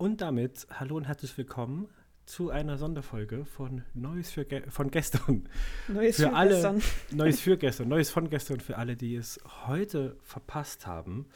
[0.00, 1.88] Und damit hallo und herzlich willkommen
[2.24, 5.48] zu einer Sonderfolge von Neues für Ge von gestern.
[5.88, 6.82] Neues für, für alle, gestern.
[7.10, 11.26] Neues für gestern, Neues von gestern für alle, die es heute verpasst haben.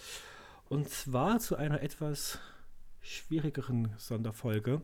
[0.69, 2.39] Und zwar zu einer etwas
[3.01, 4.75] schwierigeren Sonderfolge.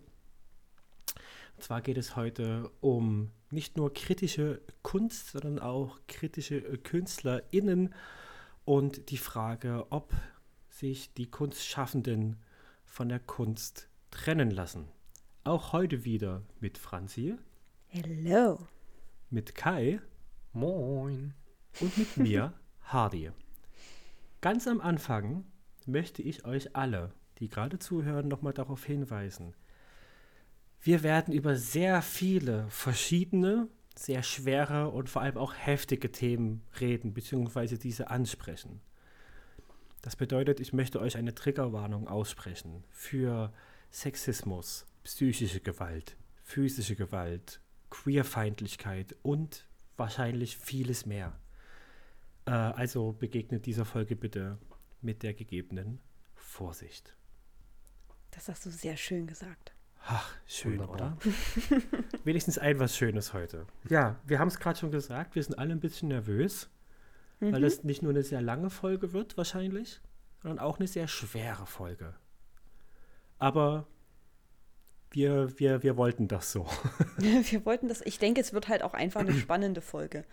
[1.54, 7.94] Und zwar geht es heute um nicht nur kritische Kunst, sondern auch kritische äh, KünstlerInnen
[8.64, 10.12] und die Frage, ob
[10.68, 12.38] sich die Kunstschaffenden
[12.88, 14.88] von der Kunst trennen lassen.
[15.44, 17.36] Auch heute wieder mit Franzi,
[17.86, 18.58] Hello.
[19.30, 20.00] mit Kai
[20.52, 21.34] Moin.
[21.80, 23.30] und mit mir, Hardy.
[24.40, 25.44] Ganz am Anfang
[25.86, 29.54] möchte ich euch alle, die gerade zuhören, nochmal darauf hinweisen.
[30.80, 37.14] Wir werden über sehr viele verschiedene, sehr schwere und vor allem auch heftige Themen reden,
[37.14, 38.80] beziehungsweise diese ansprechen.
[40.02, 43.52] Das bedeutet, ich möchte euch eine Triggerwarnung aussprechen für
[43.90, 47.60] Sexismus, psychische Gewalt, physische Gewalt,
[47.90, 51.38] Queerfeindlichkeit und wahrscheinlich vieles mehr.
[52.46, 54.58] Äh, also begegnet dieser Folge bitte
[55.00, 56.00] mit der gegebenen
[56.34, 57.16] Vorsicht.
[58.30, 59.72] Das hast du sehr schön gesagt.
[60.06, 60.94] Ach, schön, Wunderbar.
[60.94, 61.18] oder?
[62.24, 63.66] Wenigstens ein was Schönes heute.
[63.88, 66.70] Ja, wir haben es gerade schon gesagt, wir sind alle ein bisschen nervös,
[67.40, 70.00] weil das nicht nur eine sehr lange Folge wird, wahrscheinlich,
[70.42, 72.14] sondern auch eine sehr schwere Folge.
[73.38, 73.86] Aber
[75.10, 76.66] wir, wir, wir wollten das so.
[77.18, 80.24] Wir wollten das, ich denke, es wird halt auch einfach eine spannende Folge.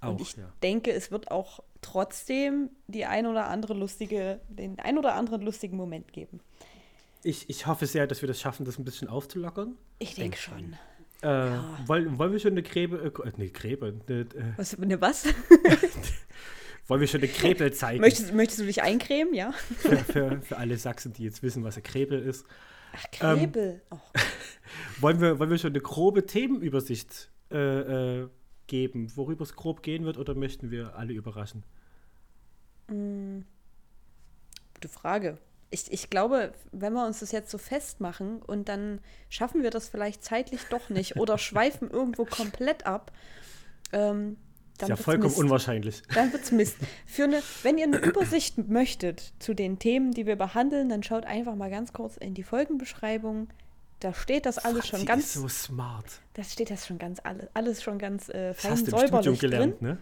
[0.00, 0.52] Und Auch, ich ja.
[0.62, 5.76] denke, es wird auch trotzdem die ein oder andere lustige, den ein oder anderen lustigen
[5.76, 6.40] Moment geben.
[7.22, 9.76] Ich, ich hoffe sehr, dass wir das schaffen, das ein bisschen aufzulockern.
[9.98, 10.76] Ich denke schon.
[11.22, 14.26] Äh, wollen, wollen wir schon eine Gräbe, äh, nee, Gräbe, eine, äh,
[14.56, 15.24] Was, ne, was?
[16.86, 18.00] wollen wir schon eine Krebel zeigen?
[18.00, 19.34] möchtest, möchtest du dich eincremen?
[19.34, 19.52] Ja.
[19.78, 22.46] für, für, für alle Sachsen, die jetzt wissen, was eine Krebel ist.
[22.96, 23.82] Ach, Krebel.
[23.90, 23.98] oh,
[25.00, 28.28] Wollen wir, wollen wir schon eine grobe Themenübersicht äh, äh,
[28.66, 31.64] geben, worüber es grob gehen wird, oder möchten wir alle überraschen?
[34.84, 35.38] gute Frage.
[35.70, 39.88] Ich, ich glaube, wenn wir uns das jetzt so festmachen und dann schaffen wir das
[39.88, 43.12] vielleicht zeitlich doch nicht oder schweifen irgendwo komplett ab,
[43.92, 44.36] ähm,
[44.74, 45.38] Ist dann ja wird's vollkommen Mist.
[45.38, 46.02] unwahrscheinlich.
[46.14, 46.76] Dann wird's Mist.
[47.06, 51.24] Für eine, wenn ihr eine Übersicht möchtet zu den Themen, die wir behandeln, dann schaut
[51.26, 53.48] einfach mal ganz kurz in die Folgenbeschreibung.
[54.00, 56.06] Da steht das alles schon Franzi ganz, ist so smart.
[56.34, 59.06] da steht das schon ganz alles, alles schon ganz äh, Das fein hast du im
[59.08, 59.88] Studium gelernt, drin.
[59.88, 59.98] ne?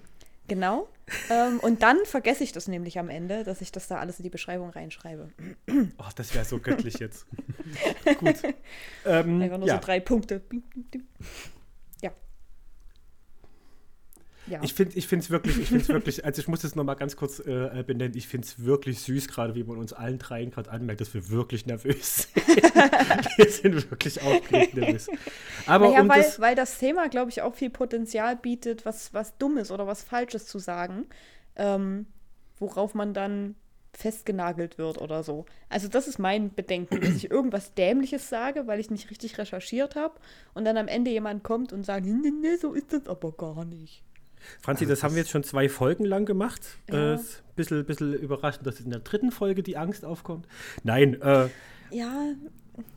[0.48, 0.88] Genau.
[1.30, 4.22] ähm, und dann vergesse ich das nämlich am Ende, dass ich das da alles in
[4.24, 5.28] die Beschreibung reinschreibe.
[5.98, 7.26] Oh, das wäre so göttlich jetzt.
[8.18, 8.36] Gut.
[9.04, 9.74] Ähm, Einfach nur ja.
[9.74, 10.42] so drei Punkte.
[14.46, 14.60] Ja.
[14.62, 17.80] Ich finde es wirklich, ich finde wirklich, also ich muss das nochmal ganz kurz äh,
[17.80, 21.00] äh, benennen, ich finde es wirklich süß, gerade wie man uns allen dreien gerade anmerkt,
[21.00, 22.46] dass wir wirklich nervös sind.
[23.36, 25.08] wir sind wirklich aufgeregt nervös.
[25.66, 29.14] Aber naja, um weil, das, weil das Thema, glaube ich, auch viel Potenzial bietet, was,
[29.14, 31.06] was Dummes oder was Falsches zu sagen,
[31.54, 32.06] ähm,
[32.58, 33.54] worauf man dann
[33.94, 35.44] festgenagelt wird oder so.
[35.68, 39.96] Also das ist mein Bedenken, dass ich irgendwas Dämliches sage, weil ich nicht richtig recherchiert
[39.96, 40.14] habe
[40.54, 43.64] und dann am Ende jemand kommt und sagt, nee, nee, so ist das aber gar
[43.64, 44.02] nicht.
[44.60, 46.60] Franzi, das haben wir jetzt schon zwei Folgen lang gemacht.
[46.90, 47.12] Ja.
[47.12, 50.46] Äh, ist ein bisschen, bisschen überraschend, dass in der dritten Folge die Angst aufkommt.
[50.82, 51.48] Nein, äh,
[51.90, 52.32] Ja,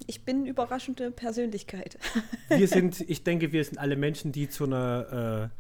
[0.08, 1.98] ich bin eine überraschende Persönlichkeit.
[2.50, 5.52] wir sind, ich denke, wir sind alle Menschen, die zu einer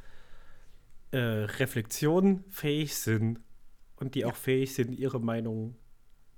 [1.11, 3.39] äh, äh, Reflexion fähig sind
[3.97, 5.75] und die auch fähig sind, ihre Meinung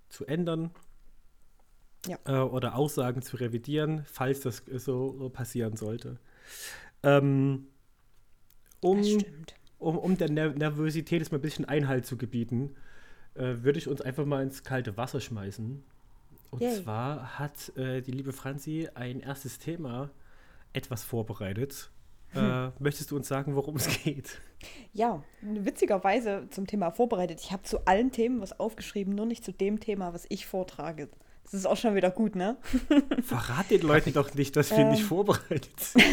[0.10, 0.72] zu ändern
[2.08, 2.18] Ja.
[2.26, 6.20] äh, oder Aussagen zu revidieren, falls das so passieren sollte.
[7.04, 7.68] Ähm,
[8.82, 9.02] um,
[9.80, 12.76] um, um der Ner Nervosität jetzt mal ein bisschen Einhalt zu gebieten,
[13.36, 15.84] äh, würde ich uns einfach mal ins kalte Wasser schmeißen.
[16.50, 16.82] Und Yay.
[16.84, 20.10] zwar hat äh, die liebe Franzi ein erstes Thema
[20.74, 21.92] etwas vorbereitet.
[22.36, 24.40] Äh, möchtest du uns sagen, worum es geht?
[24.94, 27.40] Ja, witzigerweise zum Thema vorbereitet.
[27.42, 31.10] Ich habe zu allen Themen was aufgeschrieben, nur nicht zu dem Thema, was ich vortrage.
[31.50, 32.58] Das ist auch schon wieder gut, ne?
[33.24, 34.90] Verrat den Leuten doch nicht, dass wir Ähm.
[34.92, 36.04] nicht vorbereitet sind.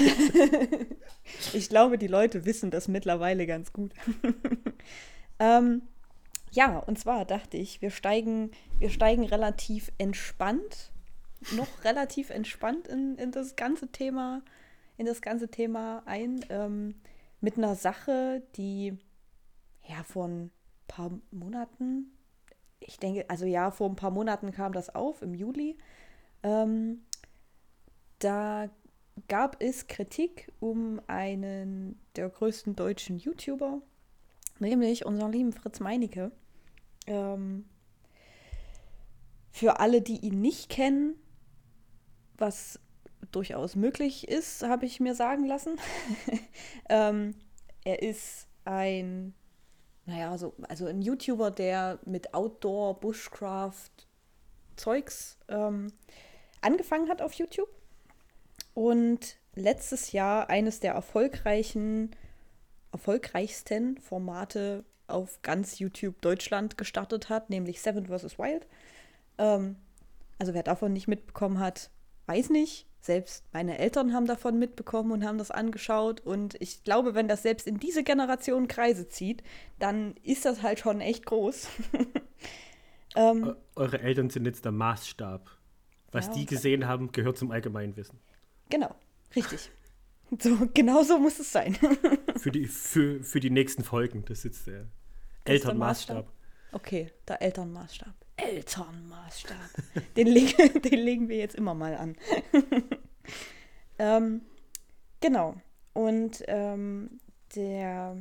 [1.52, 3.92] Ich glaube, die Leute wissen das mittlerweile ganz gut.
[5.40, 5.82] ähm,
[6.52, 10.92] ja, und zwar dachte ich, wir steigen, wir steigen relativ entspannt,
[11.56, 14.40] noch relativ entspannt in, in das ganze Thema,
[14.96, 16.94] in das ganze Thema ein, ähm,
[17.40, 18.96] mit einer Sache, die
[19.88, 20.52] ja vor ein
[20.86, 22.13] paar Monaten,
[22.86, 25.76] ich denke, also ja, vor ein paar Monaten kam das auf, im Juli.
[26.42, 27.02] Ähm,
[28.18, 28.68] da
[29.28, 33.80] gab es Kritik um einen der größten deutschen YouTuber,
[34.58, 36.30] nämlich unseren lieben Fritz Meinecke.
[37.06, 37.64] Ähm,
[39.50, 41.14] für alle, die ihn nicht kennen,
[42.36, 42.80] was
[43.30, 45.78] durchaus möglich ist, habe ich mir sagen lassen.
[46.88, 47.34] ähm,
[47.84, 49.34] er ist ein,
[50.06, 53.90] naja, so, also ein YouTuber, der mit Outdoor, Bushcraft,
[54.76, 55.92] Zeugs ähm,
[56.60, 57.68] angefangen hat auf YouTube.
[58.74, 62.10] Und letztes Jahr eines der erfolgreichen,
[62.92, 68.38] erfolgreichsten Formate auf ganz YouTube Deutschland gestartet hat, nämlich Seven vs.
[68.38, 68.66] Wild.
[69.38, 69.76] Ähm,
[70.38, 71.90] also wer davon nicht mitbekommen hat,
[72.26, 72.86] weiß nicht.
[73.04, 76.22] Selbst meine Eltern haben davon mitbekommen und haben das angeschaut.
[76.22, 79.42] Und ich glaube, wenn das selbst in diese Generation Kreise zieht,
[79.78, 81.68] dann ist das halt schon echt groß.
[83.14, 85.50] ähm, Eure Eltern sind jetzt der Maßstab.
[86.12, 88.18] Was ja, die gesehen haben, gehört zum Allgemeinwissen.
[88.70, 88.94] Genau,
[89.36, 89.70] richtig.
[90.40, 91.76] So, genau so muss es sein.
[92.38, 94.24] für, die, für, für die nächsten Folgen.
[94.24, 94.88] Das ist der
[95.44, 96.26] Elternmaßstab.
[96.72, 98.14] Okay, der Elternmaßstab.
[98.36, 99.56] Elternmaßstab.
[100.16, 102.16] den, leg, den legen wir jetzt immer mal an.
[103.98, 104.42] ähm,
[105.20, 105.56] genau.
[105.92, 107.20] Und ähm,
[107.54, 108.16] der,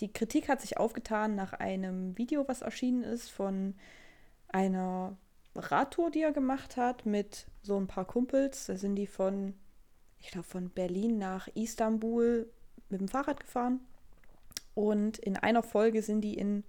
[0.00, 3.74] die Kritik hat sich aufgetan nach einem Video, was erschienen ist von
[4.48, 5.16] einer
[5.54, 8.66] Radtour, die er gemacht hat mit so ein paar Kumpels.
[8.66, 9.54] Da sind die von,
[10.18, 12.50] ich glaube, von Berlin nach Istanbul
[12.88, 13.80] mit dem Fahrrad gefahren.
[14.74, 16.64] Und in einer Folge sind die in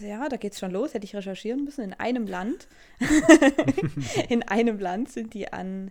[0.00, 1.82] ja, da geht es schon los, hätte ich recherchieren müssen.
[1.82, 2.68] In einem Land,
[4.28, 5.90] in einem Land sind die an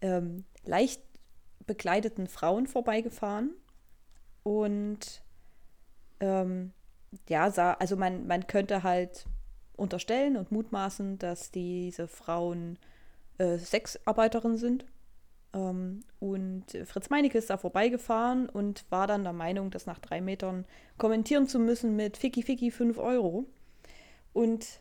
[0.00, 1.02] ähm, leicht
[1.66, 3.50] bekleideten Frauen vorbeigefahren.
[4.42, 5.22] Und
[6.20, 6.72] ähm,
[7.28, 9.26] ja, sah, also man, man könnte halt
[9.76, 12.78] unterstellen und mutmaßen, dass diese Frauen
[13.38, 14.84] äh, Sexarbeiterinnen sind.
[15.52, 20.20] Ähm, und Fritz Meinecke ist da vorbeigefahren und war dann der Meinung, das nach drei
[20.20, 20.66] Metern
[20.98, 23.46] kommentieren zu müssen mit Ficky Ficky 5 Euro.
[24.32, 24.80] Und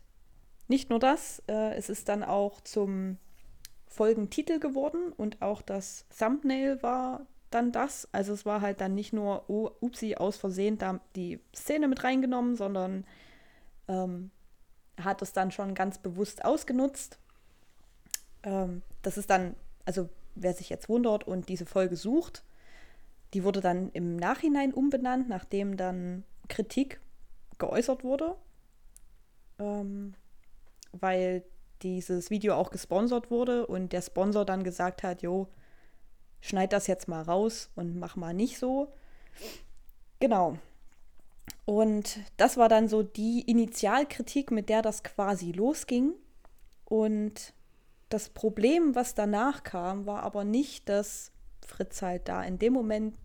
[0.68, 3.18] nicht nur das, äh, es ist dann auch zum
[3.88, 8.08] Folgentitel geworden und auch das Thumbnail war dann das.
[8.12, 12.04] Also es war halt dann nicht nur, oh, upsi, aus Versehen da die Szene mit
[12.04, 13.06] reingenommen, sondern
[13.88, 14.32] ähm,
[15.02, 17.18] hat es dann schon ganz bewusst ausgenutzt.
[18.44, 19.56] Ähm, das ist dann,
[19.86, 22.44] also wer sich jetzt wundert und diese Folge sucht,
[23.34, 27.02] die wurde dann im Nachhinein umbenannt, nachdem dann Kritik
[27.58, 28.36] geäußert wurde,
[29.60, 30.14] ähm,
[30.92, 31.44] weil
[31.82, 35.48] dieses Video auch gesponsert wurde und der Sponsor dann gesagt hat, jo,
[36.42, 38.94] schneid das jetzt mal raus und mach mal nicht so.
[40.20, 40.58] Genau.
[41.66, 46.14] Und das war dann so die Initialkritik, mit der das quasi losging.
[46.86, 47.54] Und
[48.10, 51.32] das Problem, was danach kam, war aber nicht, dass
[51.66, 53.16] Fritz halt da in dem Moment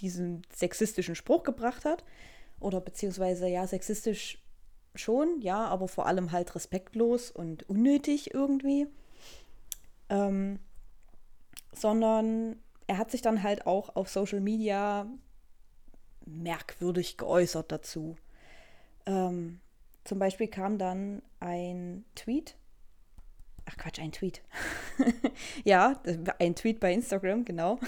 [0.00, 2.04] diesen sexistischen Spruch gebracht hat.
[2.58, 4.42] Oder beziehungsweise ja, sexistisch
[4.94, 8.86] schon, ja, aber vor allem halt respektlos und unnötig irgendwie.
[10.08, 10.58] Ähm,
[11.72, 12.56] sondern
[12.86, 15.06] er hat sich dann halt auch auf Social Media
[16.24, 18.16] merkwürdig geäußert dazu.
[19.04, 19.60] Ähm,
[20.04, 22.56] zum Beispiel kam dann ein Tweet
[23.66, 24.42] Ach Quatsch, ein Tweet.
[25.64, 26.00] ja,
[26.38, 27.78] ein Tweet bei Instagram, genau.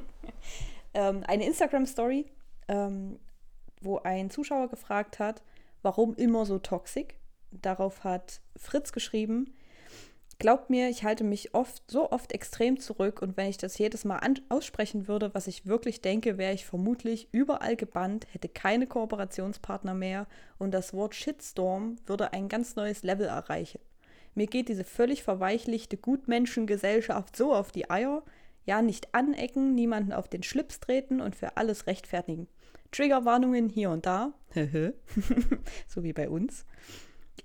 [0.94, 2.26] ähm, eine Instagram-Story,
[2.68, 3.18] ähm,
[3.80, 5.42] wo ein Zuschauer gefragt hat,
[5.82, 7.14] warum immer so toxisch.
[7.50, 9.52] Darauf hat Fritz geschrieben,
[10.42, 14.04] Glaubt mir, ich halte mich oft, so oft extrem zurück und wenn ich das jedes
[14.04, 14.18] Mal
[14.48, 20.26] aussprechen würde, was ich wirklich denke, wäre ich vermutlich überall gebannt, hätte keine Kooperationspartner mehr
[20.58, 23.78] und das Wort Shitstorm würde ein ganz neues Level erreichen.
[24.34, 28.22] Mir geht diese völlig verweichlichte Gutmenschengesellschaft so auf die Eier.
[28.64, 32.48] Ja, nicht anecken, niemanden auf den Schlips treten und für alles rechtfertigen.
[32.92, 34.32] Triggerwarnungen hier und da.
[35.88, 36.64] so wie bei uns.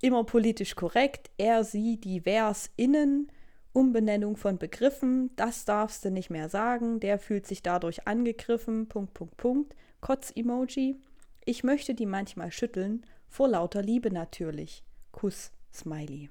[0.00, 1.30] Immer politisch korrekt.
[1.38, 3.32] Er, sie, divers, innen.
[3.72, 5.30] Umbenennung von Begriffen.
[5.36, 7.00] Das darfst du nicht mehr sagen.
[7.00, 8.88] Der fühlt sich dadurch angegriffen.
[8.88, 9.76] Punkt, Punkt, Punkt.
[10.00, 11.00] Kotz-Emoji.
[11.44, 13.04] Ich möchte die manchmal schütteln.
[13.28, 14.84] Vor lauter Liebe natürlich.
[15.12, 16.30] Kuss, Smiley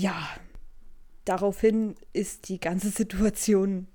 [0.00, 0.28] ja,
[1.24, 3.86] daraufhin ist die ganze Situation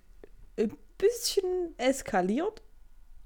[0.57, 2.61] ein bisschen eskaliert.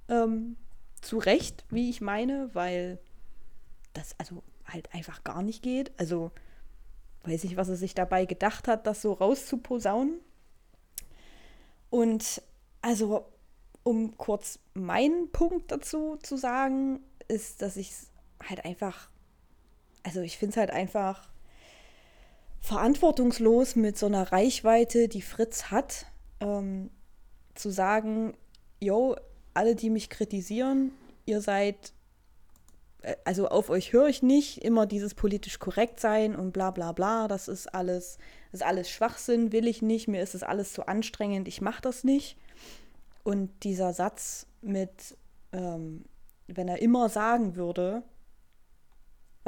[0.08, 0.56] Ähm,
[1.02, 3.00] zu Recht, wie ich meine, weil
[3.94, 5.92] das also halt einfach gar nicht geht.
[5.98, 6.32] Also
[7.24, 10.20] weiß ich, was er sich dabei gedacht hat, das so rauszuposaunen.
[11.90, 12.42] Und
[12.82, 13.26] also,
[13.84, 18.12] um kurz meinen Punkt dazu zu sagen, ist, dass ich es
[18.44, 19.10] halt einfach,
[20.04, 21.30] also ich finde es halt einfach
[22.62, 26.06] verantwortungslos mit so einer Reichweite, die Fritz hat,
[26.39, 26.89] ähm,
[27.56, 28.34] zu sagen,
[28.80, 29.16] yo,
[29.54, 30.92] alle, die mich kritisieren,
[31.25, 31.94] ihr seid
[33.01, 36.92] äh, also auf euch höre ich nicht, immer dieses politisch korrekt sein und bla bla
[36.92, 38.18] bla, das ist alles,
[38.51, 41.82] das ist alles Schwachsinn, will ich nicht, mir ist es alles zu anstrengend, ich mache
[41.82, 42.38] das nicht.
[43.24, 45.18] Und dieser Satz mit,
[45.51, 46.06] ähm,
[46.48, 48.04] wenn er immer sagen würde,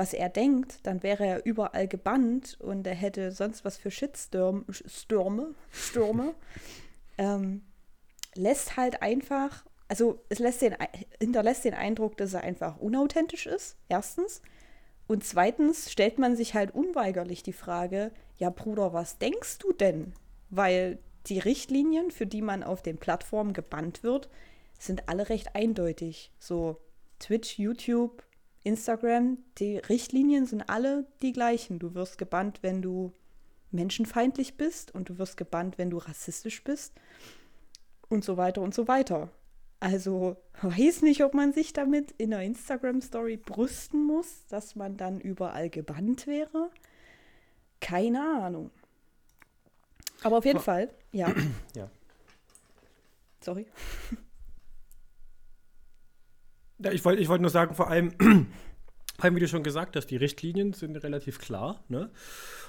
[0.02, 4.66] was er denkt, dann wäre er überall gebannt und er hätte sonst was für Shitstürme,
[4.72, 6.34] Stürme, Stürme,
[7.20, 7.62] ähm,
[8.34, 10.74] lässt halt einfach also es lässt den,
[11.20, 14.42] hinterlässt den Eindruck, dass er einfach unauthentisch ist, erstens.
[15.06, 20.14] Und zweitens stellt man sich halt unweigerlich die Frage, ja Bruder, was denkst du denn?
[20.50, 24.30] Weil die Richtlinien, für die man auf den Plattformen gebannt wird,
[24.80, 26.32] sind alle recht eindeutig.
[26.40, 26.78] So
[27.20, 28.24] Twitch, YouTube,
[28.64, 31.80] Instagram, die Richtlinien sind alle die gleichen.
[31.80, 33.14] Du wirst gebannt, wenn du
[33.72, 36.94] menschenfeindlich bist und du wirst gebannt, wenn du rassistisch bist
[38.10, 39.30] und so weiter und so weiter.
[39.80, 45.20] Also weiß nicht, ob man sich damit in einer Instagram-Story brüsten muss, dass man dann
[45.20, 46.70] überall gebannt wäre.
[47.80, 48.70] Keine Ahnung.
[50.24, 50.60] Aber auf jeden.
[50.60, 51.34] Fall, ja.
[51.76, 51.90] ja.
[53.42, 53.66] Sorry.
[56.84, 60.18] Ja, ich wollte ich wollt nur sagen, vor allem, wie du schon gesagt hast, die
[60.18, 61.84] Richtlinien sind relativ klar.
[61.90, 62.10] Ne?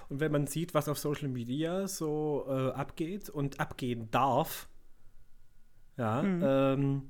[0.08, 4.68] Und wenn man sieht, was auf Social Media so äh, abgeht und abgehen darf,
[5.96, 6.42] ja, mhm.
[6.44, 7.02] ähm,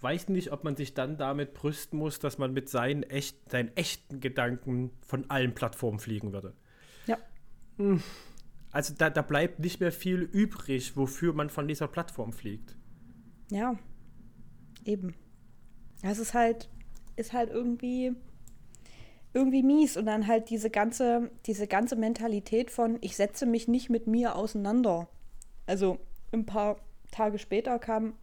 [0.00, 3.74] weiß nicht, ob man sich dann damit brüsten muss, dass man mit seinen, echt, seinen
[3.76, 6.54] echten Gedanken von allen Plattformen fliegen würde.
[7.06, 7.16] Ja.
[7.78, 8.02] Hm.
[8.70, 12.76] Also da, da bleibt nicht mehr viel übrig, wofür man von dieser Plattform fliegt.
[13.50, 13.76] Ja,
[14.84, 15.14] eben.
[16.10, 16.68] Es ist halt,
[17.16, 18.12] ist halt irgendwie,
[19.32, 23.90] irgendwie mies und dann halt diese ganze, diese ganze Mentalität von, ich setze mich nicht
[23.90, 25.08] mit mir auseinander.
[25.66, 25.98] Also
[26.32, 26.76] ein paar
[27.10, 28.14] Tage später kam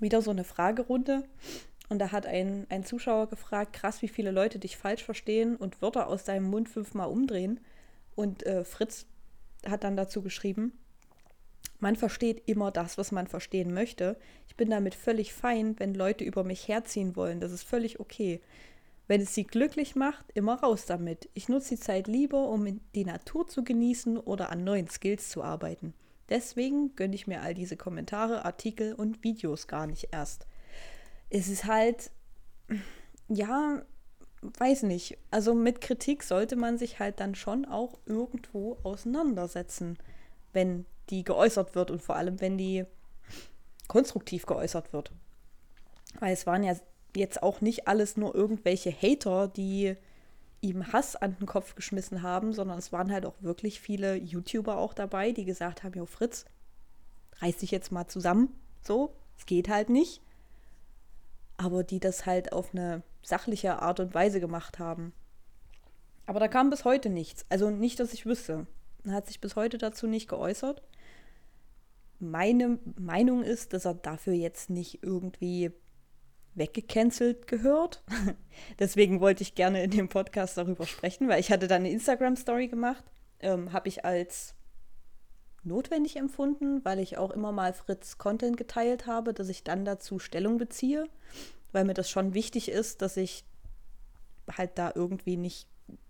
[0.00, 1.24] wieder so eine Fragerunde.
[1.90, 5.80] Und da hat ein, ein Zuschauer gefragt, krass, wie viele Leute dich falsch verstehen und
[5.80, 7.60] Wörter aus deinem Mund fünfmal umdrehen.
[8.14, 9.06] Und äh, Fritz
[9.66, 10.72] hat dann dazu geschrieben,
[11.80, 14.16] man versteht immer das, was man verstehen möchte.
[14.48, 17.40] Ich bin damit völlig fein, wenn Leute über mich herziehen wollen.
[17.40, 18.40] Das ist völlig okay.
[19.06, 21.30] Wenn es sie glücklich macht, immer raus damit.
[21.34, 25.42] Ich nutze die Zeit lieber, um die Natur zu genießen oder an neuen Skills zu
[25.42, 25.94] arbeiten.
[26.28, 30.46] Deswegen gönne ich mir all diese Kommentare, Artikel und Videos gar nicht erst.
[31.30, 32.10] Es ist halt,
[33.28, 33.82] ja,
[34.42, 35.16] weiß nicht.
[35.30, 39.96] Also mit Kritik sollte man sich halt dann schon auch irgendwo auseinandersetzen,
[40.52, 42.84] wenn die geäußert wird und vor allem, wenn die
[43.86, 45.12] konstruktiv geäußert wird.
[46.20, 46.74] Weil es waren ja
[47.16, 49.96] jetzt auch nicht alles nur irgendwelche Hater, die
[50.60, 54.76] ihm Hass an den Kopf geschmissen haben, sondern es waren halt auch wirklich viele YouTuber
[54.76, 56.44] auch dabei, die gesagt haben, jo Fritz,
[57.40, 60.20] reiß dich jetzt mal zusammen, so, es geht halt nicht.
[61.56, 65.12] Aber die das halt auf eine sachliche Art und Weise gemacht haben.
[66.26, 67.46] Aber da kam bis heute nichts.
[67.48, 68.66] Also nicht, dass ich wüsste.
[69.04, 70.82] Er hat sich bis heute dazu nicht geäußert.
[72.18, 75.70] Meine Meinung ist, dass er dafür jetzt nicht irgendwie
[76.54, 78.02] weggecancelt gehört.
[78.78, 82.68] Deswegen wollte ich gerne in dem Podcast darüber sprechen, weil ich hatte dann eine Instagram-Story
[82.68, 83.04] gemacht,
[83.40, 84.54] ähm, habe ich als
[85.62, 90.18] notwendig empfunden, weil ich auch immer mal Fritz Content geteilt habe, dass ich dann dazu
[90.18, 91.08] Stellung beziehe,
[91.72, 93.44] weil mir das schon wichtig ist, dass ich
[94.56, 95.68] halt da irgendwie nicht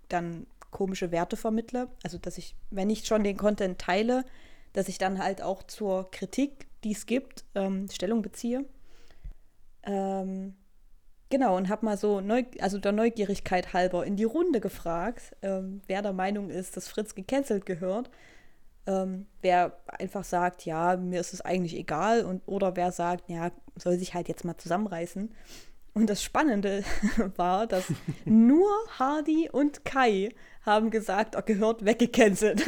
[0.09, 1.89] dann komische Werte vermittle.
[2.03, 4.25] Also dass ich, wenn ich schon den Content teile,
[4.79, 8.65] dass ich dann halt auch zur Kritik, die es gibt, ähm, Stellung beziehe.
[9.83, 10.55] Ähm,
[11.31, 15.83] genau, und habe mal so, neu, also der Neugierigkeit halber, in die Runde gefragt, ähm,
[15.89, 18.09] wer der Meinung ist, dass Fritz gecancelt gehört.
[18.87, 23.51] Ähm, wer einfach sagt, ja, mir ist es eigentlich egal, und, oder wer sagt, ja,
[23.75, 25.35] soll sich halt jetzt mal zusammenreißen.
[25.95, 26.85] Und das Spannende
[27.37, 27.87] war, dass
[28.25, 28.69] nur
[28.99, 30.31] Hardy und Kai
[30.63, 32.65] haben gesagt, er gehört weggecancelt.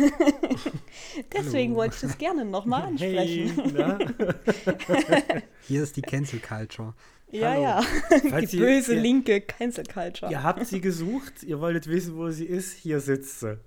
[1.33, 3.75] Deswegen wollte ich das gerne nochmal ansprechen.
[3.77, 6.95] Hey, Hier ist die Cancel Culture.
[7.31, 7.63] Ja, Hallo.
[7.63, 7.83] ja.
[8.31, 10.33] Falls die ihr, böse ihr, linke Cancel Culture.
[10.33, 12.73] Ihr habt sie gesucht, ihr wolltet wissen, wo sie ist.
[12.73, 13.59] Hier sitzt sie.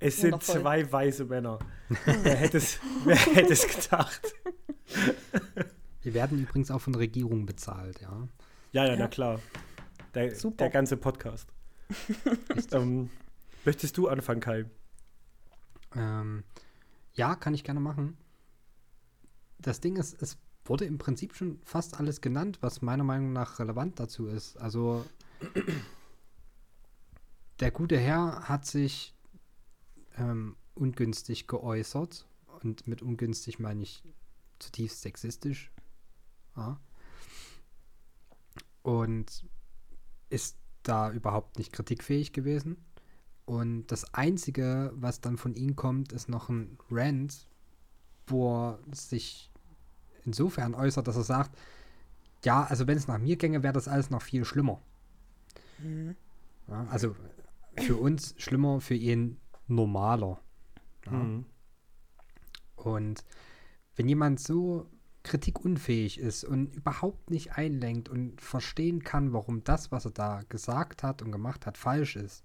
[0.00, 0.60] Es sind Wundervoll.
[0.62, 1.60] zwei weiße Männer.
[2.22, 4.34] wer, hätte es, wer hätte es gedacht?
[6.02, 8.26] Wir werden übrigens auch von der Regierung bezahlt, ja.
[8.72, 8.96] Ja, ja, ja.
[8.96, 9.40] na klar.
[10.14, 11.48] Der, der ganze Podcast.
[12.72, 13.10] ähm,
[13.64, 14.64] möchtest du anfangen, Kai?
[15.94, 16.44] Ähm,
[17.14, 18.16] ja, kann ich gerne machen.
[19.58, 23.58] Das Ding ist, es wurde im Prinzip schon fast alles genannt, was meiner Meinung nach
[23.58, 24.56] relevant dazu ist.
[24.56, 25.04] Also
[27.60, 29.14] der gute Herr hat sich
[30.16, 32.26] ähm, ungünstig geäußert.
[32.62, 34.02] Und mit ungünstig meine ich
[34.58, 35.72] zutiefst sexistisch.
[36.56, 36.80] Ja.
[38.82, 39.44] Und
[40.28, 42.76] ist da überhaupt nicht kritikfähig gewesen.
[43.44, 47.46] Und das Einzige, was dann von ihm kommt, ist noch ein Rant,
[48.26, 49.50] wo er sich
[50.24, 51.58] insofern äußert, dass er sagt,
[52.44, 54.80] ja, also wenn es nach mir ginge, wäre das alles noch viel schlimmer.
[55.78, 56.16] Mhm.
[56.68, 57.16] Ja, also
[57.78, 60.40] für uns schlimmer, für ihn normaler.
[61.06, 61.12] Ja.
[61.12, 61.46] Mhm.
[62.76, 63.24] Und
[63.96, 64.86] wenn jemand so
[65.22, 71.02] kritikunfähig ist und überhaupt nicht einlenkt und verstehen kann, warum das, was er da gesagt
[71.02, 72.44] hat und gemacht hat, falsch ist,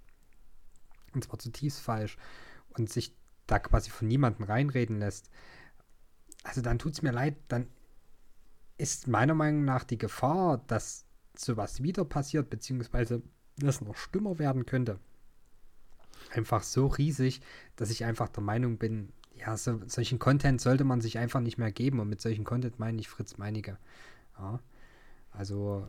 [1.13, 2.17] und zwar zutiefst falsch,
[2.69, 3.15] und sich
[3.47, 5.29] da quasi von niemandem reinreden lässt,
[6.43, 7.67] also dann tut es mir leid, dann
[8.77, 11.05] ist meiner Meinung nach die Gefahr, dass
[11.35, 13.23] sowas wieder passiert, beziehungsweise
[13.57, 14.99] das noch schlimmer werden könnte,
[16.33, 17.41] einfach so riesig,
[17.75, 21.57] dass ich einfach der Meinung bin, ja, so, solchen Content sollte man sich einfach nicht
[21.57, 21.99] mehr geben.
[21.99, 23.77] Und mit solchen Content meine ich Fritz Meinige.
[24.37, 24.59] Ja,
[25.31, 25.87] also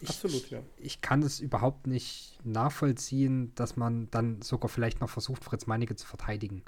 [0.00, 0.62] ich, Absolut, ja.
[0.78, 5.94] Ich kann es überhaupt nicht nachvollziehen, dass man dann sogar vielleicht noch versucht, Fritz Meinige
[5.94, 6.62] zu verteidigen.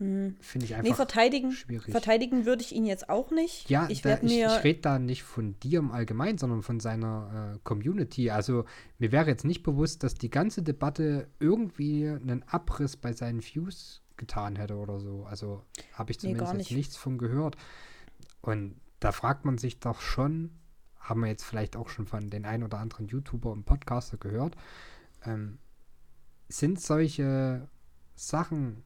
[0.00, 0.36] Mhm.
[0.40, 1.92] Finde ich einfach nee, verteidigen, schwierig.
[1.92, 3.68] Verteidigen würde ich ihn jetzt auch nicht.
[3.68, 7.54] Ja, ich, da, ich, ich rede da nicht von dir im Allgemeinen, sondern von seiner
[7.54, 8.30] äh, Community.
[8.30, 8.64] Also
[8.98, 14.02] mir wäre jetzt nicht bewusst, dass die ganze Debatte irgendwie einen Abriss bei seinen Views
[14.20, 15.24] getan hätte oder so.
[15.24, 16.70] Also habe ich zumindest nee, nicht.
[16.70, 17.56] nichts von gehört.
[18.40, 20.60] Und da fragt man sich doch schon,
[20.98, 24.56] haben wir jetzt vielleicht auch schon von den ein oder anderen YouTuber und Podcaster gehört,
[25.24, 25.58] ähm,
[26.48, 27.68] sind solche
[28.14, 28.84] Sachen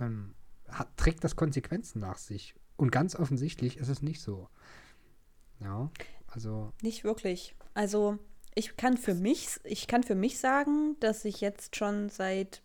[0.00, 0.34] ähm,
[0.68, 2.54] hat, trägt das Konsequenzen nach sich.
[2.76, 4.48] Und ganz offensichtlich ist es nicht so.
[5.60, 5.90] Ja,
[6.26, 6.72] also.
[6.82, 7.54] Nicht wirklich.
[7.74, 8.18] Also,
[8.54, 12.62] ich kann für mich, ich kann für mich sagen, dass ich jetzt schon seit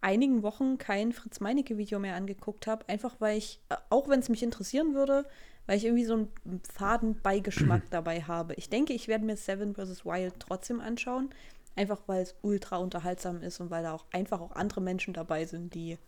[0.00, 2.88] einigen Wochen kein Fritz Meinecke-Video mehr angeguckt habe.
[2.88, 5.26] Einfach weil ich, äh, auch wenn es mich interessieren würde,
[5.66, 8.54] weil ich irgendwie so einen faden Beigeschmack dabei habe.
[8.54, 10.04] Ich denke, ich werde mir Seven vs.
[10.04, 11.30] Wild trotzdem anschauen.
[11.76, 15.46] Einfach weil es ultra unterhaltsam ist und weil da auch einfach auch andere Menschen dabei
[15.46, 15.98] sind, die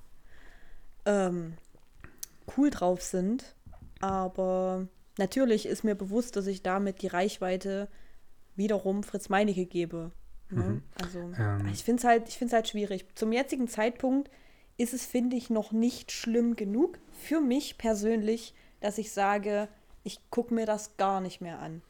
[1.07, 1.55] ähm,
[2.57, 3.55] cool drauf sind.
[4.01, 4.89] Aber
[5.19, 7.89] natürlich ist mir bewusst, dass ich damit die Reichweite
[8.57, 10.11] wiederum Fritz Meinecke gebe.
[10.53, 10.63] Ne?
[10.63, 10.83] Mhm.
[11.01, 11.69] Also ähm.
[11.73, 13.07] ich finde es halt, halt schwierig.
[13.15, 14.31] Zum jetzigen Zeitpunkt
[14.77, 19.69] ist es, finde ich, noch nicht schlimm genug für mich persönlich, dass ich sage,
[20.03, 21.83] ich gucke mir das gar nicht mehr an.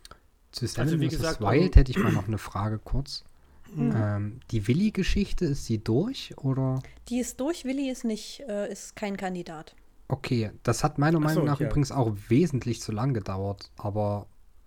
[0.53, 3.25] Zu Seven also, wie gesagt, Wild hätte ich mal noch eine Frage kurz.
[3.75, 3.95] Mhm.
[3.97, 6.83] Ähm, die Willi-Geschichte, ist sie durch oder?
[7.09, 9.75] Die ist durch, Willi ist nicht, äh, ist kein Kandidat.
[10.09, 11.69] Okay, das hat meiner Meinung so, nach ja.
[11.69, 14.27] übrigens auch wesentlich zu lang gedauert, aber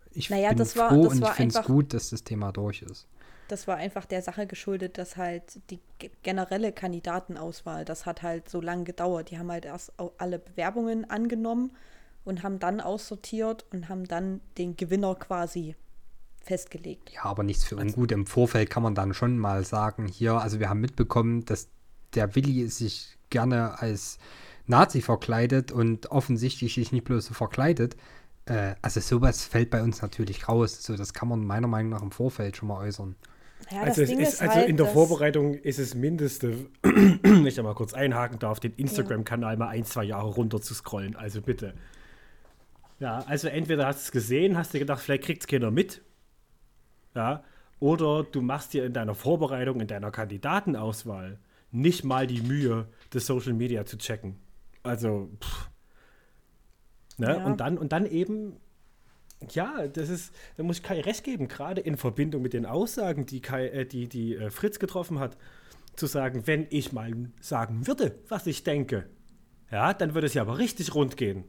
[0.09, 3.05] ich naja, bin war, froh und ich finde es gut, dass das Thema durch ist.
[3.47, 5.79] Das war einfach der Sache geschuldet, dass halt die
[6.23, 9.29] generelle Kandidatenauswahl, das hat halt so lange gedauert.
[9.29, 11.71] Die haben halt erst alle Bewerbungen angenommen
[12.23, 15.75] und haben dann aussortiert und haben dann den Gewinner quasi
[16.41, 17.11] festgelegt.
[17.11, 18.11] Ja, aber nichts für ungut.
[18.11, 21.69] Im Vorfeld kann man dann schon mal sagen, hier, also wir haben mitbekommen, dass
[22.13, 24.17] der Willi sich gerne als
[24.67, 27.95] Nazi verkleidet und offensichtlich sich nicht bloß so verkleidet.
[28.45, 30.83] Äh, also sowas fällt bei uns natürlich raus.
[30.83, 33.15] So, das kann man meiner Meinung nach im Vorfeld schon mal äußern.
[33.71, 36.67] Ja, also, ist, ist also halt, in der Vorbereitung ist es mindeste,
[37.45, 41.15] ich da mal kurz einhaken darf, den Instagram-Kanal mal ein, zwei Jahre runter zu scrollen.
[41.15, 41.73] Also bitte.
[42.99, 46.01] Ja, also entweder hast du es gesehen, hast du gedacht, vielleicht kriegt es keiner mit,
[47.15, 47.43] ja,
[47.79, 51.39] oder du machst dir in deiner Vorbereitung, in deiner Kandidatenauswahl
[51.71, 54.37] nicht mal die Mühe, das Social Media zu checken.
[54.83, 55.69] Also, pff.
[57.17, 57.27] Ne?
[57.27, 57.45] Ja.
[57.45, 58.57] Und, dann, und dann eben,
[59.53, 63.25] ja, das ist, da muss ich Kai recht geben, gerade in Verbindung mit den Aussagen,
[63.25, 65.37] die, Kai, äh, die, die äh, Fritz getroffen hat,
[65.95, 69.09] zu sagen, wenn ich mal sagen würde, was ich denke,
[69.71, 71.45] ja, dann würde es ja aber richtig rund gehen.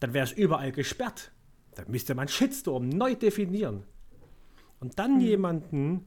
[0.00, 1.32] Dann wäre es überall gesperrt.
[1.74, 3.84] Dann müsste man Shitstorm neu definieren.
[4.80, 5.20] Und dann mhm.
[5.20, 6.04] jemanden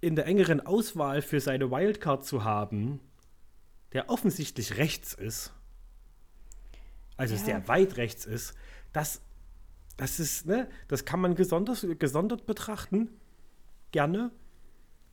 [0.00, 3.00] in der engeren Auswahl für seine Wildcard zu haben,
[3.92, 5.52] der offensichtlich rechts ist,
[7.16, 7.40] also ja.
[7.40, 8.54] sehr weit rechts ist,
[8.92, 9.20] das,
[9.96, 13.10] das ist, ne, das kann man gesondert, gesondert betrachten,
[13.92, 14.30] gerne,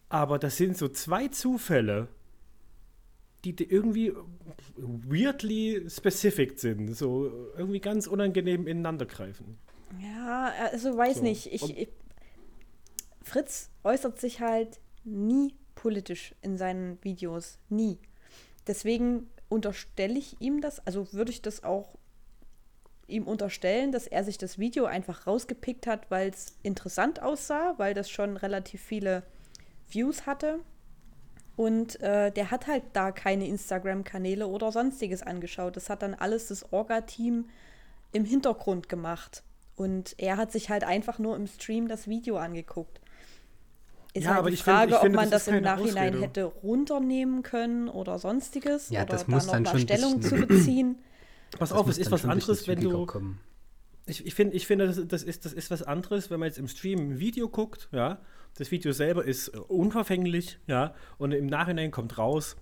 [0.10, 2.08] aber das sind so zwei Zufälle,
[3.46, 4.14] die irgendwie
[4.76, 9.58] weirdly specific sind, so irgendwie ganz unangenehm ineinander greifen.
[10.02, 11.24] Ja, also weiß so.
[11.24, 11.90] nicht, ich, ich
[13.22, 17.60] Fritz äußert sich halt nie politisch in seinen Videos.
[17.70, 18.00] Nie.
[18.66, 21.97] Deswegen unterstelle ich ihm das, also würde ich das auch
[23.08, 27.94] ihm unterstellen, dass er sich das Video einfach rausgepickt hat, weil es interessant aussah, weil
[27.94, 29.24] das schon relativ viele
[29.90, 30.60] Views hatte.
[31.56, 35.76] Und äh, der hat halt da keine Instagram-Kanäle oder sonstiges angeschaut.
[35.76, 37.46] Das hat dann alles das Orga-Team
[38.12, 39.44] im Hintergrund gemacht.
[39.76, 43.00] Und er hat sich halt einfach nur im Stream das Video angeguckt.
[44.14, 45.64] Ist Ja, halt aber die ich find- Frage, ich finde, ob man das das im
[45.64, 46.22] Nachhinein Ausrede.
[46.26, 48.90] hätte runternehmen können oder sonstiges.
[48.90, 50.98] Ja, oder das da muss noch dann mal Stellung zu beziehen.
[51.52, 53.06] Pass Das auf, es ist was anderes, wenn du.
[53.06, 53.40] kommen.
[54.06, 56.58] Ich, ich finde, ich finde das, das, ist, das ist was anderes, wenn man jetzt
[56.58, 58.20] im Stream ein Video guckt, ja.
[58.56, 60.94] Das Video selber ist äh, unverfänglich, ja.
[61.18, 62.56] Und im Nachhinein kommt raus,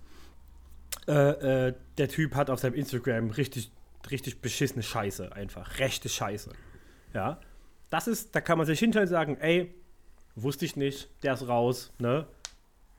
[1.06, 3.70] äh, äh, der Typ hat auf seinem Instagram richtig,
[4.10, 5.78] richtig beschissene Scheiße, einfach.
[5.78, 6.50] Rechte Scheiße.
[7.14, 7.40] Ja.
[7.90, 9.72] Das ist, da kann man sich hinterher sagen, ey,
[10.34, 12.26] wusste ich nicht, der ist raus, ne?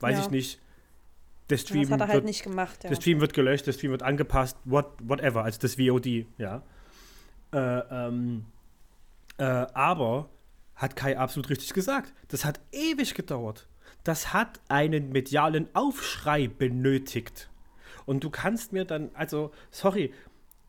[0.00, 0.24] Weiß Ja.
[0.24, 0.60] ich nicht.
[1.50, 2.90] Der Stream Das hat er halt wird, nicht gemacht, ja.
[2.90, 6.62] der Stream wird gelöscht, der Stream wird angepasst, what, whatever, also das VOD, ja.
[7.52, 8.44] Äh, ähm,
[9.38, 10.28] äh, aber
[10.74, 12.12] hat Kai absolut richtig gesagt.
[12.28, 13.68] Das hat ewig gedauert.
[14.04, 17.50] Das hat einen medialen Aufschrei benötigt.
[18.06, 20.12] Und du kannst mir dann, also, sorry,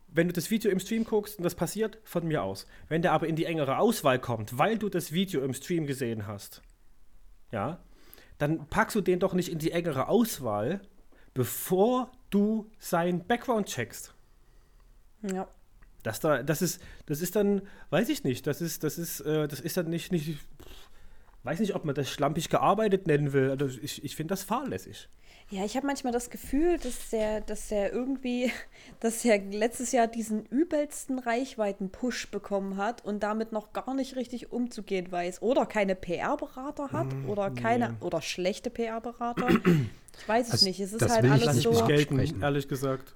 [0.07, 2.65] wenn du das Video im Stream guckst und das passiert, von mir aus.
[2.87, 6.25] Wenn der aber in die engere Auswahl kommt, weil du das Video im Stream gesehen
[6.25, 6.61] hast,
[7.51, 7.79] ja,
[8.39, 10.81] dann packst du den doch nicht in die engere Auswahl,
[11.35, 14.15] bevor du sein Background checkst.
[15.21, 15.47] ja.
[16.01, 19.49] Das da, das ist, das ist dann, weiß ich nicht, das ist, das ist, äh,
[19.49, 20.39] das ist dann nicht, nicht,
[21.43, 23.49] weiß nicht, ob man das schlampig gearbeitet nennen will.
[23.51, 25.09] Also ich, ich finde das fahrlässig.
[25.51, 28.51] Ja, ich habe manchmal das Gefühl, dass der, dass der irgendwie,
[28.99, 34.51] dass er letztes Jahr diesen übelsten Reichweiten-Push bekommen hat und damit noch gar nicht richtig
[34.51, 35.41] umzugehen weiß.
[35.41, 39.47] Oder keine PR-Berater hat oder keine oder schlechte PR-Berater.
[40.21, 40.79] Ich weiß es Also, nicht.
[40.81, 41.85] Es ist das halt will ich alles nicht so.
[41.85, 43.15] gelten, ehrlich gesagt.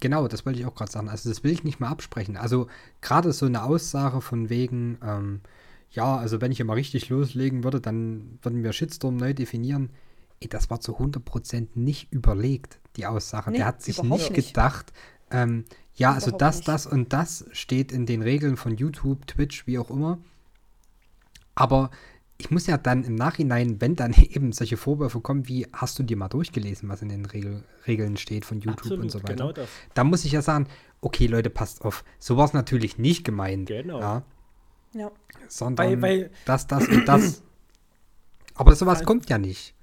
[0.00, 1.10] Genau, das wollte ich auch gerade sagen.
[1.10, 2.38] Also das will ich nicht mal absprechen.
[2.38, 2.66] Also
[3.02, 5.40] gerade so eine Aussage von wegen, ähm,
[5.94, 9.90] ja, also wenn ich immer richtig loslegen würde, dann würden wir Shitstorm neu definieren.
[10.40, 13.50] Ey, das war zu 100% nicht überlegt, die Aussage.
[13.50, 14.48] Nee, Der hat sich nicht, nicht.
[14.48, 14.92] gedacht,
[15.30, 16.68] ähm, ja, also das, nicht.
[16.68, 20.18] das und das steht in den Regeln von YouTube, Twitch, wie auch immer.
[21.54, 21.90] Aber
[22.36, 26.02] ich muss ja dann im Nachhinein, wenn dann eben solche Vorwürfe kommen, wie hast du
[26.02, 29.34] dir mal durchgelesen, was in den Regel, Regeln steht von YouTube Absolut, und so weiter.
[29.34, 29.68] genau das.
[29.94, 30.66] Da muss ich ja sagen,
[31.00, 32.04] okay, Leute, passt auf.
[32.18, 33.68] So war es natürlich nicht gemeint.
[33.68, 34.00] Genau.
[34.00, 34.22] Ja,
[34.94, 35.10] Ja.
[35.48, 37.42] sondern Weil- weil- das, das und das.
[38.54, 39.74] Aber sowas Weil- kommt ja nicht.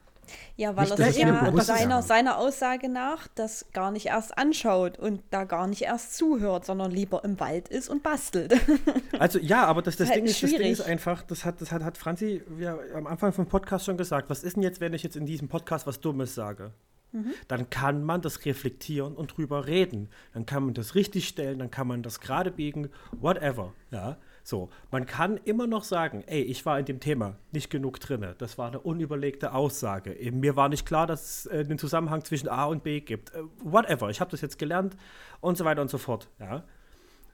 [0.56, 5.21] Ja, weil Nicht, er ja seiner, seiner Aussage nach das gar nicht erst anschaut und
[5.30, 8.54] da gar nicht erst zuhört, sondern lieber im Wald ist und bastelt.
[9.19, 11.71] Also ja, aber das, das, Halt Ding, ist, das Ding ist einfach, das hat, das
[11.71, 14.30] hat, hat Franzi ja, am Anfang vom Podcast schon gesagt.
[14.30, 16.71] Was ist denn jetzt, wenn ich jetzt in diesem Podcast was Dummes sage?
[17.50, 20.10] Dann kann man das reflektieren und drüber reden.
[20.34, 23.74] Dann kann man das richtig stellen, dann kann man das gerade biegen, whatever.
[23.91, 24.69] Ja, so.
[24.91, 28.36] Man kann immer noch sagen, ey, ich war in dem Thema nicht genug drinne.
[28.38, 30.15] Das war eine unüberlegte Aussage.
[30.32, 33.34] Mir war nicht klar, dass es äh, einen Zusammenhang zwischen A und B gibt.
[33.34, 34.10] Äh, whatever.
[34.10, 34.97] Ich habe das jetzt gelernt
[35.39, 36.30] und so weiter und so fort.
[36.39, 36.63] Ja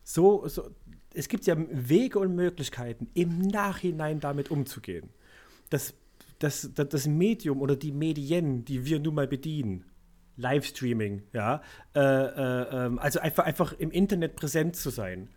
[0.07, 0.69] so, so,
[1.13, 5.09] es gibt ja Wege und Möglichkeiten, im Nachhinein damit umzugehen.
[5.69, 5.93] Das,
[6.39, 9.83] das, das, das Medium oder die Medien, die wir nun mal bedienen,
[10.37, 11.61] Livestreaming, ja,
[11.93, 15.29] äh, äh, ähm, also einfach, einfach im Internet präsent zu sein,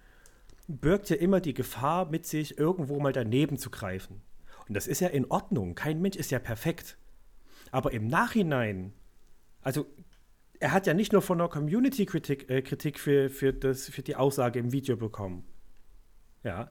[0.78, 4.22] birgt ja immer die Gefahr mit sich, irgendwo mal daneben zu greifen.
[4.68, 5.74] Und das ist ja in Ordnung.
[5.74, 6.96] Kein Mensch ist ja perfekt.
[7.72, 8.92] Aber im Nachhinein,
[9.62, 9.86] also
[10.60, 14.16] er hat ja nicht nur von der Community-Kritik äh, Kritik für, für, das, für die
[14.16, 15.44] Aussage im Video bekommen.
[16.44, 16.70] Ja,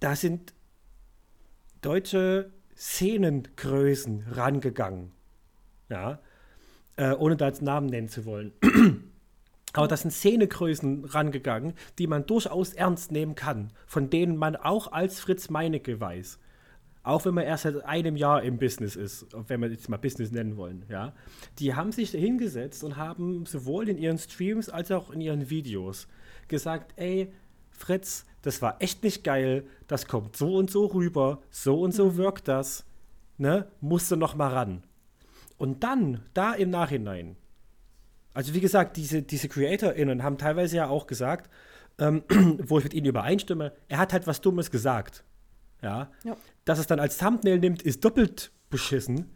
[0.00, 0.54] da sind
[1.80, 5.12] deutsche Szenengrößen rangegangen.
[5.88, 6.20] Ja,
[6.96, 8.52] äh, ohne da jetzt Namen nennen zu wollen.
[9.74, 14.92] Aber das sind Szenegrößen rangegangen, die man durchaus ernst nehmen kann, von denen man auch
[14.92, 16.38] als Fritz Meinecke weiß.
[17.02, 20.30] Auch wenn man erst seit einem Jahr im Business ist, wenn wir jetzt mal Business
[20.30, 21.12] nennen wollen, ja.
[21.58, 26.06] Die haben sich hingesetzt und haben sowohl in ihren Streams als auch in ihren Videos
[26.48, 27.32] gesagt, ey,
[27.70, 32.16] Fritz, das war echt nicht geil, das kommt so und so rüber, so und so
[32.16, 32.86] wirkt das,
[33.38, 34.84] ne, musst du noch mal ran.
[35.58, 37.36] Und dann, da im Nachhinein,
[38.34, 41.50] also wie gesagt, diese, diese CreatorInnen haben teilweise ja auch gesagt,
[41.98, 42.24] ähm,
[42.62, 45.24] wo ich mit ihnen übereinstimme, er hat halt was Dummes gesagt.
[45.80, 46.10] Ja.
[46.24, 46.36] Ja.
[46.64, 49.30] Dass es dann als Thumbnail nimmt, ist doppelt beschissen.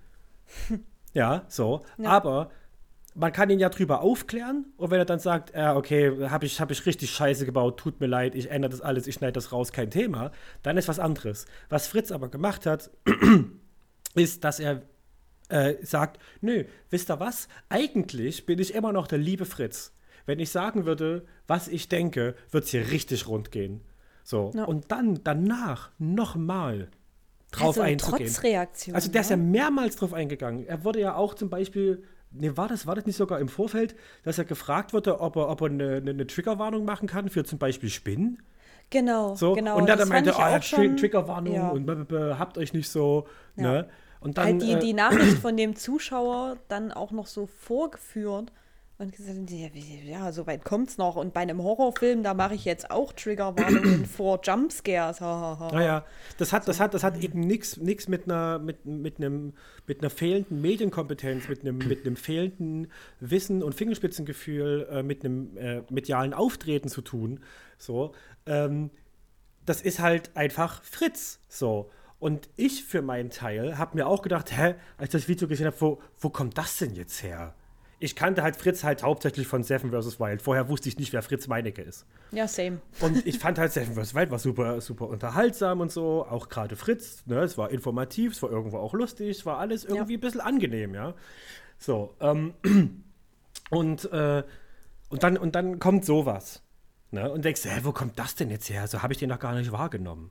[1.14, 1.84] ja, so.
[1.96, 2.10] Ja.
[2.10, 2.50] Aber
[3.14, 6.60] man kann ihn ja drüber aufklären und wenn er dann sagt, ja, okay, habe ich,
[6.60, 9.52] hab ich richtig scheiße gebaut, tut mir leid, ich ändere das alles, ich schneide das
[9.52, 10.30] raus, kein Thema,
[10.62, 11.46] dann ist was anderes.
[11.68, 12.90] Was Fritz aber gemacht hat,
[14.14, 14.82] ist, dass er
[15.48, 17.48] äh, sagt, nö, wisst ihr was?
[17.68, 19.92] Eigentlich bin ich immer noch der liebe Fritz.
[20.26, 23.80] Wenn ich sagen würde, was ich denke, wird es hier richtig rund gehen.
[24.24, 24.50] So.
[24.54, 24.64] Ja.
[24.64, 26.88] Und dann danach nochmal
[27.50, 28.28] drauf also einzugehen.
[28.28, 28.94] trotz Reaktion.
[28.94, 29.44] Also der ist ja ne?
[29.44, 30.66] mehrmals drauf eingegangen.
[30.66, 33.96] Er wurde ja auch zum Beispiel, ne, war das, war das nicht sogar im Vorfeld,
[34.24, 37.58] dass er gefragt wurde, ob er, ob er eine, eine, Triggerwarnung machen kann für zum
[37.58, 38.42] Beispiel Spinnen?
[38.90, 39.76] Genau, So, genau.
[39.76, 41.68] und dann meinte, oh, ja, Triggerwarnung ja.
[41.68, 41.88] und
[42.38, 43.62] habt euch nicht so, Ja.
[43.62, 43.88] ne?
[44.20, 48.52] Und dann, halt die, äh, die Nachricht von dem Zuschauer dann auch noch so vorgeführt
[48.98, 49.50] und gesagt,
[50.04, 51.14] ja, so weit kommt's noch.
[51.14, 55.20] Und bei einem Horrorfilm, da mache ich jetzt auch Triggerwarnungen vor Jumpscares.
[55.20, 56.04] Naja,
[56.36, 59.52] das hat, das hat, das hat eben nichts nix mit einer, mit, mit einem,
[59.86, 65.56] mit einer fehlenden Medienkompetenz, mit einem, mit einem fehlenden Wissen und Fingerspitzengefühl, äh, mit einem
[65.56, 67.38] äh, medialen Auftreten zu tun.
[67.78, 68.12] So,
[68.46, 68.90] ähm,
[69.64, 71.38] das ist halt einfach Fritz.
[71.48, 71.90] So.
[72.18, 75.66] Und ich für meinen Teil habe mir auch gedacht, hä, als ich das Video gesehen
[75.66, 77.54] habe, wo, wo kommt das denn jetzt her?
[78.00, 80.20] Ich kannte halt Fritz halt hauptsächlich von Seven vs.
[80.20, 80.40] Wild.
[80.40, 82.06] Vorher wusste ich nicht, wer Fritz Meinecke ist.
[82.30, 82.80] Ja, same.
[83.00, 84.14] Und ich fand halt Seven vs.
[84.14, 86.24] Wild war super, super unterhaltsam und so.
[86.24, 87.40] Auch gerade Fritz, ne?
[87.40, 90.94] Es war informativ, es war irgendwo auch lustig, es war alles irgendwie ein bisschen angenehm,
[90.94, 91.14] ja.
[91.78, 92.54] So, ähm,
[93.70, 94.44] und, äh,
[95.08, 96.62] und, dann, und dann kommt sowas.
[97.10, 97.30] Ne?
[97.30, 98.86] Und denkst, hä, wo kommt das denn jetzt her?
[98.86, 100.30] So habe ich den noch gar nicht wahrgenommen.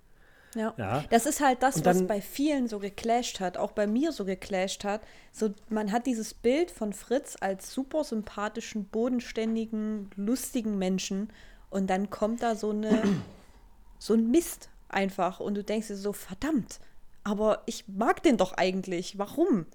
[0.55, 0.73] Ja.
[0.77, 1.03] Ja.
[1.09, 4.11] Das ist halt das, Und was dann- bei vielen so geclasht hat, auch bei mir
[4.11, 5.01] so geclasht hat.
[5.31, 11.31] So, man hat dieses Bild von Fritz als super sympathischen, bodenständigen, lustigen Menschen
[11.69, 13.01] und dann kommt da so eine
[13.99, 16.79] so ein Mist einfach und du denkst dir so verdammt,
[17.23, 19.17] aber ich mag den doch eigentlich.
[19.19, 19.65] Warum?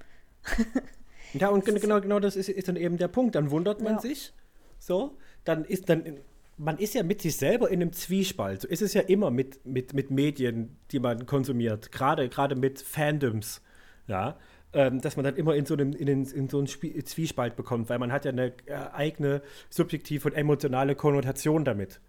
[1.35, 3.35] Ja, und gen- genau, genau das ist, ist dann eben der Punkt.
[3.35, 4.01] Dann wundert man Ja.
[4.01, 4.33] sich.
[4.79, 6.19] So, dann ist dann.
[6.57, 8.63] Man ist ja mit sich selber in einem Zwiespalt.
[8.63, 11.93] So ist es ja immer mit, mit, mit Medien, die man konsumiert.
[11.93, 13.63] Gerade, gerade mit Fandoms.
[14.07, 14.37] Ja.
[14.75, 17.99] Ähm, dass man dann immer in so, einem, in, in so einen Zwiespalt bekommt, weil
[17.99, 22.01] man hat ja eine äh, eigene subjektive und emotionale Konnotation damit.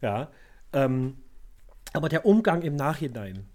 [0.00, 0.30] Ja.
[0.72, 1.16] Ähm,
[1.92, 3.46] aber der Umgang im Nachhinein,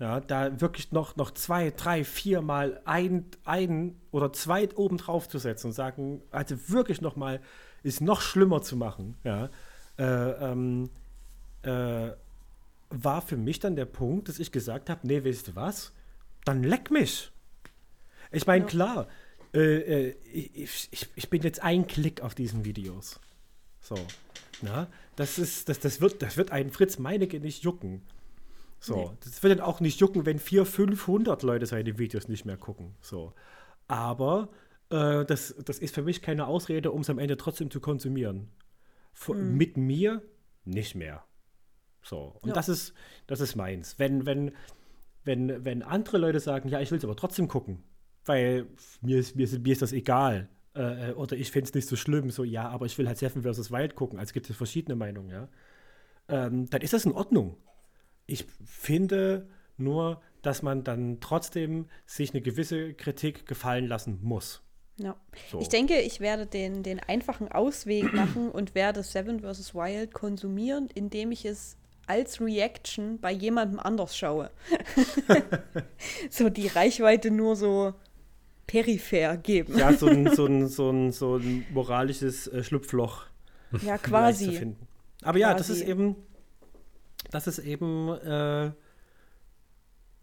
[0.00, 5.28] ja, da wirklich noch, noch zwei, drei, vier Mal ein, ein oder zwei oben drauf
[5.28, 7.40] zu setzen und sagen, also wirklich noch mal
[7.82, 9.48] ist noch schlimmer zu machen, ja,
[9.98, 10.90] äh, ähm,
[11.62, 12.10] äh,
[12.90, 15.92] war für mich dann der Punkt, dass ich gesagt habe, nee, weißt du was,
[16.44, 17.30] dann leck mich.
[18.32, 18.68] Ich meine, Ja.
[18.70, 19.08] klar,
[19.54, 23.20] äh, äh, ich, ich, ich bin jetzt ein Klick auf diesen Videos.
[23.80, 23.96] So,
[24.62, 28.02] na, das ist, das, das wird, das wird einen Fritz Meinecke nicht jucken.
[28.80, 29.10] So, Nee.
[29.24, 32.94] das wird dann auch nicht jucken, wenn 400, 500 Leute seine Videos nicht mehr gucken.
[33.02, 33.32] So,
[33.88, 34.48] aber
[34.90, 38.48] äh, das, das ist für mich keine Ausrede, um es am Ende trotzdem zu konsumieren.
[39.14, 40.22] Vo- Mit mir
[40.64, 41.24] nicht mehr.
[42.02, 42.54] So, und Ja.
[42.54, 42.94] das ist,
[43.26, 43.98] das ist meins.
[43.98, 44.52] Wenn, wenn,
[45.24, 47.82] wenn, wenn andere Leute sagen, ja, ich will es aber trotzdem gucken,
[48.24, 48.66] weil
[49.02, 50.48] mir ist, mir ist, mir ist das egal.
[50.74, 53.42] Äh, oder ich finde es nicht so schlimm, so ja, aber ich will halt Seven
[53.42, 53.70] vs.
[53.70, 55.48] Wild gucken, also gibt es verschiedene Meinungen, ja.
[56.28, 57.56] Ähm, dann ist das in Ordnung.
[58.26, 64.62] Ich finde nur, dass man dann trotzdem sich eine gewisse Kritik gefallen lassen muss.
[65.02, 65.16] Ja.
[65.50, 65.60] So.
[65.60, 69.74] Ich denke, ich werde den, den einfachen Ausweg machen und werde Seven vs.
[69.74, 74.50] Wild konsumieren, indem ich es als Reaction bei jemandem anders schaue.
[76.30, 77.94] so die Reichweite nur so
[78.66, 79.76] peripher geben.
[79.78, 83.26] Ja, so ein, so ein, so ein, so ein moralisches äh, Schlupfloch
[83.82, 84.52] Ja, quasi.
[84.52, 84.86] finden.
[85.22, 85.82] Aber ja, das Quasi.
[85.82, 86.16] ist eben,
[87.30, 88.72] das ist eben äh,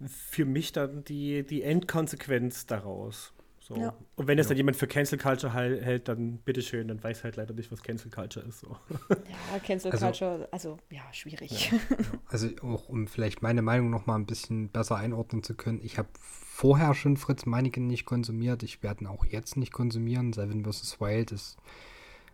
[0.06, 3.34] für mich dann die, die Endkonsequenz daraus.
[3.68, 3.76] So.
[3.76, 3.94] Ja.
[4.16, 7.54] Und wenn es dann jemand für Cancel Culture hält, dann bitteschön, dann weiß halt leider
[7.54, 8.62] nicht, was Cancel Culture ist.
[8.62, 8.78] So.
[9.10, 11.74] Ja, Cancel Also- Culture, also ja, schwierig.
[12.30, 15.82] Also auch um vielleicht meine Meinung noch mal ein bisschen besser einordnen zu können.
[15.84, 18.64] Ich habe vorher schon Fritz Meinecke nicht konsumiert.
[18.64, 20.32] Ich werde ihn auch jetzt nicht konsumieren.
[20.32, 21.02] Seven vs.
[21.02, 21.58] Wild ist,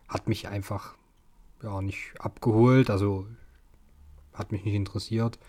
[0.08, 0.94] hat mich einfach
[1.64, 2.90] ja nicht abgeholt.
[2.90, 3.26] Also
[4.32, 5.40] hat mich nicht interessiert.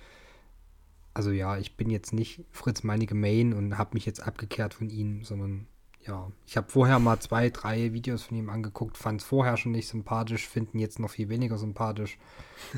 [1.14, 4.90] Also ja, ich bin jetzt nicht Fritz Meinecke Main und habe mich jetzt abgekehrt von
[4.90, 5.68] ihm, sondern
[6.08, 9.72] ja, ich habe vorher mal zwei, drei Videos von ihm angeguckt, fand es vorher schon
[9.72, 12.18] nicht sympathisch, finden jetzt noch viel weniger sympathisch.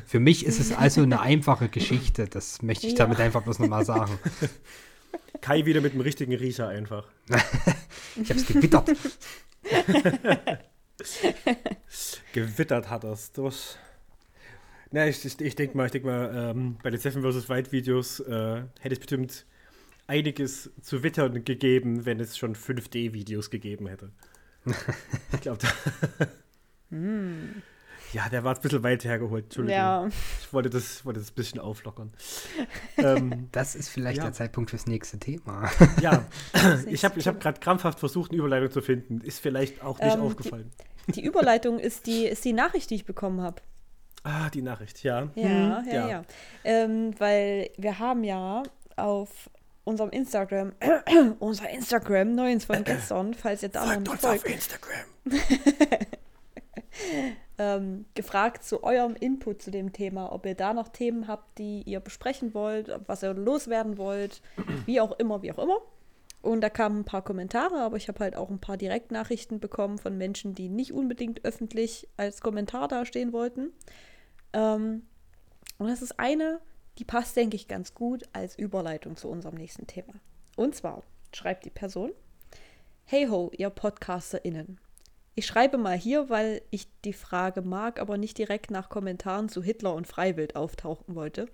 [0.06, 3.00] Für mich ist es also eine einfache Geschichte, das möchte ich Ja.
[3.00, 4.18] damit einfach bloß nochmal sagen.
[5.42, 7.08] Kai wieder mit dem richtigen Riecher einfach.
[8.20, 8.90] Ich habe es gewittert.
[12.34, 13.76] Gewittert hat das durch.
[14.92, 17.50] Na, ich, ich, ich denke mal, ich denk mal ähm, bei den Seven vs.
[17.50, 19.46] Wild Videos äh, hätte es bestimmt
[20.08, 24.12] einiges zu wittern gegeben, wenn es schon 5D-Videos gegeben hätte.
[25.34, 26.28] ich glaube, da.
[28.13, 29.46] Ja, der war ein bisschen weit hergeholt.
[29.46, 29.78] Entschuldigung.
[29.78, 32.13] ja, Ich wollte das, wollte das ein bisschen auflockern.
[32.98, 34.24] ähm, Das ist vielleicht Ja.
[34.24, 35.70] der Zeitpunkt fürs nächste Thema.
[36.02, 36.26] ja,
[36.88, 39.20] ich habe ich hab gerade krampfhaft versucht, eine Überleitung zu finden.
[39.20, 40.72] Ist vielleicht auch nicht Ähm, die- aufgefallen.
[41.08, 43.62] die Überleitung ist die, ist die Nachricht, die ich bekommen habe.
[44.24, 45.28] Ah, die Nachricht, ja.
[45.36, 46.24] Ja, Hm, ja, ja.
[46.63, 48.63] Ähm, weil wir haben ja
[48.96, 49.50] auf
[49.88, 50.73] unserem Instagram,
[51.39, 55.06] unser Instagram, neuens von gestern, falls ihr da noch Folgt nicht uns folgt, auf Instagram.
[57.58, 61.84] ähm, gefragt zu eurem Input zu dem Thema, ob ihr da noch Themen habt, die
[61.84, 64.41] ihr besprechen wollt, was ihr loswerden wollt,
[64.86, 65.80] wie auch immer, wie auch immer.
[66.41, 69.97] Und da kamen ein paar Kommentare, aber ich habe halt auch ein paar Direktnachrichten bekommen
[69.97, 73.71] von Menschen, die nicht unbedingt öffentlich als Kommentar dastehen wollten.
[74.54, 75.04] Ähm,
[75.78, 76.60] und das ist eine,
[76.98, 80.14] die passt, denke ich, ganz gut als Überleitung zu unserem nächsten Thema.
[80.56, 82.12] Und zwar schreibt die Person:
[83.06, 84.80] Hey ho, ihr PodcasterInnen.
[85.36, 89.62] Ich schreibe mal hier, weil ich die Frage mag, aber nicht direkt nach Kommentaren zu
[89.62, 91.48] Hitler und Freiwild auftauchen wollte.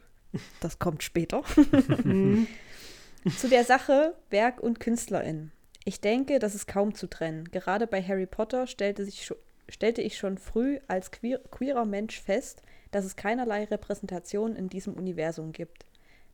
[0.61, 1.43] Das kommt später.
[3.37, 5.51] zu der Sache Werk und Künstlerin.
[5.85, 7.51] Ich denke, das ist kaum zu trennen.
[7.51, 9.29] Gerade bei Harry Potter stellte, sich,
[9.67, 12.61] stellte ich schon früh als queer, queerer Mensch fest,
[12.93, 15.85] dass es keinerlei Repräsentation in diesem Universum gibt.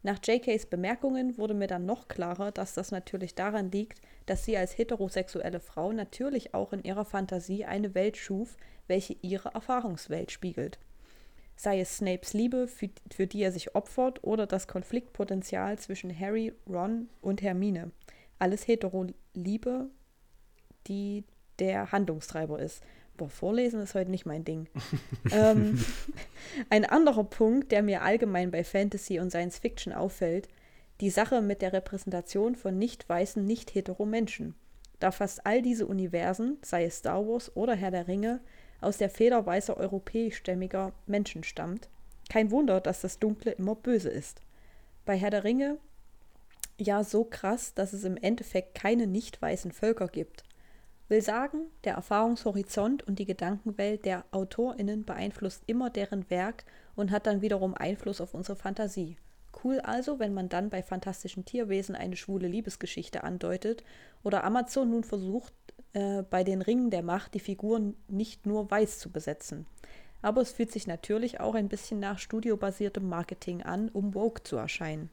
[0.02, 4.56] Nach JKs Bemerkungen wurde mir dann noch klarer, dass das natürlich daran liegt, dass sie
[4.56, 8.56] als heterosexuelle Frau natürlich auch in ihrer Fantasie eine Welt schuf,
[8.88, 10.80] welche ihre Erfahrungswelt spiegelt.
[11.58, 16.54] Sei es Snapes Liebe, für, für die er sich opfert, oder das Konfliktpotenzial zwischen Harry,
[16.70, 17.92] Ron und Hermine.
[18.38, 19.90] Alles hetero-Liebe,
[20.88, 21.26] die
[21.60, 22.82] der Handlungstreiber ist.
[23.20, 24.68] Boah, vorlesen ist heute nicht mein Ding.
[25.32, 25.84] ähm,
[26.70, 30.48] ein anderer Punkt, der mir allgemein bei Fantasy und Science Fiction auffällt,
[31.02, 34.56] die Sache mit der Repräsentation von nicht weißen, nicht hetero Menschen.
[35.02, 38.40] Da fast all diese Universen, sei es Star Wars oder Herr der Ringe,
[38.80, 41.90] aus der Feder weißer europäischstämmiger Menschen stammt.
[42.30, 44.42] Kein Wunder, dass das Dunkle immer böse ist.
[45.06, 45.78] Bei Herr der Ringe
[46.78, 50.46] ja so krass, dass es im Endeffekt keine nicht weißen Völker gibt.
[51.10, 57.26] Will sagen, der Erfahrungshorizont und die Gedankenwelt der AutorInnen beeinflusst immer deren Werk und hat
[57.26, 59.18] dann wiederum Einfluss auf unsere Fantasie.
[59.64, 63.84] Cool also, wenn man dann bei fantastischen Tierwesen eine schwule Liebesgeschichte andeutet
[64.24, 65.54] oder Amazon nun versucht,
[65.94, 69.66] äh, bei den Ringen der Macht die Figuren nicht nur weiß zu besetzen.
[70.22, 74.58] Aber es fühlt sich natürlich auch ein bisschen nach studiobasiertem Marketing an, um woke zu
[74.58, 75.10] erscheinen.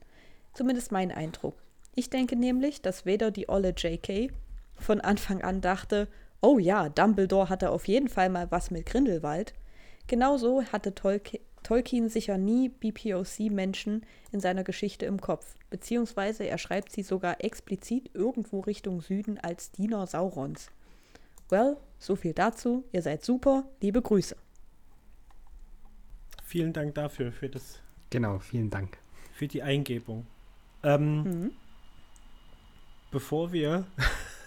[0.52, 1.54] Zumindest mein Eindruck.
[1.94, 4.30] Ich denke nämlich, dass weder die olle JK
[4.78, 6.08] von Anfang an dachte,
[6.40, 9.54] oh ja, Dumbledore hatte auf jeden Fall mal was mit Grindelwald.
[10.06, 16.92] Genauso hatte Tolkien, Tolkien sicher nie BPOC-Menschen in seiner Geschichte im Kopf, beziehungsweise er schreibt
[16.92, 20.70] sie sogar explizit irgendwo Richtung Süden als Diener Saurons.
[21.48, 22.84] Well, so viel dazu.
[22.92, 23.64] Ihr seid super.
[23.80, 24.36] Liebe Grüße.
[26.44, 27.80] Vielen Dank dafür, für das.
[28.10, 28.98] Genau, vielen Dank.
[29.32, 30.26] Für die Eingebung.
[30.84, 31.52] Ähm, mhm.
[33.10, 33.86] Bevor wir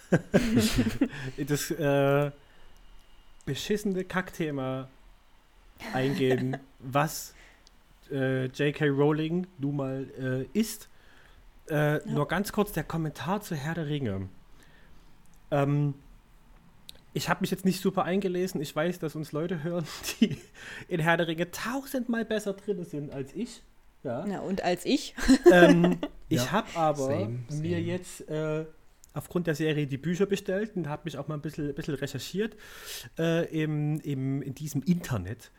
[1.38, 2.32] das äh,
[3.46, 4.88] beschissene Kackthema
[5.94, 7.34] eingehen, was
[8.12, 8.88] äh, J.K.
[8.88, 10.90] Rowling nun mal äh, ist.
[11.70, 12.00] Äh, ja.
[12.06, 14.30] Nur ganz kurz der Kommentar zu Herr der Ringe.
[15.52, 15.94] Ähm,
[17.14, 18.62] ich habe mich jetzt nicht super eingelesen.
[18.62, 19.86] Ich weiß, dass uns Leute hören,
[20.22, 20.38] die
[20.88, 23.64] in Herr der Ringe tausendmal besser drin sind als ich.
[24.04, 25.14] Ja, ja und als ich.
[25.52, 25.98] Ähm,
[26.30, 26.52] ich ja.
[26.52, 27.62] habe aber same, same.
[27.62, 28.66] mir jetzt äh,
[29.14, 31.96] aufgrund der Serie die Bücher bestellt und habe mich auch mal ein bisschen, ein bisschen
[31.96, 32.56] recherchiert
[33.18, 35.52] äh, im, im, in diesem Internet.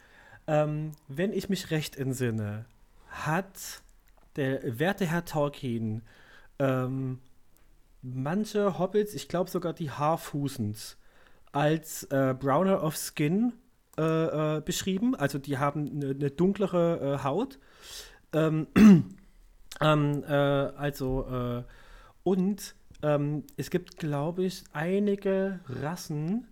[0.46, 2.66] Ähm, wenn ich mich recht entsinne,
[3.08, 3.82] hat
[4.36, 6.02] der werte Herr Tolkien
[6.58, 7.18] ähm,
[8.02, 10.96] manche Hobbits, ich glaube sogar die Haarfußens,
[11.52, 13.52] als äh, Browner of Skin
[13.98, 15.14] äh, äh, beschrieben.
[15.14, 17.58] Also die haben eine, eine dunklere äh, Haut.
[18.32, 18.68] Ähm,
[19.80, 21.64] ähm äh, also äh,
[22.22, 26.46] und ähm, es gibt, glaube ich, einige Rassen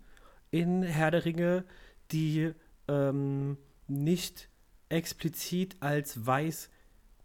[0.50, 1.64] in Herr der Ringe,
[2.10, 2.52] die
[2.88, 4.48] ähm, nicht
[4.88, 6.70] explizit als weiß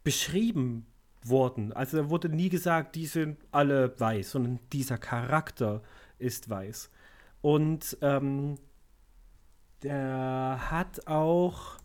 [0.03, 0.85] beschrieben
[1.23, 1.71] wurden.
[1.73, 5.81] Also da wurde nie gesagt, die sind alle weiß, sondern dieser Charakter
[6.19, 6.89] ist weiß.
[7.41, 8.57] Und ähm,
[9.83, 11.77] der hat auch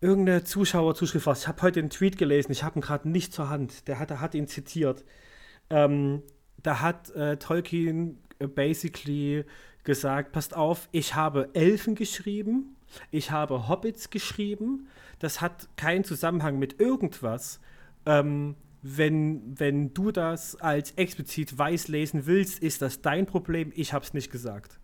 [0.00, 3.88] irgendeine Zuschauerzuschrift, ich habe heute den Tweet gelesen, ich habe ihn gerade nicht zur Hand,
[3.88, 5.04] der hat, der hat ihn zitiert.
[5.72, 6.22] Ähm,
[6.62, 9.44] da hat äh, Tolkien äh, basically
[9.84, 12.76] gesagt, passt auf, ich habe Elfen geschrieben,
[13.10, 14.86] ich habe Hobbits geschrieben,
[15.18, 17.58] das hat keinen Zusammenhang mit irgendwas.
[18.04, 23.94] Ähm, wenn, wenn du das als explizit weiß lesen willst, ist das dein Problem, ich
[23.94, 24.78] habe es nicht gesagt.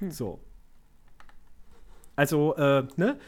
[0.00, 0.10] Hm.
[0.10, 0.40] So.
[2.14, 3.18] Also, äh, ne?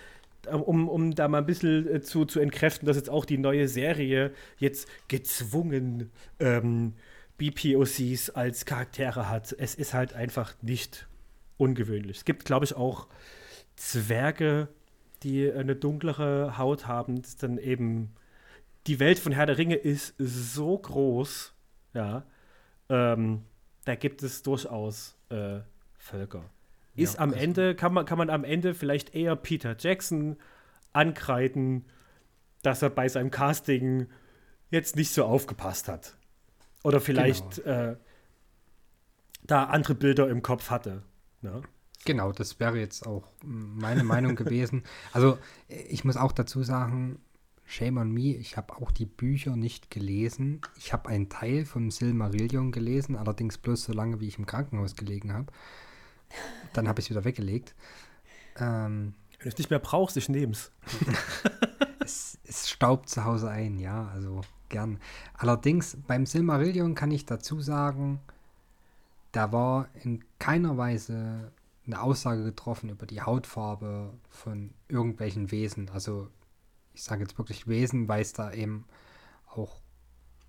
[0.46, 3.68] Um, um da mal ein bisschen äh, zu, zu entkräften, dass jetzt auch die neue
[3.68, 6.94] Serie jetzt gezwungen ähm,
[7.38, 9.54] BPOCs als Charaktere hat.
[9.58, 11.06] Es ist halt einfach nicht
[11.58, 12.18] ungewöhnlich.
[12.18, 13.08] Es gibt, glaube ich, auch
[13.76, 14.68] Zwerge,
[15.22, 17.22] die eine dunklere Haut haben.
[17.22, 18.14] Das dann eben
[18.86, 21.52] die Welt von Herr der Ringe ist so groß,
[21.94, 22.24] ja.
[22.88, 23.42] Ähm,
[23.84, 25.60] da gibt es durchaus äh,
[25.98, 26.44] Völker.
[26.96, 30.36] Ist Ja, am Ende, kann man, kann man am Ende vielleicht eher Peter Jackson
[30.92, 31.84] ankreiden,
[32.62, 34.08] dass er bei seinem Casting
[34.70, 36.16] jetzt nicht so aufgepasst hat.
[36.82, 37.96] Oder vielleicht äh,
[39.44, 41.02] da andere Bilder im Kopf hatte.
[41.42, 41.62] Ne?
[42.04, 44.84] Genau, das wäre jetzt auch meine Meinung gewesen.
[45.12, 45.38] Also
[45.68, 47.18] ich muss auch dazu sagen,
[47.64, 50.60] shame on me, ich habe auch die Bücher nicht gelesen.
[50.76, 54.94] Ich habe einen Teil vom Silmarillion gelesen, allerdings bloß so lange, wie ich im Krankenhaus
[54.94, 55.52] gelegen habe.
[56.72, 57.74] Dann habe ich es wieder weggelegt.
[58.58, 60.70] Ähm, Wenn du es nicht mehr brauchst, ich nehm's.
[62.00, 64.98] es, es staubt zu Hause ein, ja, also gern.
[65.34, 68.20] Allerdings beim Silmarillion kann ich dazu sagen,
[69.32, 71.52] da war in keiner Weise
[71.86, 75.88] eine Aussage getroffen über die Hautfarbe von irgendwelchen Wesen.
[75.90, 76.28] Also
[76.94, 78.86] ich sage jetzt wirklich Wesen, weil es da eben
[79.48, 79.80] auch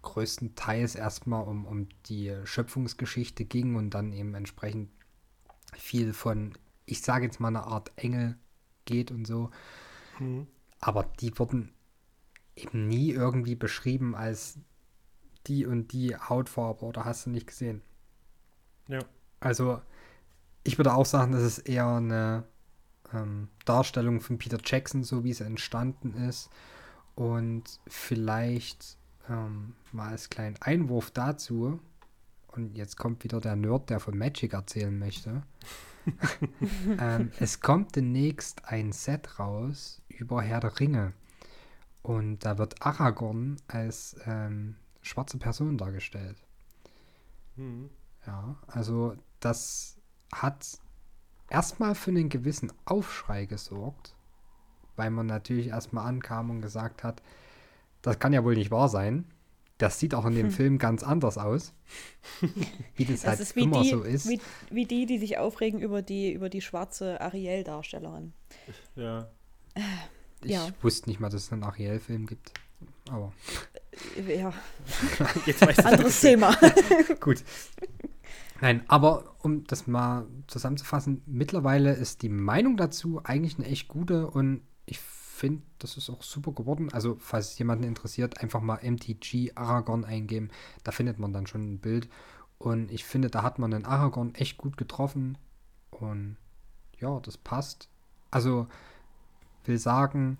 [0.01, 4.89] größtenteils erstmal um, um die Schöpfungsgeschichte ging und dann eben entsprechend
[5.75, 6.53] viel von,
[6.85, 8.37] ich sage jetzt mal eine Art Engel
[8.85, 9.51] geht und so.
[10.79, 11.73] Aber die wurden
[12.55, 14.59] eben nie irgendwie beschrieben als
[15.45, 17.81] die und die Hautfarbe oder hast du nicht gesehen.
[18.87, 18.99] Ja.
[19.39, 19.81] Also
[20.63, 22.43] ich würde auch sagen, das ist eher eine
[23.13, 26.49] ähm, Darstellung von Peter Jackson, so wie es entstanden ist.
[27.15, 28.97] Und vielleicht
[29.29, 31.79] ähm, mal als kleinen Einwurf dazu,
[32.57, 35.43] und jetzt kommt wieder der Nerd, der von Magic erzählen möchte.
[36.99, 41.13] ähm, es kommt demnächst ein Set raus über Herr der Ringe.
[42.01, 46.37] Und da wird Aragorn als ähm, schwarze Person dargestellt.
[47.55, 47.89] Mhm.
[48.25, 49.97] Ja, also das
[50.33, 50.79] hat
[51.49, 54.15] erstmal für einen gewissen Aufschrei gesorgt,
[54.95, 57.21] weil man natürlich erstmal ankam und gesagt hat,
[58.01, 59.25] das kann ja wohl nicht wahr sein.
[59.77, 61.73] Das sieht auch in dem Film ganz anders aus.
[62.95, 64.27] wie das, Das halt ist wie immer die, so ist.
[64.27, 68.33] Wie, wie die, die sich aufregen über die, über die schwarze Ariel-Darstellerin.
[68.95, 69.29] Ja.
[70.43, 70.67] ich ja.
[70.81, 72.53] wusste nicht mal, dass es einen Ariel-Film gibt.
[73.09, 73.33] Aber
[74.27, 74.53] Ja,
[75.45, 76.55] Jetzt weißt du, anderes Thema.
[77.19, 77.43] Gut.
[78.61, 84.27] Nein, aber um das mal zusammenzufassen, mittlerweile ist die Meinung dazu eigentlich eine echt gute
[84.27, 84.61] und
[85.37, 86.89] finde, das ist auch super geworden.
[86.91, 90.49] Also, falls es jemanden interessiert, einfach mal MTG Aragorn eingeben.
[90.83, 92.09] Da findet man dann schon ein Bild.
[92.57, 95.37] Und ich finde, da hat man den Aragorn echt gut getroffen.
[95.91, 96.37] Und
[96.99, 97.87] ja, das passt.
[98.31, 98.67] Also,
[99.65, 100.37] will sagen,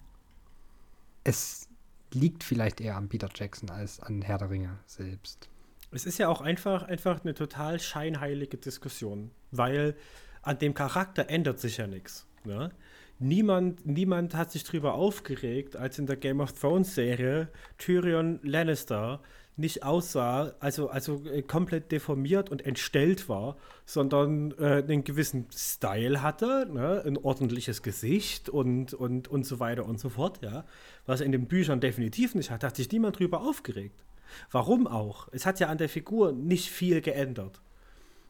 [1.24, 1.70] es
[2.12, 5.50] liegt vielleicht eher an Peter Jackson als an Herr der Ringe selbst.
[5.92, 9.96] Es ist ja auch einfach, einfach eine total scheinheilige Diskussion, weil
[10.42, 12.26] an dem Charakter ändert sich ja nichts.
[12.44, 12.72] Ne?
[13.20, 19.22] Niemand, niemand hat sich darüber aufgeregt, als in der Game of Thrones Serie Tyrion Lannister
[19.58, 26.22] nicht aussah, also, also äh, komplett deformiert und entstellt war, sondern äh, einen gewissen Style
[26.22, 27.04] hatte, ne?
[27.06, 30.64] ein ordentliches Gesicht und, und, und so weiter und so fort, ja.
[31.08, 34.06] Was in den Büchern definitiv nicht hat, hat sich niemand drüber aufgeregt.
[34.52, 35.28] Warum auch?
[35.32, 37.60] Es hat ja an der Figur nicht viel geändert.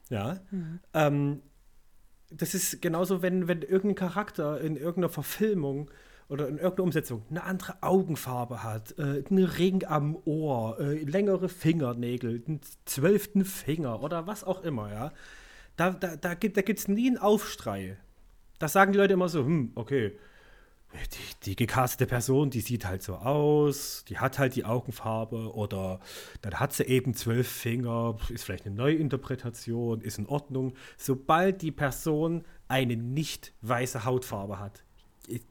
[0.10, 0.40] Ja.
[0.94, 1.42] Ähm,
[2.30, 5.90] das ist genauso, wenn, wenn irgendein Charakter in irgendeiner Verfilmung
[6.30, 11.48] oder in irgendeiner Umsetzung eine andere Augenfarbe hat, äh, einen Ring am Ohr, äh, längere
[11.48, 15.14] Fingernägel, einen zwölften Finger oder was auch immer, ja.
[15.78, 17.98] Da, da, da gibt es nie einen Aufstrei.
[18.60, 20.18] Da sagen die Leute immer so, hm, okay,
[21.06, 26.00] die, die gecastete Person, die sieht halt so aus, die hat halt die Augenfarbe oder
[26.42, 30.74] dann hat sie eben zwölf Finger, ist vielleicht eine Neuinterpretation, ist in Ordnung.
[30.98, 34.84] Sobald die Person eine nicht weiße Hautfarbe hat,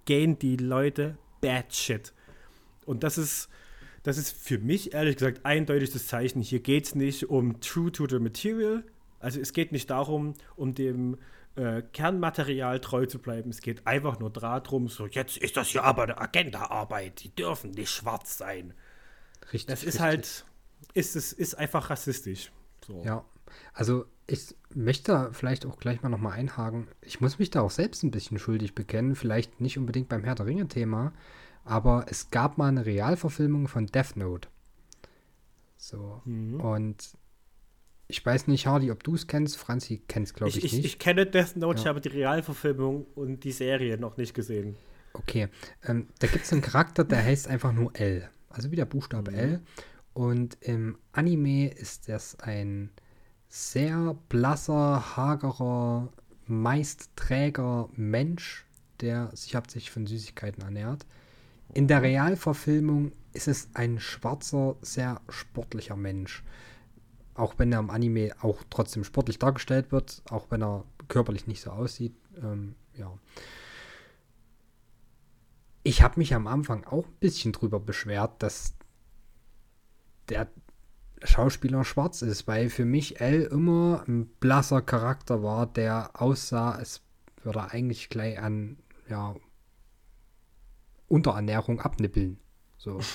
[0.05, 2.13] gehen die Leute bad shit.
[2.85, 3.49] Und das ist,
[4.03, 6.41] das ist für mich ehrlich gesagt eindeutig das Zeichen.
[6.41, 8.85] Hier geht es nicht um True to the Material.
[9.19, 11.17] Also es geht nicht darum, um dem
[11.57, 13.51] äh, Kernmaterial treu zu bleiben.
[13.51, 17.23] Es geht einfach nur darum, so jetzt ist das hier aber eine Agendaarbeit.
[17.23, 18.75] Die dürfen nicht schwarz sein.
[19.53, 19.67] Richtig.
[19.67, 20.01] Das ist richtig.
[20.01, 20.45] halt,
[20.95, 22.53] ist es ist einfach rassistisch.
[22.87, 23.03] So.
[23.05, 23.25] Ja,
[23.73, 26.89] also ich möchte da vielleicht auch gleich mal nochmal einhaken.
[27.01, 29.15] Ich muss mich da auch selbst ein bisschen schuldig bekennen.
[29.15, 31.13] Vielleicht nicht unbedingt beim Herr der Ringe-Thema,
[31.65, 34.49] aber es gab mal eine Realverfilmung von Death Note.
[35.77, 36.21] So.
[36.25, 36.61] Mhm.
[36.61, 37.17] Und
[38.09, 39.57] ich weiß nicht, Hardy, ob du es kennst.
[39.57, 40.85] Franzi kennt es, glaube ich, Ich, ich, nicht.
[40.87, 41.89] ich kenne Death Note, ich Ja.
[41.91, 44.77] habe die Realverfilmung und die Serie noch nicht gesehen.
[45.13, 45.49] Okay,
[45.85, 48.29] ähm, da gibt es einen Charakter, der heißt einfach nur L.
[48.49, 49.61] Also wie der Buchstabe L.
[50.13, 52.91] Und im Anime ist das ein
[53.49, 56.09] sehr blasser, hagerer,
[56.47, 58.65] meist träger Mensch,
[59.01, 61.05] der sich hauptsächlich von Süßigkeiten ernährt.
[61.75, 66.43] In der Realverfilmung ist es ein schwarzer, sehr sportlicher Mensch.
[67.37, 71.61] Auch wenn er im Anime auch trotzdem sportlich dargestellt wird, auch wenn er körperlich nicht
[71.61, 72.15] so aussieht.
[72.43, 73.13] Ähm, ja.
[75.83, 78.75] Ich habe mich am Anfang auch ein bisschen drüber beschwert, dass
[80.29, 80.49] der
[81.23, 87.03] Schauspieler schwarz ist, weil für mich L immer ein blasser Charakter war, der aussah, als
[87.43, 88.79] würde er eigentlich gleich an
[89.09, 89.35] ja,
[91.09, 92.39] Unterernährung abnippeln.
[92.77, 93.01] So.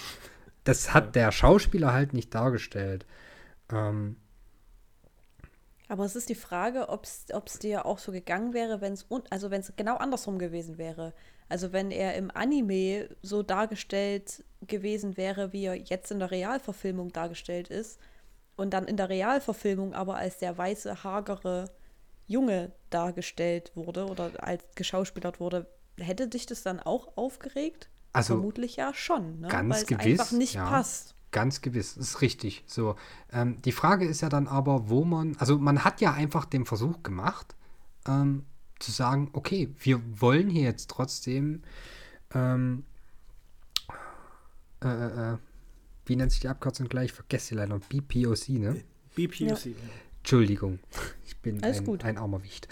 [0.64, 3.08] Das hat der Schauspieler halt nicht dargestellt.
[3.72, 4.18] Ähm,
[5.88, 9.52] aber es ist die Frage, ob es dir auch so gegangen wäre, wenn es also
[9.52, 11.14] wenn es genau andersrum gewesen wäre.
[11.50, 17.12] Also wenn er im Anime so dargestellt gewesen wäre, wie er jetzt in der Realverfilmung
[17.12, 18.00] dargestellt ist,
[18.56, 21.72] und dann in der Realverfilmung aber als der weiße, hagere
[22.28, 25.68] Junge dargestellt wurde oder als geschauspielert wurde,
[25.98, 27.90] hätte dich das dann auch aufgeregt?
[28.14, 29.48] Also Vermutlich ja schon, ne?
[29.48, 30.70] ganz weil es gewiss, einfach nicht ja.
[30.70, 31.16] passt.
[31.32, 32.64] Ganz gewiss, ist richtig.
[32.68, 32.96] So,
[33.32, 36.66] ähm, die Frage ist ja dann aber, wo man, also man hat ja einfach den
[36.66, 37.56] Versuch gemacht,
[38.08, 38.46] ähm,
[38.80, 41.64] zu sagen, okay, wir wollen hier jetzt trotzdem,
[42.34, 42.84] ähm,
[44.84, 45.38] äh, äh, äh
[46.06, 47.14] wie nennt sich die Abkürzung gleich?
[47.14, 47.80] Vergesst sie leider.
[47.80, 48.84] BPOC, ne?
[49.16, 49.40] BPOC.
[49.40, 49.56] Ja.
[50.18, 50.80] Entschuldigung,
[51.26, 52.04] ich bin ein, gut.
[52.04, 52.68] ein armer Wicht.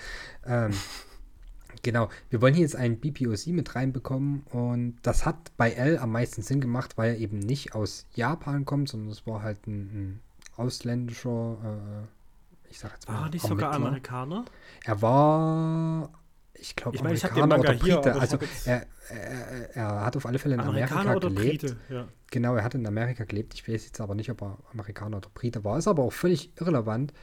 [1.83, 6.11] Genau, wir wollen hier jetzt einen BPOC mit reinbekommen und das hat bei L am
[6.11, 9.79] meisten Sinn gemacht, weil er eben nicht aus Japan kommt, sondern es war halt ein,
[9.79, 10.19] ein
[10.57, 13.73] ausländischer, äh, ich sag jetzt mal, War nicht sogar.
[13.73, 14.45] Amerikaner?
[14.83, 16.11] Er war,
[16.53, 18.09] ich glaube, Ich ich den Amerikaner Manga oder hier, Brite.
[18.09, 21.61] ich also er, er, er hat auf alle Fälle in Amerikaner Amerika gelebt.
[21.61, 21.77] Brite?
[21.89, 22.07] Ja.
[22.31, 23.53] Genau, er hat in Amerika gelebt.
[23.53, 25.77] Ich weiß jetzt aber nicht, ob er Amerikaner oder Brite war.
[25.77, 27.13] Ist aber auch völlig irrelevant.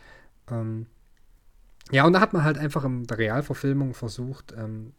[0.50, 0.86] Ähm,
[1.92, 4.92] ja, und da hat man halt einfach in der Realverfilmung versucht, ähm,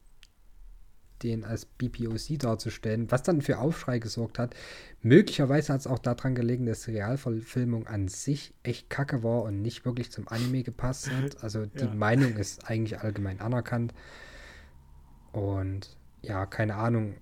[1.23, 4.55] den als BPOC darzustellen, was dann für Aufschrei gesorgt hat.
[5.01, 9.61] Möglicherweise hat es auch daran gelegen, dass die Realverfilmung an sich echt kacke war und
[9.61, 11.37] nicht wirklich zum Anime gepasst hat.
[11.43, 11.93] Also die Ja.
[11.93, 13.93] Meinung ist eigentlich allgemein anerkannt.
[15.31, 17.15] Und ja, keine Ahnung.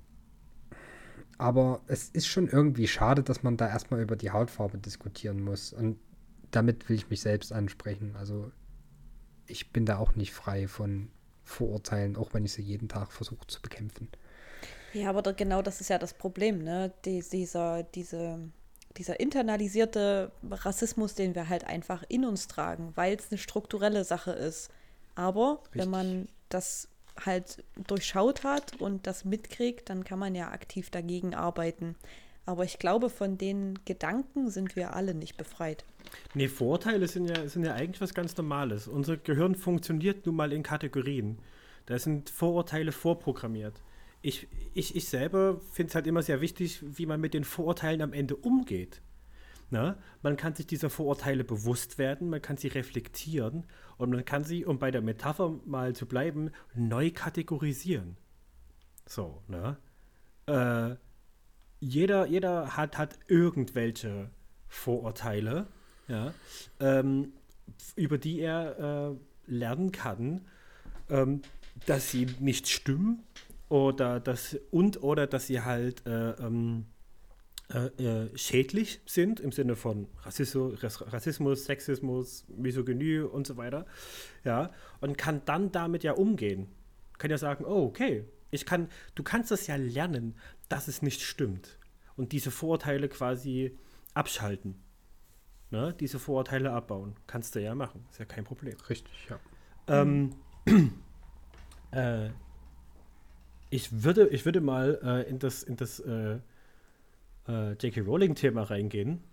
[1.38, 5.74] Aber es ist schon irgendwie schade, dass man da erstmal über die Hautfarbe diskutieren muss.
[5.74, 5.98] Und
[6.52, 8.16] damit will ich mich selbst ansprechen.
[8.18, 8.52] Also
[9.48, 11.10] ich bin da auch nicht frei von
[11.44, 14.10] Vorurteilen, auch wenn ich sie jeden Tag versuche zu bekämpfen.
[14.94, 16.92] Ja, aber da, genau das ist ja das Problem, ne?
[17.04, 18.40] Die, dieser, diese,
[18.98, 24.32] dieser internalisierte Rassismus, den wir halt einfach in uns tragen, weil es eine strukturelle Sache
[24.32, 24.70] ist.
[25.16, 25.82] Aber Richtig.
[25.82, 26.88] wenn man das
[27.24, 31.96] halt durchschaut hat und das mitkriegt, dann kann man ja aktiv dagegen arbeiten.
[32.46, 35.84] Aber ich glaube, von den Gedanken sind wir alle nicht befreit.
[36.36, 38.88] Nee, Vorurteile sind ja, sind ja eigentlich was ganz Normales.
[38.88, 41.40] Unser Gehirn funktioniert nun mal in Kategorien.
[41.88, 43.82] Da sind Vorurteile vorprogrammiert.
[44.22, 48.02] Ich, ich, ich selber finde es halt immer sehr wichtig, wie man mit den Vorurteilen
[48.02, 49.02] am Ende umgeht.
[49.72, 49.98] Na?
[50.22, 53.66] Man kann sich dieser Vorurteile bewusst werden, man kann sie reflektieren
[53.98, 58.18] und man kann sie, um bei der Metapher mal zu bleiben, neu kategorisieren.
[59.08, 59.78] So, ne?
[60.48, 60.96] Äh,
[61.80, 64.30] jeder, jeder hat, hat irgendwelche
[64.68, 65.68] Vorurteile,
[66.08, 66.34] ja,
[66.80, 67.34] ähm,
[67.96, 70.42] über die er äh, lernen kann,
[71.10, 71.42] ähm,
[71.86, 73.24] dass sie nicht stimmen
[73.70, 76.86] oder dass und oder dass sie halt äh, ähm,
[77.74, 80.80] äh, äh, schädlich sind im Sinne von Rassismus,
[81.12, 83.88] Rassismus, Sexismus, Misogynie und so weiter.
[84.44, 84.72] Ja,
[85.02, 86.68] und kann dann damit ja umgehen.
[87.18, 90.36] Kann ja sagen, oh, okay, ich kann, du kannst das ja lernen,
[90.70, 91.78] dass es nicht stimmt.
[92.16, 93.78] Und diese Vorurteile quasi
[94.14, 94.76] abschalten.
[95.72, 95.94] Ne?
[96.00, 97.16] Diese Vorurteile abbauen.
[97.28, 98.06] Kannst du ja machen.
[98.12, 98.76] Ist ja kein Problem.
[98.90, 99.40] Richtig, ja.
[99.88, 100.34] Ähm,
[101.92, 102.30] äh,
[103.70, 106.40] ich, würde, ich würde mal äh, in das, in das äh,
[107.48, 108.02] äh, J.K.
[108.02, 109.24] Rowling-Thema reingehen,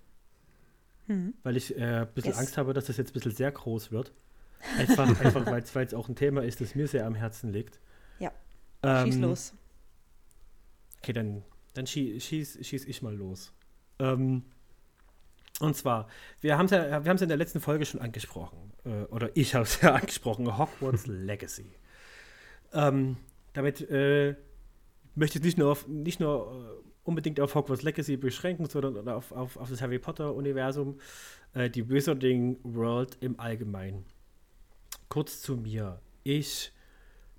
[1.08, 1.34] Mhm.
[1.42, 2.38] weil ich äh, ein bisschen Yes.
[2.38, 4.12] Angst habe, dass das jetzt ein bisschen sehr groß wird.
[4.78, 7.80] Einfach, einfach weil es auch ein Thema ist, das mir sehr am Herzen liegt.
[8.20, 8.30] Ja,
[8.84, 9.54] Ähm, schieß los.
[11.02, 11.42] Okay, dann,
[11.74, 13.52] dann schie schieß, schieß ich mal los.
[13.98, 14.44] Ähm,
[15.58, 16.08] und zwar,
[16.40, 18.72] wir haben es ja, in der letzten Folge schon angesprochen.
[18.84, 21.72] Äh, oder ich habe es ja angesprochen, Hogwarts Legacy.
[22.72, 23.16] Ähm,
[23.52, 24.36] damit äh,
[25.16, 29.32] möchte ich nicht nur, auf, nicht nur äh, unbedingt auf Hogwarts Legacy beschränken, sondern auf,
[29.32, 31.00] auf, auf das Harry Potter-Universum,
[31.54, 34.04] äh, die Wizarding World im Allgemeinen.
[35.08, 36.00] Kurz zu mir.
[36.22, 36.72] Ich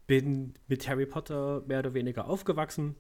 [0.05, 2.97] bin mit Harry Potter mehr oder weniger aufgewachsen.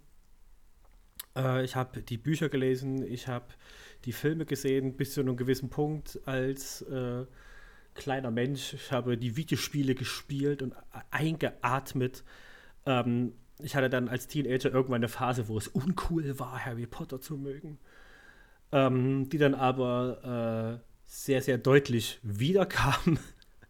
[1.35, 3.45] Äh, ich habe die Bücher gelesen, ich habe
[4.05, 7.25] die Filme gesehen, bis zu einem gewissen Punkt als äh,
[7.93, 8.73] kleiner Mensch.
[8.73, 10.73] Ich habe die Videospiele gespielt und
[11.11, 12.23] eingeatmet.
[12.85, 17.21] Ähm, ich hatte dann als Teenager irgendwann eine Phase, wo es uncool war, Harry Potter
[17.21, 17.77] zu mögen.
[18.71, 23.19] Ähm, die dann aber äh, sehr, sehr deutlich wiederkam.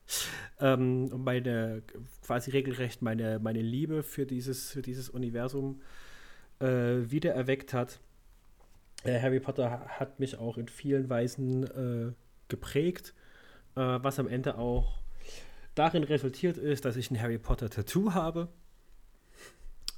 [0.60, 1.84] ähm, und meine
[2.26, 5.82] quasi regelrecht meine, meine Liebe für dieses, für dieses Universum
[6.60, 8.00] äh, wiedererweckt hat.
[9.04, 12.14] Äh, Harry Potter hat mich auch in vielen Weisen äh,
[12.48, 13.14] geprägt,
[13.76, 15.00] äh, was am Ende auch
[15.76, 18.50] darin resultiert ist, dass ich ein Harry Potter Tattoo habe.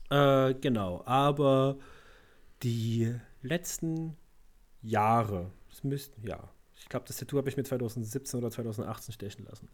[0.09, 1.77] Äh, genau, aber
[2.63, 4.15] die letzten
[4.81, 9.45] Jahre, es müssten, ja, ich glaube, das Tattoo habe ich mir 2017 oder 2018 stechen
[9.45, 9.69] lassen.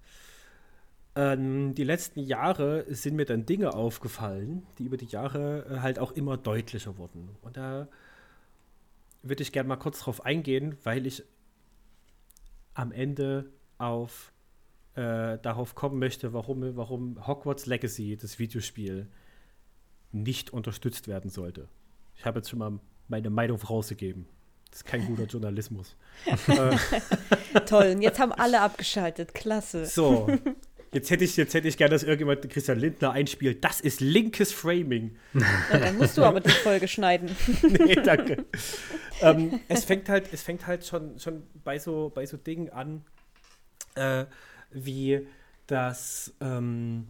[1.16, 6.00] Ähm, die letzten Jahre sind mir dann Dinge aufgefallen, die über die Jahre äh, halt
[6.00, 7.30] auch immer deutlicher wurden.
[7.42, 7.88] Und da
[9.22, 11.24] würde ich gerne mal kurz drauf eingehen, weil ich
[12.74, 14.32] am Ende auf
[14.96, 19.08] äh, darauf kommen möchte, warum, warum Hogwarts Legacy, das Videospiel,
[20.12, 21.68] nicht unterstützt werden sollte.
[22.16, 24.28] Ich habe jetzt schon mal meine Meinung vorausgegeben.
[24.70, 25.96] Das ist kein guter Journalismus.
[26.48, 26.78] äh,
[27.66, 29.34] Toll, und jetzt haben alle abgeschaltet.
[29.34, 29.86] Klasse.
[29.86, 30.30] So,
[30.94, 33.64] Jetzt hätte ich, jetzt hätte ich gerne, dass irgendjemand Christian Lindner einspielt.
[33.64, 35.16] Das ist linkes Framing.
[35.34, 37.34] Ja, dann musst du aber die Folge schneiden.
[37.62, 38.46] nee, danke.
[39.22, 43.06] ähm, es fängt halt, es fängt halt schon, schon bei, so, bei so Dingen an,
[43.96, 44.26] äh,
[44.72, 45.28] wie
[45.68, 47.08] dass, ähm,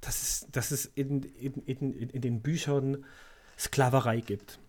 [0.00, 3.04] dass es, dass es in, in, in, in den Büchern
[3.58, 4.60] Sklaverei gibt.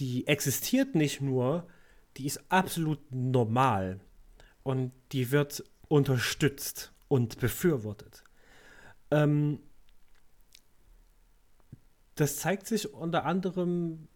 [0.00, 1.68] Die existiert nicht nur,
[2.16, 4.00] die ist absolut normal.
[4.64, 8.24] Und die wird unterstützt und befürwortet.
[9.10, 9.60] Ähm,
[12.14, 14.08] das zeigt sich unter anderem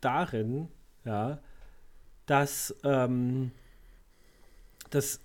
[0.00, 0.68] darin,
[1.04, 1.40] ja,
[2.26, 3.52] dass, ähm,
[4.90, 5.20] dass,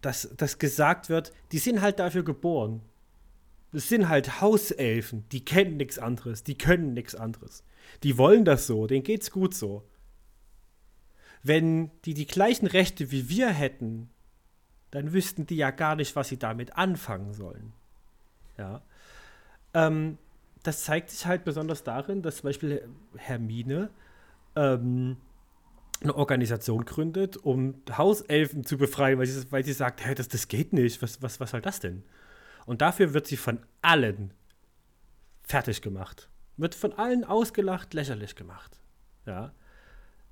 [0.00, 2.82] dass, dass gesagt wird, die sind halt dafür geboren.
[3.72, 7.64] Das sind halt Hauselfen, die kennen nichts anderes, die können nichts anderes.
[8.02, 9.84] Die wollen das so, denen geht's gut so
[11.42, 14.10] wenn die die gleichen Rechte wie wir hätten,
[14.90, 17.72] dann wüssten die ja gar nicht, was sie damit anfangen sollen.
[18.56, 18.82] Ja.
[19.74, 20.18] Ähm,
[20.62, 23.90] das zeigt sich halt besonders darin, dass zum Beispiel Hermine
[24.56, 25.16] ähm,
[26.00, 30.48] eine Organisation gründet, um Hauselfen zu befreien, weil sie, weil sie sagt, hey, das, das
[30.48, 32.04] geht nicht, was, was, was soll das denn?
[32.66, 34.32] Und dafür wird sie von allen
[35.42, 36.28] fertig gemacht.
[36.56, 38.80] Wird von allen ausgelacht, lächerlich gemacht.
[39.26, 39.52] Ja.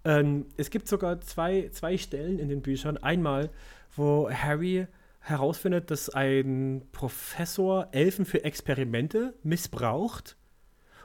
[0.07, 2.97] Ähm, es gibt sogar zwei, zwei Stellen in den Büchern.
[2.97, 3.51] Einmal,
[3.97, 4.87] wo Harry
[5.19, 10.37] herausfindet, dass ein Professor Elfen für Experimente missbraucht.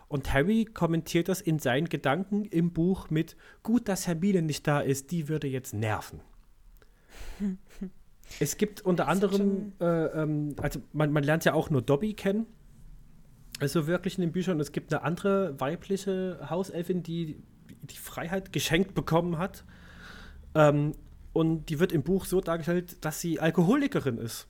[0.07, 4.81] Und Harry kommentiert das in seinen Gedanken im Buch mit: Gut, dass Hermine nicht da
[4.81, 6.19] ist, die würde jetzt nerven.
[8.39, 12.45] es gibt unter anderem, äh, ähm, also man, man lernt ja auch nur Dobby kennen.
[13.59, 14.59] Also wirklich in den Büchern.
[14.59, 17.41] Es gibt eine andere weibliche Hauselfin, die
[17.81, 19.63] die Freiheit geschenkt bekommen hat.
[20.55, 20.93] Ähm,
[21.33, 24.47] und die wird im Buch so dargestellt, dass sie Alkoholikerin ist.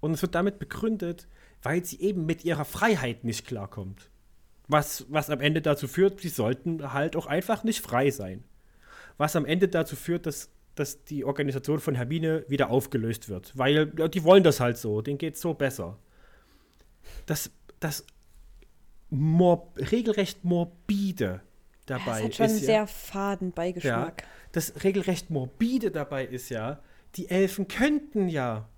[0.00, 1.28] Und es wird damit begründet,
[1.62, 4.10] weil sie eben mit ihrer Freiheit nicht klarkommt.
[4.68, 8.44] Was, was am Ende dazu führt, sie sollten halt auch einfach nicht frei sein.
[9.18, 13.56] Was am Ende dazu führt, dass, dass die Organisation von Hermine wieder aufgelöst wird.
[13.56, 15.98] Weil ja, die wollen das halt so, denen geht es so besser.
[17.26, 17.50] Das,
[17.80, 18.06] das
[19.10, 21.42] mor regelrecht morbide
[21.86, 22.52] dabei das hat schon ist.
[22.52, 24.22] einen ja, sehr faden Beigeschmack.
[24.22, 26.80] Ja, das regelrecht morbide dabei ist ja,
[27.16, 28.68] die Elfen könnten ja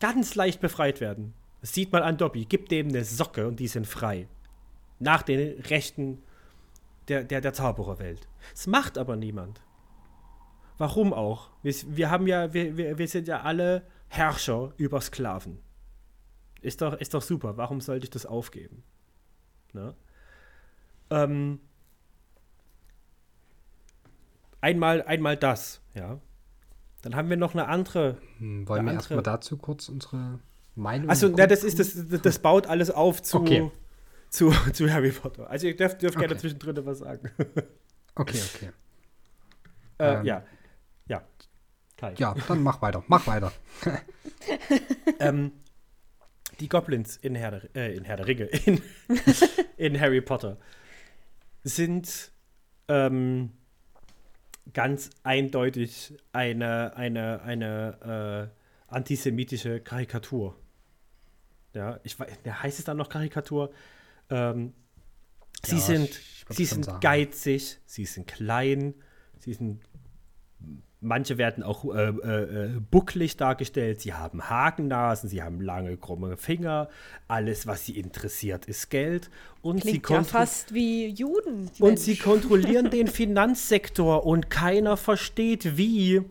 [0.00, 1.34] ganz leicht befreit werden.
[1.60, 2.44] Das sieht man an Dobby.
[2.44, 4.28] Gib dem eine Socke und die sind frei.
[4.98, 6.22] Nach den Rechten
[7.08, 8.28] der, der, der Zaubererwelt.
[8.52, 9.62] Das macht aber niemand.
[10.78, 11.50] Warum auch?
[11.62, 15.60] Wir, wir haben ja, wir, wir, wir sind ja alle Herrscher über Sklaven.
[16.60, 17.56] Ist doch, ist doch super.
[17.56, 18.82] Warum sollte ich das aufgeben?
[19.72, 19.94] Ne?
[21.10, 21.60] Ähm,
[24.64, 26.20] einmal, einmal das, ja.
[27.02, 28.16] Dann haben wir noch eine andere.
[28.38, 30.40] Hm, wollen eine wir erstmal dazu kurz unsere
[30.74, 33.70] Meinung Achso, ja, das ist das, das baut alles auf zu, okay.
[34.30, 35.48] zu, zu Harry Potter.
[35.50, 36.26] Also ihr dürft, dürft okay.
[36.26, 37.30] gerne zwischendrin was sagen.
[38.14, 38.70] okay, okay.
[39.98, 40.42] Äh, ähm, ja.
[41.06, 41.22] Ja.
[41.98, 42.14] Kai.
[42.16, 43.04] Ja, dann mach weiter.
[43.06, 43.52] Mach weiter.
[45.20, 45.52] ähm,
[46.58, 48.80] die Goblins in Herr der, äh, in Herr der Ringe, in,
[49.76, 50.56] in Harry Potter,
[51.62, 52.32] sind
[52.88, 53.52] ähm,
[54.72, 58.50] ganz eindeutig eine, eine, eine
[58.88, 60.58] äh, antisemitische Karikatur.
[61.74, 63.72] Ja, ich weiß, heißt es dann noch Karikatur?
[64.30, 64.72] Ähm,
[65.64, 68.94] sie ja, sind, sie sind geizig, sie sind klein,
[69.38, 69.82] sie sind
[71.04, 74.00] Manche werden auch äh, äh, äh, bucklig dargestellt.
[74.00, 76.88] Sie haben Hakennasen, sie haben lange, krumme Finger.
[77.28, 79.30] Alles, was sie interessiert, ist Geld.
[79.60, 81.70] Und Klingt sie ja fast wie Juden.
[81.78, 82.00] Und Mensch.
[82.00, 86.22] sie kontrollieren den Finanzsektor und keiner versteht wie.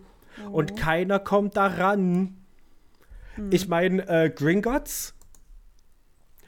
[0.48, 0.54] Oh.
[0.54, 2.36] Und keiner kommt daran.
[3.52, 5.14] Ich meine, äh, Gringotts.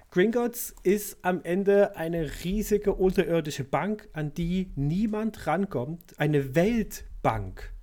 [0.09, 6.17] Gringotts ist am Ende eine riesige unterirdische Bank, an die niemand rankommt.
[6.17, 7.74] Eine Weltbank.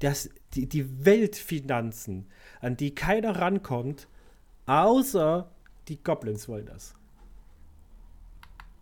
[0.00, 2.26] Das, die, die Weltfinanzen,
[2.60, 4.08] an die keiner rankommt,
[4.66, 5.50] außer
[5.88, 6.94] die Goblins wollen das.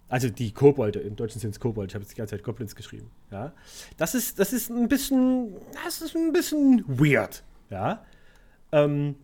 [0.08, 2.76] Also die Kobolde, im Deutschen sind es Kobolde, ich habe jetzt die ganze Zeit Goblins
[2.76, 3.10] geschrieben.
[3.30, 3.52] Ja?
[3.96, 7.42] Das, ist, das ist ein bisschen, das ist ein bisschen weird.
[7.70, 8.04] Ja.
[8.70, 9.16] Ähm,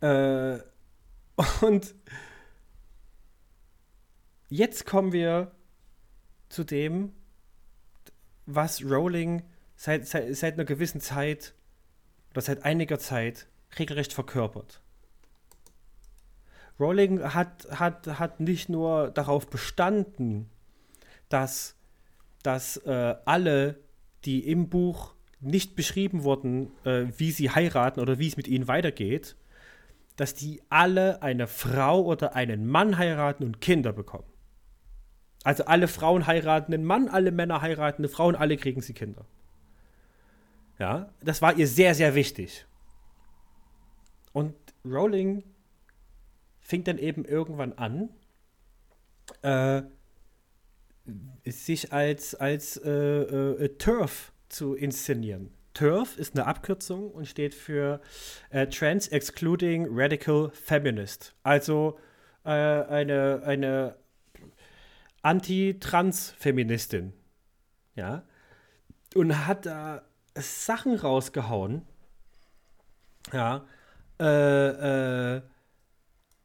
[0.00, 0.58] äh,
[1.60, 1.94] und
[4.48, 5.52] jetzt kommen wir
[6.48, 7.12] zu dem,
[8.46, 9.42] was Rowling
[9.80, 11.54] seit, seit, seit einer gewissen Zeit
[12.32, 13.46] oder seit einiger Zeit
[13.78, 14.82] regelrecht verkörpert.
[16.78, 20.50] Rowling hat, hat, hat nicht nur darauf bestanden,
[21.30, 21.76] dass,
[22.42, 23.80] dass äh, alle,
[24.26, 28.68] die im Buch nicht beschrieben wurden, äh, wie sie heiraten oder wie es mit ihnen
[28.68, 29.34] weitergeht,
[30.16, 34.28] dass die alle eine Frau oder einen Mann heiraten und Kinder bekommen.
[35.42, 38.92] Also alle Frauen heiraten einen Mann, alle Männer heiraten eine Frau und alle kriegen sie
[38.92, 39.24] Kinder.
[40.80, 42.66] Ja, das war ihr sehr, sehr wichtig.
[44.32, 45.44] Und Rowling
[46.58, 48.08] fing dann eben irgendwann an,
[49.42, 49.82] äh,
[51.44, 55.52] sich als, als äh, äh, TERF zu inszenieren.
[55.74, 58.00] TERF ist eine Abkürzung und steht für
[58.48, 61.34] äh, Trans Excluding Radical Feminist.
[61.42, 61.98] Also
[62.44, 63.96] äh, eine, eine
[65.20, 67.12] Anti-Trans-Feministin.
[67.96, 68.24] Ja.
[69.14, 71.82] Und hat da Sachen rausgehauen.
[73.32, 73.64] Ja.
[74.18, 75.42] Äh, äh,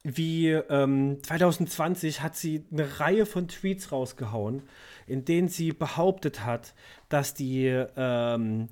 [0.08, 4.62] wie ähm, 2020 hat sie eine Reihe von Tweets rausgehauen,
[5.06, 6.74] in denen sie behauptet hat,
[7.08, 7.66] dass die
[7.96, 8.68] ähm,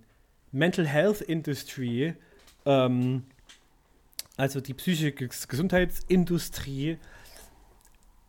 [0.53, 2.15] Mental Health Industry,
[2.65, 3.25] ähm,
[4.37, 6.99] also die psychische Gesundheitsindustrie,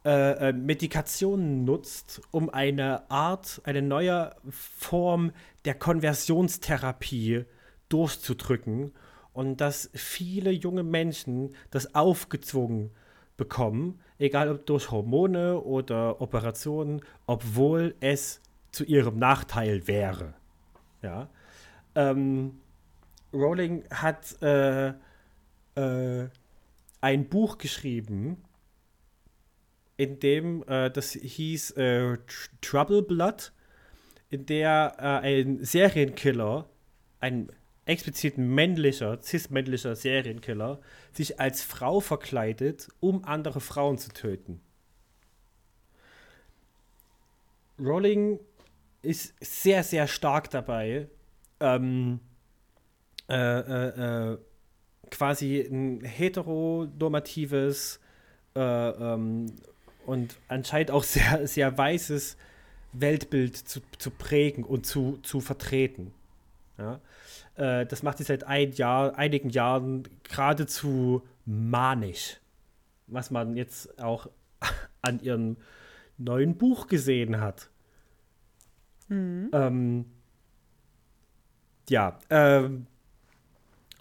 [0.05, 5.31] äh, äh, Medikationen nutzt, um eine Art, eine neue Form
[5.65, 7.45] der Konversionstherapie
[7.89, 8.91] durchzudrücken
[9.33, 12.91] und dass viele junge Menschen das aufgezwungen
[13.35, 18.41] bekommen, egal ob durch Hormone oder Operationen, obwohl es
[18.71, 20.35] zu ihrem Nachteil wäre.
[21.01, 21.29] Ja.
[21.95, 22.59] Ähm,
[23.33, 24.89] Rowling hat äh,
[25.75, 26.29] äh,
[27.01, 28.37] ein Buch geschrieben,
[29.97, 32.17] in dem äh, das hieß äh,
[32.61, 33.51] Trouble Blood,
[34.29, 36.69] in der äh, ein Serienkiller,
[37.19, 37.49] ein
[37.85, 40.81] explizit männlicher, cis-männlicher Serienkiller
[41.13, 44.59] sich als Frau verkleidet, um andere Frauen zu töten.
[47.79, 48.39] Rowling
[49.01, 51.09] ist sehr, sehr stark dabei,
[51.59, 52.19] ähm,
[53.29, 54.37] äh, äh, äh,
[55.11, 57.99] quasi ein heteronormatives
[58.55, 59.47] äh, ähm,
[60.05, 62.37] und anscheinend auch sehr, sehr weißes
[62.93, 66.13] Weltbild zu, zu prägen und zu, zu vertreten.
[66.77, 66.99] Ja?
[67.55, 72.37] Äh, das macht sie seit ein Jahr, einigen Jahren geradezu manisch.
[73.07, 74.29] Was man jetzt auch
[75.01, 75.57] an ihrem
[76.17, 77.69] neuen Buch gesehen hat.
[79.09, 79.49] Mhm.
[79.53, 80.05] Ähm,
[81.89, 82.87] ja, ähm,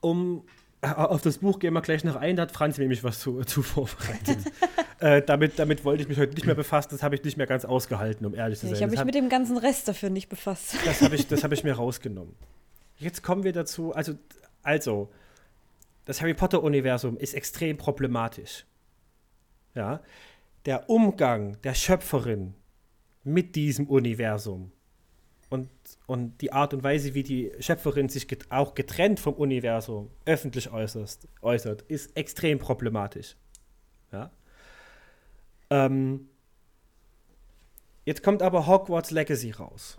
[0.01, 0.45] um
[0.81, 3.63] auf das Buch gehen wir gleich noch ein, da hat Franz nämlich was zu, zu
[3.63, 4.39] vorbereitet.
[5.05, 7.47] Äh, damit, damit wollte ich mich heute nicht mehr befassen, das habe ich nicht mehr
[7.47, 8.75] ganz ausgehalten, um ehrlich zu sein.
[8.75, 10.77] Ich habe mich mit dem ganzen Rest dafür nicht befasst.
[10.87, 12.35] Das habe ich, hab ich mir rausgenommen.
[12.97, 14.15] Jetzt kommen wir dazu, also,
[14.63, 15.11] also
[16.07, 18.65] das Harry Potter-Universum ist extrem problematisch.
[19.75, 20.01] Ja,
[20.65, 22.55] der Umgang der Schöpferin
[23.25, 24.73] mit diesem Universum
[25.51, 25.69] und,
[26.07, 30.73] und die Art und Weise, wie die Schöpferin sich get auch getrennt vom Universum öffentlich
[30.73, 33.37] äußerst, äußert, ist extrem problematisch.
[34.11, 34.31] Ja?
[35.75, 36.29] Ähm,
[38.05, 39.99] jetzt kommt aber Hogwarts Legacy raus.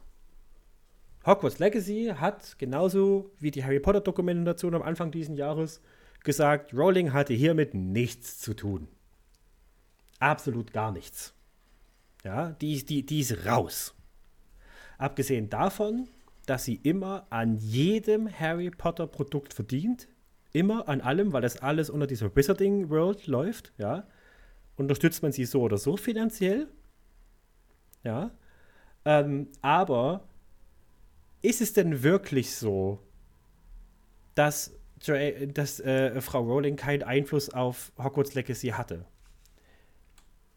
[1.26, 5.82] Hogwarts Legacy hat genauso wie die Harry Potter Dokumentation am Anfang dieses Jahres
[6.24, 8.88] gesagt, Rowling hatte hiermit nichts zu tun.
[10.20, 11.34] Absolut gar nichts.
[12.24, 13.94] Ja, die, die, die ist raus.
[14.98, 16.08] Abgesehen davon,
[16.46, 20.08] dass sie immer an jedem Harry Potter Produkt verdient.
[20.54, 23.74] Immer an allem, weil das alles unter dieser Wizarding World läuft.
[23.78, 24.08] Ja.
[24.78, 26.68] Unterstützt man sie so oder so finanziell.
[28.04, 28.32] Ja.
[29.06, 30.28] Ähm, aber
[31.42, 33.00] ist es denn wirklich so,
[34.34, 34.74] dass,
[35.54, 39.06] dass äh, Frau Rowling keinen Einfluss auf Hogwarts Legacy hatte?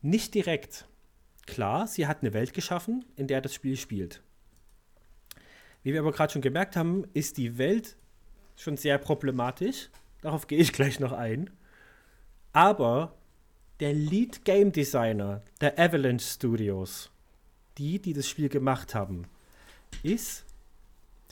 [0.03, 0.89] Nicht direkt.
[1.47, 4.23] Klar, sie hat eine Welt geschaffen, in der das Spiel spielt.
[5.83, 7.97] Wie wir aber gerade schon gemerkt haben, ist die Welt
[8.57, 9.91] schon sehr problematisch.
[10.21, 11.51] darauf gehe ich gleich noch ein.
[12.53, 13.18] Aber
[13.81, 17.11] der Lead Game Designer der Avalanche Studios,
[17.79, 19.27] die, die das Spiel gemacht haben,
[20.03, 20.45] ist,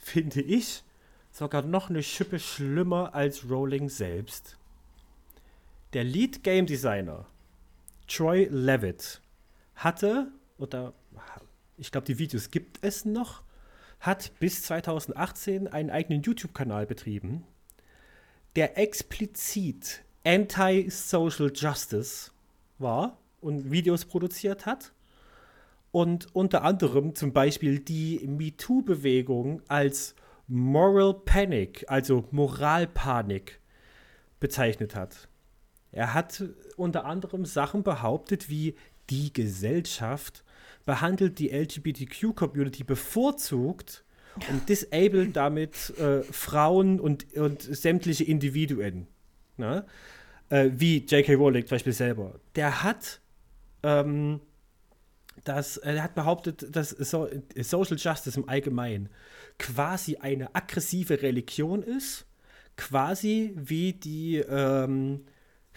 [0.01, 0.85] finde ich,
[1.33, 4.57] sogar noch eine Schippe schlimmer als Rowling selbst.
[5.93, 7.27] Der Lead Game Designer,
[8.07, 9.21] Troy Levitt,
[9.75, 10.29] hatte,
[10.59, 10.95] oder
[11.77, 13.43] ich glaube, die Videos gibt es noch,
[13.99, 17.45] hat bis 2018 einen eigenen YouTube-Kanal betrieben,
[18.55, 22.31] der explizit Anti-Social Justice
[22.79, 24.93] war und Videos produziert hat
[25.93, 30.15] und unter anderem zum Beispiel die MeToo-Bewegung als
[30.49, 33.61] Moral Panic, also Moralpanik,
[34.39, 35.29] bezeichnet hat.
[35.93, 36.45] Er hat
[36.77, 38.75] unter anderem Sachen behauptet wie
[39.09, 40.45] die Gesellschaft
[40.85, 44.05] behandelt die LGBTQ-Community bevorzugt
[44.51, 49.07] und disabled damit äh, Frauen und, und sämtliche Individuen.
[49.57, 49.85] Ne?
[50.49, 51.35] Äh, wie J.K.
[51.35, 52.35] Rowling zum Beispiel selber.
[52.55, 53.21] Der hat
[53.83, 54.41] ähm,
[55.45, 57.29] das, er hat behauptet, dass so,
[57.61, 59.09] Social Justice im Allgemeinen
[59.59, 62.27] quasi eine aggressive Religion ist,
[62.77, 65.25] quasi wie die ähm,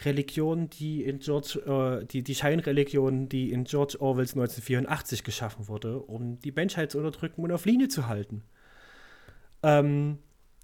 [0.04, 1.60] Religion, die in George,
[2.02, 6.98] äh, die, die Scheinreligion, die in George Orwells 1984 geschaffen wurde, um die Menschheit zu
[6.98, 8.44] unterdrücken und auf Linie zu halten.
[9.62, 10.20] Ähm,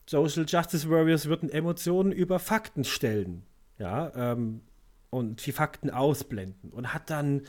[0.08, 3.44] Social Justice Warriors würden Emotionen über Fakten stellen,
[3.78, 4.62] ja, ähm,
[5.10, 7.42] und die Fakten ausblenden und hat dann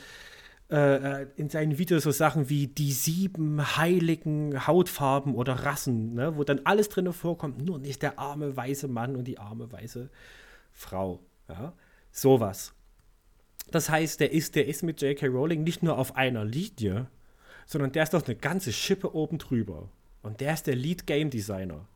[0.69, 6.37] äh, äh, in seinen Videos so Sachen wie die sieben heiligen Hautfarben oder Rassen, ne,
[6.37, 10.11] wo dann alles drin vorkommt, nur nicht der arme weiße Mann und die arme weiße
[10.73, 11.21] Frau.
[11.49, 11.73] Ja,
[12.11, 12.75] sowas.
[13.71, 15.27] Das heißt, der ist, der ist mit J.K.
[15.27, 17.07] Rowling nicht nur auf einer Linie,
[17.67, 19.89] sondern der ist doch eine ganze Schippe oben drüber.
[20.23, 21.87] Und der ist der Lead Game Designer.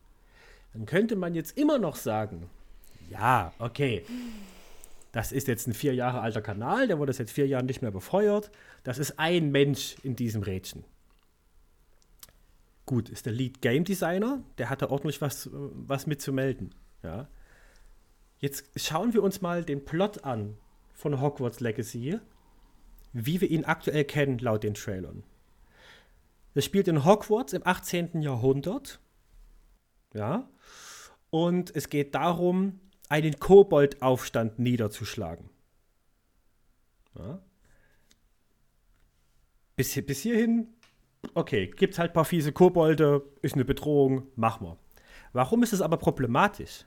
[0.71, 2.49] Dann könnte man jetzt immer noch sagen,
[3.11, 4.03] ja, okay,
[5.11, 7.91] das ist jetzt ein vier Jahre alter Kanal, der wurde seit vier Jahren nicht mehr
[7.91, 8.51] befeuert.
[8.83, 10.85] Das ist ein Mensch in diesem Rädchen.
[12.85, 16.73] Gut, ist der Lead Game Designer, der hat da ordentlich was, was mitzumelden.
[17.03, 17.27] Ja.
[18.39, 20.57] Jetzt schauen wir uns mal den Plot an
[20.93, 22.19] von Hogwarts Legacy,
[23.13, 25.23] wie wir ihn aktuell kennen laut den Trailern.
[26.53, 28.21] Das spielt in Hogwarts im 18.
[28.21, 28.99] Jahrhundert.
[30.13, 30.49] Ja.
[31.29, 32.80] Und es geht darum,
[33.11, 35.49] einen Koboldaufstand niederzuschlagen.
[37.19, 37.41] Ja.
[39.75, 40.69] Bis, bis hierhin,
[41.33, 44.77] okay, gibt es halt ein paar fiese Kobolde, ist eine Bedrohung, machen wir.
[45.33, 46.85] Warum ist es aber problematisch?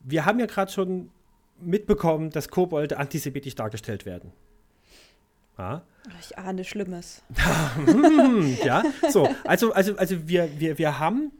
[0.00, 1.12] Wir haben ja gerade schon
[1.60, 4.32] mitbekommen, dass Kobolde antisemitisch dargestellt werden.
[5.56, 5.84] Ja.
[6.18, 7.22] Ich ahne Schlimmes.
[8.64, 11.30] ja, so, also, also, also wir, wir, wir, haben,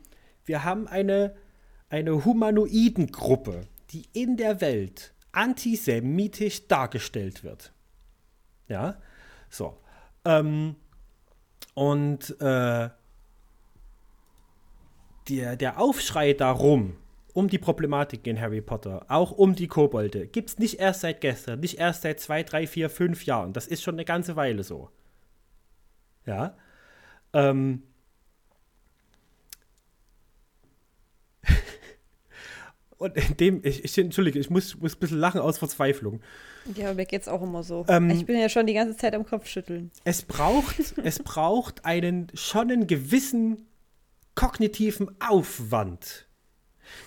[0.45, 1.35] wir haben eine
[1.91, 7.73] eine Humanoidengruppe, die in der Welt antisemitisch dargestellt wird.
[8.69, 8.97] Ja,
[9.49, 9.77] so.
[10.25, 10.77] Ähm,
[11.75, 12.89] und äh,
[15.29, 16.97] der, der Aufschrei darum,
[17.33, 21.21] um die Problematik in Harry Potter, auch um die Kobolde, gibt es nicht erst seit
[21.21, 23.53] gestern, nicht erst seit zwei, drei, vier, fünf Jahren.
[23.53, 24.91] Das ist schon eine ganze Weile so.
[26.27, 26.57] Ja.
[27.33, 27.83] Ähm,
[33.01, 36.21] Und in dem, ich, ich entschuldige, ich muss, muss ein bisschen lachen aus Verzweiflung.
[36.77, 37.87] Ja, mir geht's auch immer so.
[37.89, 39.91] Ähm, ich bin ja schon die ganze Zeit am Kopf schütteln.
[40.05, 43.67] Es braucht, es braucht einen schon einen gewissen
[44.35, 46.29] kognitiven Aufwand,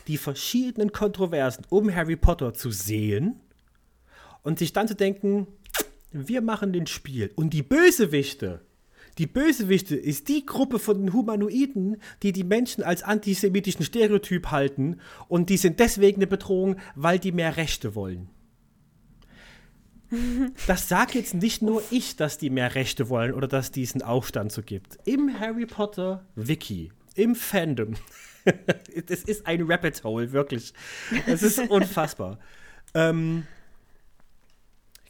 [0.08, 3.40] die verschiedenen Kontroversen um Harry Potter zu sehen
[4.42, 5.46] und sich dann zu denken,
[6.10, 7.32] wir machen den Spiel.
[7.36, 8.62] Und die Bösewichte,
[9.18, 15.00] die Bösewichte ist die Gruppe von den Humanoiden, die die Menschen als antisemitischen Stereotyp halten
[15.28, 18.30] und die sind deswegen eine Bedrohung, weil die mehr Rechte wollen.
[20.68, 24.52] Das sagt jetzt nicht nur ich, dass die mehr Rechte wollen oder dass diesen Aufstand
[24.52, 25.00] so gibt.
[25.06, 27.96] Im Harry Potter Wiki, im Fandom.
[29.08, 30.74] das ist ein Rabbit Hole, wirklich.
[31.26, 32.38] Das ist unfassbar.
[32.94, 33.48] ähm,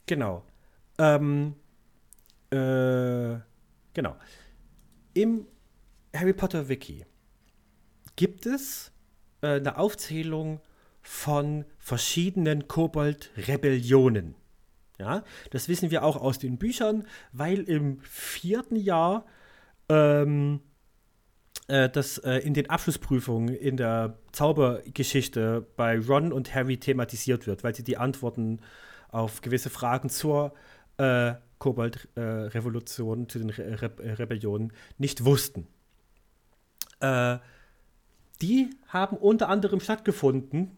[0.06, 0.42] genau.
[0.98, 1.54] Ähm,
[2.50, 3.36] äh,
[3.94, 4.16] Genau.
[5.14, 5.46] Im
[6.14, 7.04] Harry Potter Wiki
[8.16, 8.92] gibt es
[9.40, 10.60] äh, eine Aufzählung
[11.00, 14.34] von verschiedenen Kobold-Rebellionen.
[14.98, 19.26] Ja, das wissen wir auch aus den Büchern, weil im vierten Jahr
[19.88, 20.60] ähm,
[21.66, 27.64] äh, das äh, in den Abschlussprüfungen in der Zaubergeschichte bei Ron und Harry thematisiert wird,
[27.64, 28.60] weil sie die Antworten
[29.08, 30.54] auf gewisse Fragen zur
[30.98, 31.34] äh,
[31.64, 35.66] Kobold-Revolution, zu den Re Re Rebellionen nicht wussten.
[37.00, 37.38] Äh,
[38.42, 40.76] die haben unter anderem stattgefunden,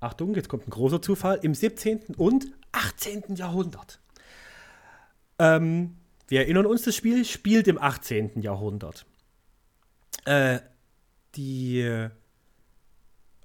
[0.00, 2.14] Achtung, jetzt kommt ein großer Zufall, im 17.
[2.18, 3.36] und 18.
[3.36, 4.00] Jahrhundert.
[5.38, 5.96] Ähm,
[6.28, 8.42] wir erinnern uns, das Spiel spielt im 18.
[8.42, 9.06] Jahrhundert.
[10.26, 10.60] Äh,
[11.36, 12.06] die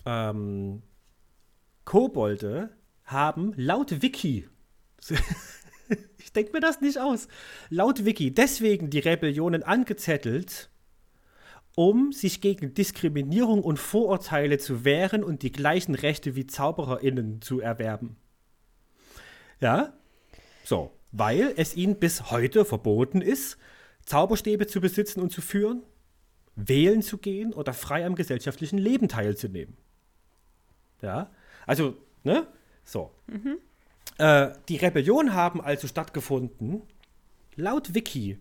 [0.06, 0.82] ähm,
[1.86, 2.72] Kobolde
[3.06, 4.50] haben laut Wiki,
[6.22, 7.28] ich denke mir das nicht aus,
[7.70, 10.70] laut Wiki deswegen die Rebellionen angezettelt,
[11.76, 17.62] um sich gegen Diskriminierung und Vorurteile zu wehren und die gleichen Rechte wie ZaubererInnen zu
[17.62, 18.18] erwerben.
[19.60, 19.94] Ja?
[20.64, 23.58] So, weil es ihnen bis heute verboten ist,
[24.06, 25.84] Zauberstäbe zu besitzen und zu führen,
[26.56, 29.78] wählen zu gehen oder frei am gesellschaftlichen Leben teilzunehmen.
[31.02, 31.32] Ja,
[31.66, 32.48] also, ne?
[32.84, 33.12] So.
[33.28, 33.60] Mhm.
[34.18, 36.82] Äh, die Rebellion haben also stattgefunden,
[37.56, 38.38] laut Wiki,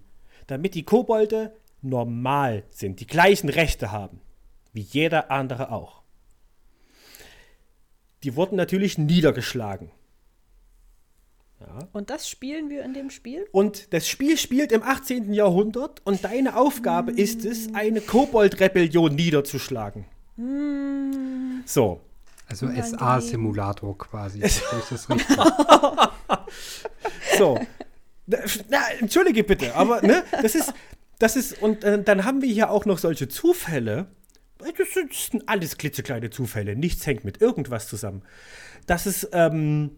[0.46, 1.52] damit die Kobolde
[1.82, 4.20] normal sind, die gleichen Rechte haben,
[4.72, 6.02] wie jeder andere auch.
[8.24, 9.90] Die wurden natürlich niedergeschlagen.
[11.60, 11.88] Ja.
[11.92, 13.46] Und das spielen wir in dem Spiel?
[13.52, 15.32] Und das Spiel spielt im 18.
[15.32, 17.16] Jahrhundert und deine Aufgabe mm.
[17.16, 20.04] ist es, eine Kobold-Rebellion niederzuschlagen.
[20.36, 21.62] Mm.
[21.64, 22.00] So.
[22.48, 24.40] Also SA-Simulator quasi.
[24.40, 24.62] das
[27.38, 27.60] so.
[28.26, 30.72] Na, entschuldige bitte, aber ne, das ist,
[31.18, 34.06] das ist, und äh, dann haben wir hier auch noch solche Zufälle.
[34.58, 36.74] Das sind, alles klitzekleine Zufälle.
[36.74, 38.22] Nichts hängt mit irgendwas zusammen.
[38.86, 39.92] Das ist, ähm,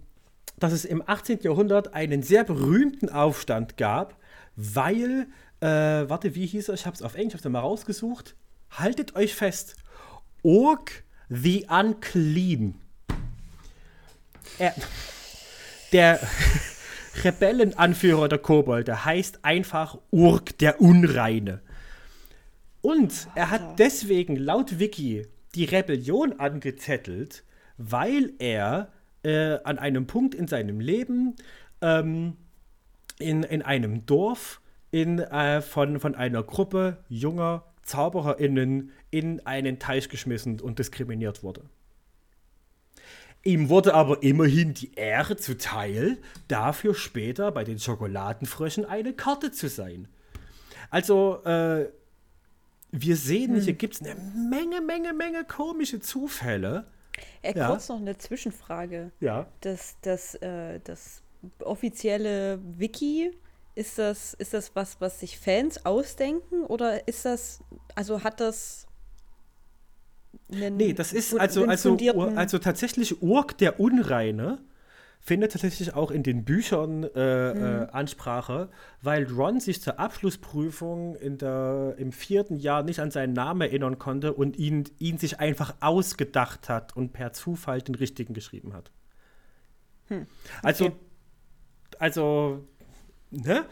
[0.58, 1.40] dass es im 18.
[1.42, 4.16] Jahrhundert einen sehr berühmten Aufstand gab,
[4.56, 5.28] weil,
[5.60, 6.74] äh, warte, wie hieß er?
[6.74, 8.36] Ich habe es auf Englisch, ich habe es mal rausgesucht.
[8.70, 9.76] Haltet euch fest.
[10.42, 12.74] Orc the Unclean.
[14.58, 14.74] Er,
[15.92, 16.20] der
[17.24, 21.60] Rebellenanführer der Kobolde heißt einfach Urk der Unreine.
[22.82, 27.44] Und er hat deswegen laut Wiki die Rebellion angezettelt,
[27.76, 31.36] weil er äh, an einem Punkt in seinem Leben
[31.82, 32.36] ähm,
[33.18, 34.60] in, in einem Dorf
[34.90, 41.62] in, äh, von, von einer Gruppe junger ZaubererInnen in einen Teich geschmissen und diskriminiert wurde.
[43.42, 46.18] Ihm wurde aber immerhin die Ehre zuteil,
[46.48, 50.08] dafür später bei den Schokoladenfröschen eine Karte zu sein.
[50.90, 51.88] Also, äh,
[52.92, 53.62] wir sehen, hm.
[53.62, 56.86] hier gibt es eine Menge, Menge, Menge komische Zufälle.
[57.42, 57.68] Äh, ja.
[57.68, 59.10] Kurz noch eine Zwischenfrage.
[59.20, 59.46] Ja.
[59.60, 61.22] Das, das, äh, das
[61.60, 63.30] offizielle Wiki,
[63.74, 67.60] ist das, ist das was, was sich Fans ausdenken oder ist das,
[67.94, 68.86] also hat das
[70.52, 74.58] einen, Nee, das ist also, also, also tatsächlich Urk der Unreine
[75.20, 77.62] findet tatsächlich auch in den Büchern äh, mhm.
[77.62, 78.70] äh, Ansprache,
[79.02, 83.98] weil Ron sich zur Abschlussprüfung in der, im vierten Jahr nicht an seinen Namen erinnern
[83.98, 88.90] konnte und ihn, ihn sich einfach ausgedacht hat und per Zufall den richtigen geschrieben hat.
[90.08, 90.26] Hm.
[90.62, 90.96] Also, okay.
[91.98, 92.66] Also, also,
[93.30, 93.66] ne?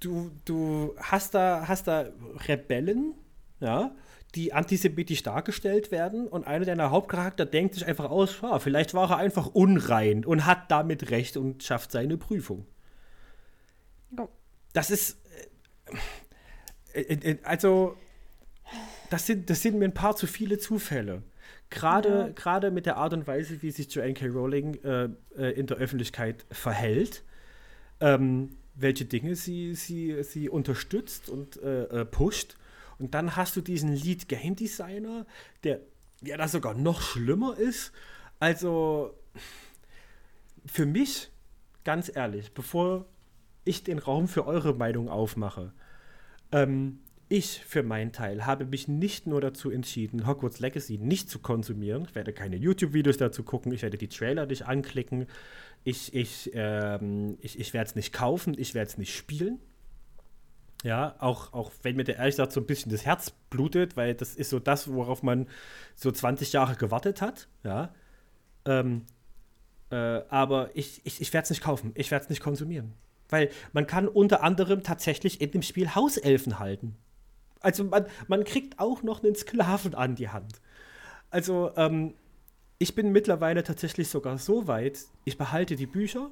[0.00, 2.06] Du, du hast da, hast da
[2.46, 3.14] Rebellen,
[3.60, 3.94] ja,
[4.34, 9.10] die antisemitisch dargestellt werden und einer deiner Hauptcharakter denkt sich einfach aus, ja, vielleicht war
[9.10, 12.66] er einfach unrein und hat damit recht und schafft seine Prüfung.
[14.16, 14.28] Oh.
[14.72, 15.18] Das ist
[16.92, 17.96] äh, äh, äh, also
[19.10, 21.22] das sind, das sind mir ein paar zu viele Zufälle.
[21.70, 22.70] Gerade ja.
[22.70, 24.26] mit der Art und Weise, wie sich Joanne K.
[24.26, 27.24] Rowling äh, äh, in der Öffentlichkeit verhält,
[28.00, 32.56] ähm, welche Dinge sie, sie, sie unterstützt und äh, pusht
[32.98, 35.26] und dann hast du diesen Lead Game Designer,
[35.64, 35.80] der
[36.22, 37.92] ja da sogar noch schlimmer ist.
[38.40, 39.14] Also
[40.66, 41.30] für mich,
[41.84, 43.06] ganz ehrlich, bevor
[43.64, 45.72] ich den Raum für eure Meinung aufmache,
[46.52, 47.00] ähm,
[47.30, 52.06] ich für meinen Teil habe mich nicht nur dazu entschieden, Hogwarts Legacy nicht zu konsumieren.
[52.08, 55.26] Ich werde keine YouTube-Videos dazu gucken, ich werde die Trailer nicht anklicken,
[55.84, 59.58] ich, ich, ähm, ich, ich werde es nicht kaufen, ich werde es nicht spielen.
[60.84, 64.14] Ja, auch, auch wenn mir der ehrlich gesagt so ein bisschen das Herz blutet, weil
[64.14, 65.48] das ist so das, worauf man
[65.96, 67.48] so 20 Jahre gewartet hat.
[67.64, 67.92] Ja.
[68.64, 69.06] Ähm,
[69.90, 69.96] äh,
[70.28, 72.94] aber ich, ich, ich werde es nicht kaufen, ich werde es nicht konsumieren.
[73.28, 76.96] Weil man kann unter anderem tatsächlich in dem Spiel Hauselfen halten.
[77.60, 80.60] Also man, man kriegt auch noch einen Sklaven an die Hand.
[81.30, 82.14] Also ähm,
[82.78, 86.30] ich bin mittlerweile tatsächlich sogar so weit, ich behalte die Bücher,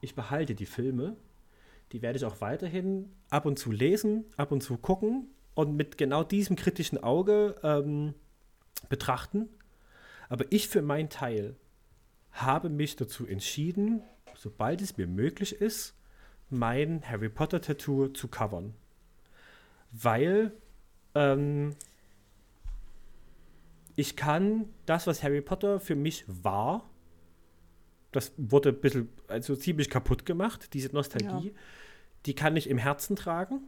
[0.00, 1.16] ich behalte die Filme
[1.92, 5.98] die werde ich auch weiterhin ab und zu lesen, ab und zu gucken und mit
[5.98, 8.14] genau diesem kritischen Auge ähm,
[8.88, 9.48] betrachten.
[10.28, 11.54] Aber ich für meinen Teil
[12.32, 14.02] habe mich dazu entschieden,
[14.34, 15.94] sobald es mir möglich ist,
[16.48, 18.74] mein Harry Potter Tattoo zu covern.
[19.90, 20.52] Weil
[21.14, 21.76] ähm,
[23.96, 26.88] ich kann das, was Harry Potter für mich war,
[28.12, 31.54] das wurde ein bisschen, also ziemlich kaputt gemacht, diese Nostalgie, ja.
[32.26, 33.62] die kann ich im Herzen tragen.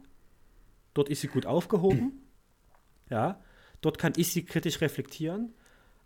[0.93, 2.21] Dort ist sie gut aufgehoben.
[3.09, 3.41] ja,
[3.81, 5.53] dort kann ich sie kritisch reflektieren.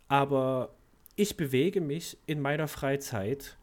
[0.08, 0.74] Aber
[1.16, 3.58] ich bewege mich in meiner Freizeit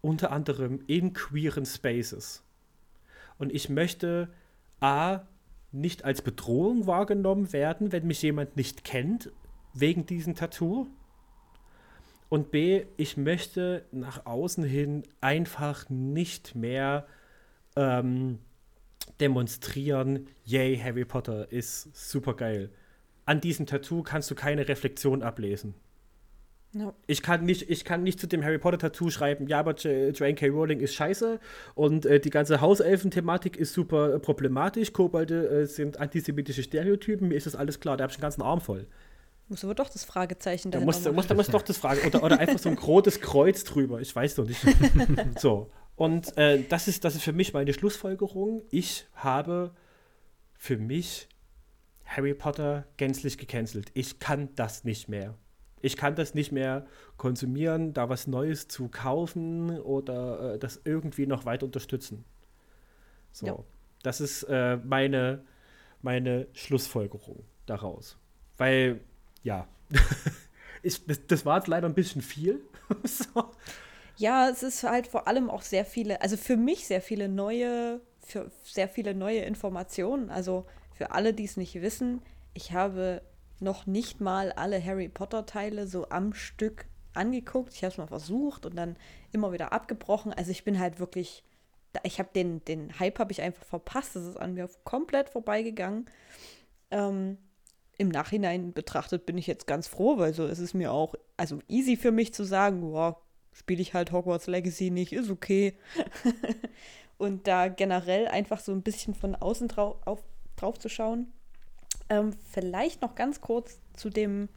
[0.00, 2.44] unter anderem in queeren Spaces.
[3.36, 4.32] Und ich möchte
[4.80, 5.22] A,
[5.72, 9.32] nicht als Bedrohung wahrgenommen werden, wenn mich jemand nicht kennt,
[9.74, 10.86] wegen diesem Tattoo.
[12.28, 17.06] Und B, ich möchte nach außen hin einfach nicht mehr
[17.74, 18.38] ähm,
[19.20, 22.70] demonstrieren, yay, Harry Potter ist super geil.
[23.24, 25.74] An diesem Tattoo kannst du keine Reflexion ablesen.
[26.72, 26.94] No.
[27.06, 30.48] Ich, kann nicht, ich kann nicht zu dem Harry Potter-Tattoo schreiben, ja, aber Joanne K.
[30.48, 31.40] Rowling ist scheiße
[31.74, 34.92] und äh, die ganze Hauselfen-Thematik ist super äh, problematisch.
[34.92, 38.42] Kobolde äh, sind antisemitische Stereotypen, mir ist das alles klar, da habe ich einen ganzen
[38.42, 38.86] Arm voll.
[39.48, 42.38] Muss aber doch das Fragezeichen da muss, muss, da muss doch das Fragen oder, oder
[42.38, 44.00] einfach so ein rotes Kreuz drüber.
[44.00, 44.60] Ich weiß doch nicht.
[45.38, 45.70] so.
[45.96, 48.62] Und äh, das, ist, das ist für mich meine Schlussfolgerung.
[48.70, 49.72] Ich habe
[50.52, 51.28] für mich
[52.04, 53.90] Harry Potter gänzlich gecancelt.
[53.94, 55.34] Ich kann das nicht mehr.
[55.80, 56.86] Ich kann das nicht mehr
[57.16, 62.24] konsumieren, da was Neues zu kaufen oder äh, das irgendwie noch weiter unterstützen.
[63.32, 63.46] So.
[63.46, 63.58] Ja.
[64.02, 65.44] Das ist äh, meine,
[66.02, 68.18] meine Schlussfolgerung daraus.
[68.56, 69.00] Weil
[69.48, 69.66] ja.
[70.82, 72.60] ich, das, das, war jetzt leider ein bisschen viel.
[73.04, 73.50] so.
[74.16, 78.00] Ja, es ist halt vor allem auch sehr viele, also für mich sehr viele neue,
[78.20, 80.28] für sehr viele neue Informationen.
[80.28, 82.20] Also für alle, die es nicht wissen,
[82.52, 83.22] ich habe
[83.60, 87.72] noch nicht mal alle Harry Potter Teile so am Stück angeguckt.
[87.72, 88.96] Ich habe es mal versucht und dann
[89.32, 90.32] immer wieder abgebrochen.
[90.32, 91.42] Also ich bin halt wirklich,
[92.02, 94.14] ich habe den, den Hype habe ich einfach verpasst.
[94.14, 96.10] Das ist an mir komplett vorbeigegangen.
[96.90, 97.38] Ähm,
[97.98, 101.58] im Nachhinein betrachtet bin ich jetzt ganz froh, weil so ist es mir auch, also
[101.68, 103.20] easy für mich zu sagen, boah,
[103.52, 105.74] spiele ich halt Hogwarts Legacy nicht, ist okay.
[107.18, 110.22] und da generell einfach so ein bisschen von außen drau auf,
[110.56, 111.32] drauf zu schauen.
[112.08, 114.48] Ähm, vielleicht noch ganz kurz zu dem,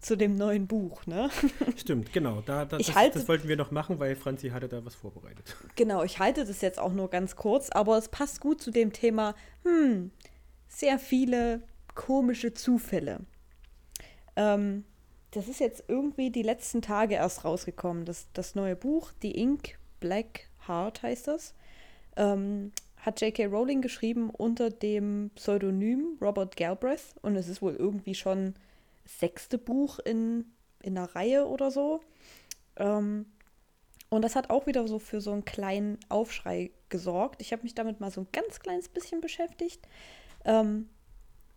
[0.00, 1.30] zu dem neuen Buch, ne?
[1.76, 2.42] Stimmt, genau.
[2.42, 5.56] Da, da das, halte, das, wollten wir noch machen, weil Franzi hatte da was vorbereitet.
[5.74, 8.92] Genau, ich halte das jetzt auch nur ganz kurz, aber es passt gut zu dem
[8.92, 9.34] Thema,
[9.64, 10.12] hm,
[10.68, 11.62] sehr viele
[11.94, 13.20] komische Zufälle.
[14.36, 14.84] Ähm,
[15.30, 18.04] das ist jetzt irgendwie die letzten Tage erst rausgekommen.
[18.04, 21.54] Das, das neue Buch, The Ink Black Heart heißt das,
[22.16, 23.46] ähm, hat J.K.
[23.46, 28.54] Rowling geschrieben unter dem Pseudonym Robert Galbraith und es ist wohl irgendwie schon
[29.02, 30.46] das sechste Buch in,
[30.82, 32.00] in einer Reihe oder so.
[32.76, 33.26] Ähm,
[34.08, 37.42] und das hat auch wieder so für so einen kleinen Aufschrei gesorgt.
[37.42, 39.86] Ich habe mich damit mal so ein ganz kleines bisschen beschäftigt.
[40.44, 40.88] Ähm,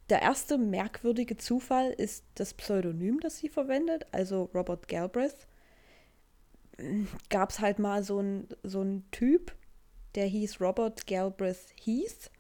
[0.09, 5.47] der erste merkwürdige Zufall ist das Pseudonym, das sie verwendet, also Robert Galbraith.
[7.29, 9.53] Gab es halt mal so einen so Typ,
[10.15, 12.31] der hieß Robert Galbraith Heath.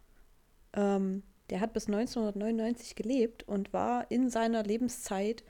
[0.73, 5.43] Ähm, der hat bis 1999 gelebt und war in seiner Lebenszeit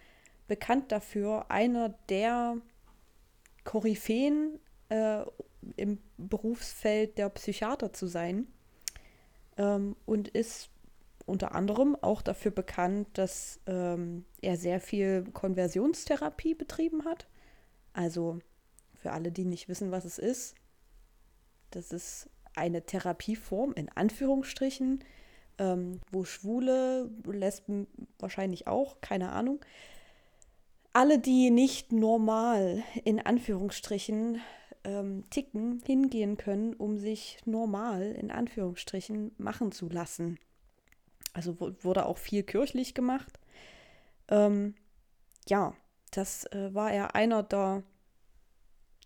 [0.48, 2.58] bekannt dafür, einer der
[3.64, 4.60] Koryphäen
[4.90, 5.24] äh,
[5.76, 8.48] im Berufsfeld der Psychiater zu sein
[9.58, 10.70] ähm, und ist
[11.28, 17.28] unter anderem auch dafür bekannt, dass ähm, er sehr viel Konversionstherapie betrieben hat.
[17.94, 18.40] Also
[18.96, 20.56] für alle, die nicht wissen, was es ist,
[21.72, 25.04] das ist eine Therapieform in Anführungsstrichen,
[25.58, 27.88] ähm, wo Schwule, Lesben
[28.20, 29.60] wahrscheinlich auch, keine Ahnung,
[30.94, 34.42] alle, die nicht normal in Anführungsstrichen
[34.84, 40.40] ähm, ticken, hingehen können, um sich normal in Anführungsstrichen machen zu lassen.
[41.38, 43.40] Also wurde auch viel kirchlich gemacht.
[44.28, 44.74] Ähm,
[45.48, 45.76] ja,
[46.10, 47.84] das äh, war er einer der,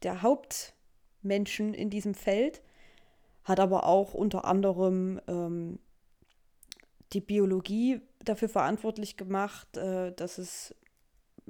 [0.01, 2.61] der Hauptmenschen in diesem Feld,
[3.43, 5.79] hat aber auch unter anderem ähm,
[7.11, 10.73] die Biologie dafür verantwortlich gemacht, äh, dass es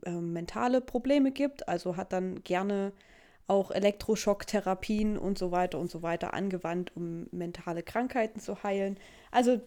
[0.04, 1.68] äh, mentale Probleme gibt.
[1.68, 2.92] Also hat dann gerne
[3.46, 8.98] auch Elektroschocktherapien und so weiter und so weiter angewandt, um mentale Krankheiten zu heilen.
[9.30, 9.62] Also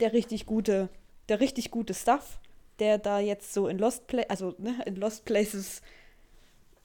[0.00, 0.88] der richtig gute,
[1.28, 2.40] der richtig gute Stuff,
[2.78, 5.82] der da jetzt so in Lost Pla also ne, in Lost Places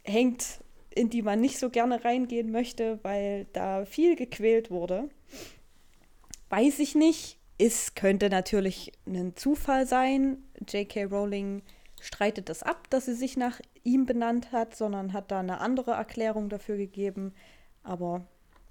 [0.04, 5.10] hängt, in die man nicht so gerne reingehen möchte, weil da viel gequält wurde.
[6.50, 7.38] Weiß ich nicht.
[7.58, 10.38] Es könnte natürlich ein Zufall sein.
[10.68, 11.06] J.K.
[11.06, 11.62] Rowling
[12.00, 15.92] streitet das ab, dass sie sich nach ihm benannt hat, sondern hat da eine andere
[15.92, 17.34] Erklärung dafür gegeben.
[17.84, 18.26] Aber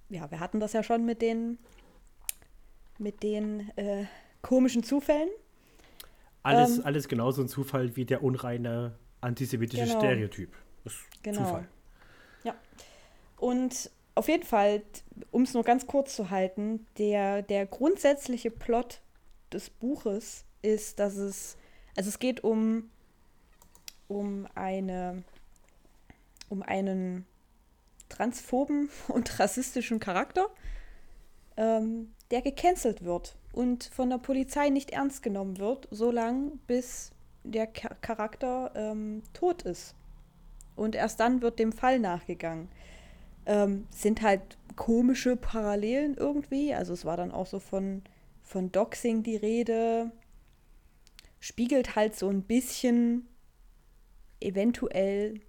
[0.08, 1.58] ja, wir hatten das ja schon mit den
[2.98, 4.06] mit den äh,
[4.42, 5.28] komischen Zufällen.
[6.42, 9.98] Alles, Ähm, alles genauso ein Zufall wie der unreine antisemitische Genau.
[9.98, 10.54] Stereotyp.
[10.84, 11.44] Das ist Genau.
[11.44, 11.68] Zufall.
[13.38, 14.82] Und auf jeden Fall,
[15.30, 19.00] um es nur ganz kurz zu halten, der, der grundsätzliche Plot
[19.52, 21.56] des Buches ist, dass es,
[21.96, 22.90] also es geht um,
[24.08, 25.22] um eine,
[26.48, 27.26] um einen
[28.08, 30.48] transphoben und rassistischen Charakter,
[31.56, 37.10] ähm, der gecancelt wird und von der Polizei nicht ernst genommen wird, solange bis
[37.42, 39.96] der Cha- Charakter ähm, tot ist.
[40.76, 42.68] Und erst dann wird dem Fall nachgegangen
[43.46, 44.42] ähm, sind halt
[44.76, 46.72] komische Parallelen irgendwie.
[46.72, 48.02] Also es war dann auch so von,
[48.44, 50.12] von Doxing die Rede.
[51.40, 53.26] Spiegelt halt so ein bisschen
[54.40, 55.40] eventuell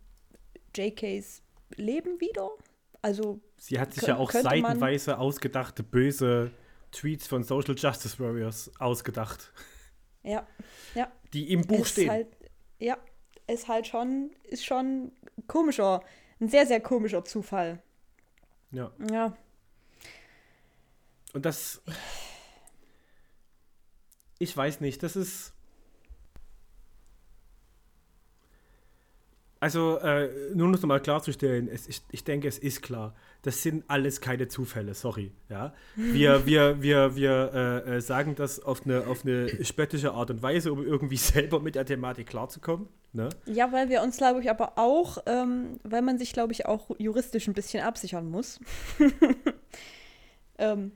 [0.76, 1.44] JKs
[1.76, 2.49] Leben wieder.
[3.03, 6.52] Also Sie hat sich ja auch seitenweise ausgedachte böse
[6.91, 9.52] Tweets von Social Justice Warriors ausgedacht,
[10.24, 10.48] ja,
[10.95, 11.11] ja.
[11.34, 12.10] die im Buch ist stehen.
[12.10, 12.28] Halt,
[12.80, 12.98] ja,
[13.48, 15.11] ist halt schon, ist schon
[15.48, 16.03] komischer,
[16.40, 17.82] ein sehr, sehr komischer Zufall.
[18.72, 18.91] ja.
[19.11, 19.38] Ja,
[21.34, 21.82] Und das.
[24.41, 25.53] Ich weiß nicht, das ist.
[29.60, 33.14] Also, äh, nur um es nochmal klarzustellen, es, ich, ich denke, es ist klar.
[33.41, 35.32] Das sind alles keine Zufälle, sorry.
[35.48, 35.74] Ja?
[35.95, 37.52] Wir, wir, wir, wir
[37.86, 41.60] äh, äh, sagen das auf eine, auf eine spöttische Art und Weise, um irgendwie selber
[41.61, 42.88] mit der Thematik klarzukommen.
[43.14, 43.30] Ne?
[43.45, 46.90] Ja, weil wir uns, glaube ich, aber auch, ähm, weil man sich, glaube ich, auch
[46.99, 48.60] juristisch ein bisschen absichern muss.
[50.57, 50.91] ähm,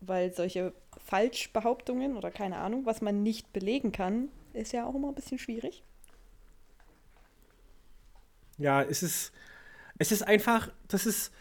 [0.00, 5.08] weil solche Falschbehauptungen oder keine Ahnung, was man nicht belegen kann, ist ja auch immer
[5.08, 5.84] ein bisschen schwierig.
[8.58, 9.32] Ja, es ist,
[9.98, 11.32] es ist einfach, das ist,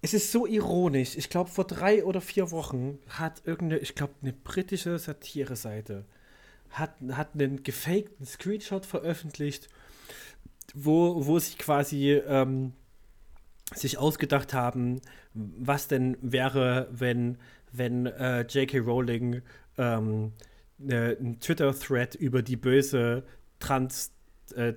[0.00, 1.16] es ist so ironisch.
[1.16, 6.04] Ich glaube, vor drei oder vier Wochen hat irgendeine, ich glaube, eine britische Satire-Seite
[6.70, 9.68] hat, hat einen gefakten Screenshot veröffentlicht,
[10.74, 12.72] wo, wo sich quasi ähm,
[13.74, 15.00] sich ausgedacht haben,
[15.34, 17.38] was denn wäre, wenn,
[17.72, 18.78] wenn äh, J.K.
[18.78, 19.42] Rowling
[19.76, 20.32] ähm,
[20.78, 23.24] ne, einen Twitter-Thread über die böse
[23.58, 24.12] Trans-
[24.54, 24.74] äh,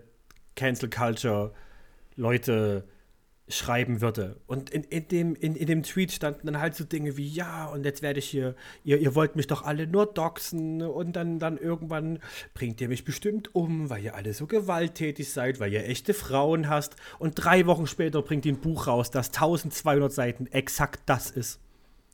[3.52, 4.38] schreiben würde.
[4.48, 7.66] Und in, in, dem, in, in dem Tweet standen dann halt so Dinge wie, ja,
[7.68, 11.40] und jetzt werde ich hier, ihr, ihr wollt mich doch alle nur doxen und dann,
[11.40, 12.20] dann irgendwann
[12.54, 16.70] bringt ihr mich bestimmt um, weil ihr alle so gewalttätig seid, weil ihr echte Frauen
[16.70, 16.96] hast.
[17.20, 21.60] Und drei Wochen später bringt ihr ein Buch raus, das 1200 Seiten exakt das ist.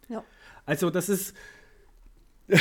[0.09, 0.23] Ja.
[0.65, 1.35] Also das ist.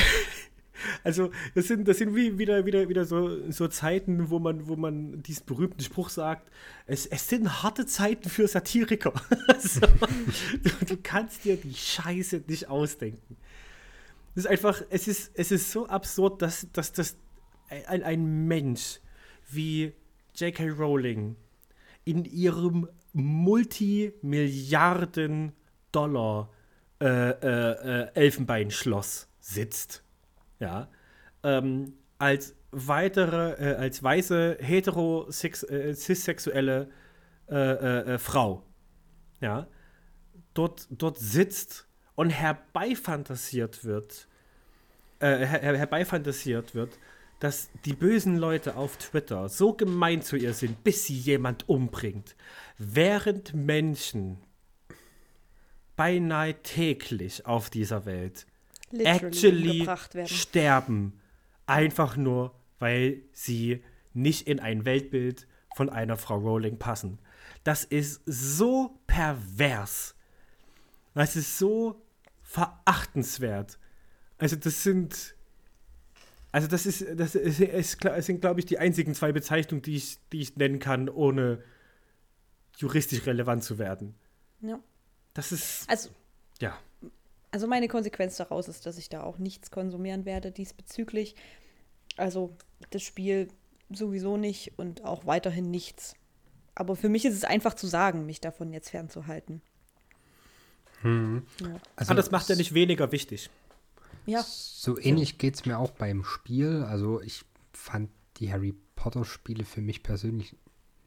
[1.05, 4.77] Also, das sind, das sind wie wieder, wieder, wieder so, so Zeiten, wo man, wo
[4.77, 6.51] man diesen berühmten Spruch sagt,
[6.87, 9.13] es, es sind harte Zeiten für Satiriker.
[9.49, 13.37] Also, du, du kannst dir die Scheiße nicht ausdenken.
[14.35, 17.17] Das ist einfach, es ist, es ist so absurd, dass, dass, dass
[17.69, 19.01] ein, ein Mensch
[19.51, 19.95] wie
[20.35, 20.69] J.K.
[20.71, 21.37] Rowling
[22.05, 25.53] in ihrem Multimilliarden
[25.91, 26.51] Dollar
[27.01, 30.05] äh, äh, äh, Elfenbeinschloss sitzt
[30.59, 30.89] ja,
[31.43, 36.87] ähm, als weitere, äh, als weiße heterosex äh, äh,
[37.49, 38.63] äh, äh, Frau,
[39.41, 39.67] ja,
[40.55, 44.29] dort, dort sitzt und herbeifantasiert wird,
[45.21, 46.99] äh, her herbeifantasiert wird,
[47.41, 52.35] dass die bösen Leute auf Twitter so gemein zu ihr sind, bis sie jemand umbringt,
[52.79, 54.39] während Menschen
[55.97, 58.47] beinahe täglich auf dieser Welt
[58.91, 61.21] Literally actually sterben.
[61.67, 63.83] Einfach nur, weil sie
[64.15, 67.19] nicht in ein Weltbild von einer Frau Rowling passen.
[67.65, 70.15] Das ist so pervers.
[71.15, 72.03] Das ist so
[72.43, 73.79] verachtenswert.
[74.39, 75.35] Also das sind,
[76.53, 79.97] also das ist, das ist, ist, das sind, glaube ich, die einzigen zwei Bezeichnungen, die
[79.97, 81.63] ich, die ich nennen kann, ohne
[82.77, 84.15] juristisch relevant zu werden.
[84.61, 84.79] Ja.
[85.35, 86.11] Das ist, Also,
[86.61, 86.79] ja.
[87.51, 91.37] Also meine Konsequenz daraus ist, dass ich da auch nichts konsumieren werde diesbezüglich.
[92.17, 92.57] Also
[92.91, 93.49] das Spiel
[93.91, 96.15] sowieso nicht und auch weiterhin nichts.
[96.75, 99.63] Aber für mich ist es einfach zu sagen, mich davon jetzt fernzuhalten.
[101.01, 101.47] Hm.
[101.61, 101.81] Ja.
[101.97, 103.51] Also, Aber das macht ja nicht weniger wichtig.
[104.27, 106.83] Ja, So ähnlich geht es mir auch beim Spiel.
[106.83, 110.57] Also ich fand die Harry Potter Spiele für mich persönlich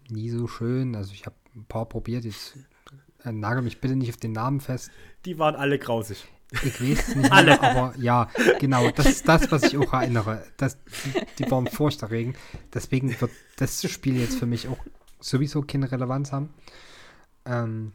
[0.09, 0.95] nie so schön.
[0.95, 2.23] Also ich habe ein paar probiert.
[2.23, 2.57] Jetzt
[3.23, 4.91] äh, nagel mich bitte nicht auf den Namen fest.
[5.25, 6.27] Die waren alle grausig.
[6.51, 8.29] Ich weiß es nicht mehr, aber ja,
[8.59, 10.43] genau, das ist das, was ich auch erinnere.
[10.57, 12.37] Das, die, die waren furchterregend.
[12.73, 14.79] Deswegen wird das Spiel jetzt für mich auch
[15.19, 16.53] sowieso keine Relevanz haben.
[17.45, 17.93] Ähm,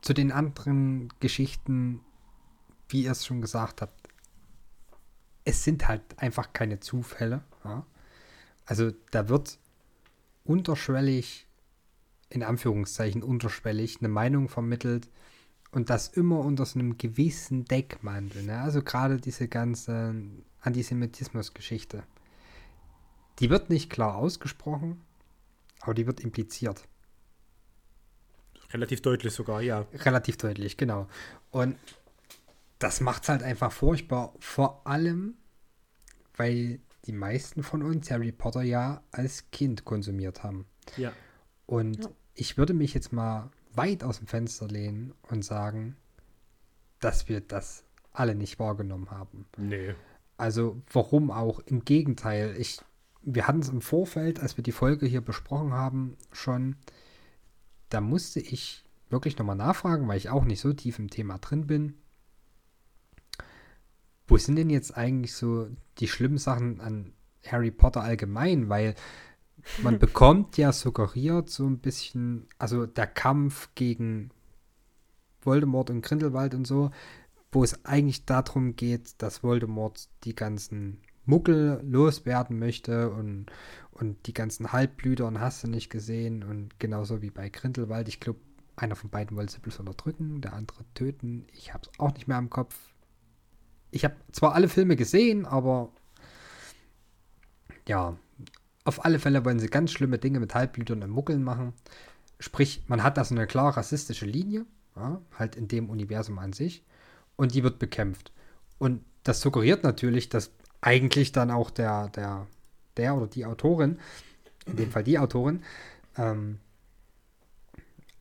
[0.00, 2.00] zu den anderen Geschichten,
[2.88, 4.08] wie ihr es schon gesagt habt,
[5.44, 7.42] es sind halt einfach keine Zufälle.
[7.64, 7.84] Ja?
[8.66, 9.58] Also da wird
[10.44, 11.45] unterschwellig,
[12.28, 15.08] in Anführungszeichen unterschwellig, eine Meinung vermittelt
[15.70, 18.42] und das immer unter so einem gewissen Deckmantel.
[18.42, 18.60] Ne?
[18.60, 20.14] Also gerade diese ganze
[20.60, 22.02] Antisemitismus-Geschichte.
[23.38, 25.02] Die wird nicht klar ausgesprochen,
[25.80, 26.88] aber die wird impliziert.
[28.72, 29.86] Relativ deutlich sogar, ja.
[29.92, 31.08] Relativ deutlich, genau.
[31.50, 31.76] Und
[32.78, 34.34] das macht es halt einfach furchtbar.
[34.38, 35.34] Vor allem,
[36.36, 40.66] weil die meisten von uns Harry Potter ja als Kind konsumiert haben.
[40.96, 41.12] Ja.
[41.66, 42.10] Und ja.
[42.34, 45.96] ich würde mich jetzt mal weit aus dem Fenster lehnen und sagen,
[47.00, 49.46] dass wir das alle nicht wahrgenommen haben.
[49.56, 49.94] Nee.
[50.36, 51.60] Also warum auch?
[51.60, 52.80] Im Gegenteil, ich,
[53.22, 56.76] wir hatten es im Vorfeld, als wir die Folge hier besprochen haben, schon,
[57.88, 61.66] da musste ich wirklich nochmal nachfragen, weil ich auch nicht so tief im Thema drin
[61.66, 61.94] bin.
[64.26, 65.68] Wo sind denn jetzt eigentlich so
[65.98, 67.12] die schlimmen Sachen an
[67.46, 68.68] Harry Potter allgemein?
[68.68, 68.94] Weil
[69.82, 74.30] man bekommt ja suggeriert so ein bisschen, also der Kampf gegen
[75.40, 76.90] Voldemort und Grindelwald und so,
[77.52, 83.46] wo es eigentlich darum geht, dass Voldemort die ganzen Muggel loswerden möchte und,
[83.90, 88.20] und die ganzen Halbblüter und hast du nicht gesehen und genauso wie bei Grindelwald, ich
[88.20, 88.40] glaube,
[88.76, 91.46] einer von beiden wollte sie bloß unterdrücken, der andere töten.
[91.52, 92.76] Ich habe es auch nicht mehr im Kopf.
[93.90, 95.90] Ich habe zwar alle Filme gesehen, aber
[97.88, 98.18] ja,
[98.86, 101.72] auf alle Fälle wollen sie ganz schlimme Dinge mit Halbblütern und Muggeln machen.
[102.38, 104.64] Sprich, man hat da so eine klar rassistische Linie,
[104.94, 106.84] ja, halt in dem Universum an sich,
[107.34, 108.32] und die wird bekämpft.
[108.78, 112.46] Und das suggeriert natürlich, dass eigentlich dann auch der, der,
[112.96, 113.98] der oder die Autorin,
[114.66, 115.62] in dem Fall die Autorin,
[116.16, 116.58] ähm,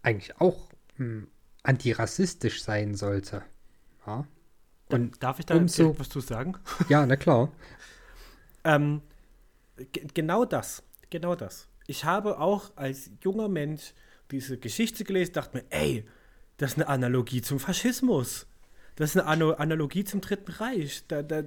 [0.01, 1.27] eigentlich auch hm,
[1.63, 3.43] antirassistisch sein sollte.
[4.07, 4.25] Ja.
[4.89, 6.55] Und Darf ich da umso, etwas zu sagen?
[6.89, 7.51] Ja, na klar.
[8.63, 9.01] ähm,
[10.13, 11.67] genau das, genau das.
[11.87, 13.93] Ich habe auch als junger Mensch
[14.31, 16.05] diese Geschichte gelesen, dachte mir, ey,
[16.57, 18.47] das ist eine Analogie zum Faschismus.
[18.95, 21.03] Das ist eine Analogie zum Dritten Reich.
[21.07, 21.43] Da, da,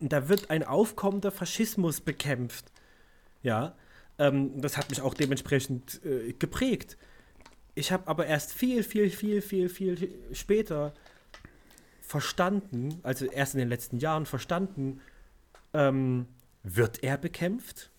[0.00, 2.72] da wird ein aufkommender Faschismus bekämpft.
[3.42, 3.76] Ja,
[4.18, 6.96] ähm, das hat mich auch dementsprechend äh, geprägt.
[7.74, 10.92] Ich habe aber erst viel, viel, viel, viel, viel später
[12.00, 15.00] verstanden, also erst in den letzten Jahren verstanden,
[15.72, 16.26] ähm,
[16.62, 17.90] wird er bekämpft?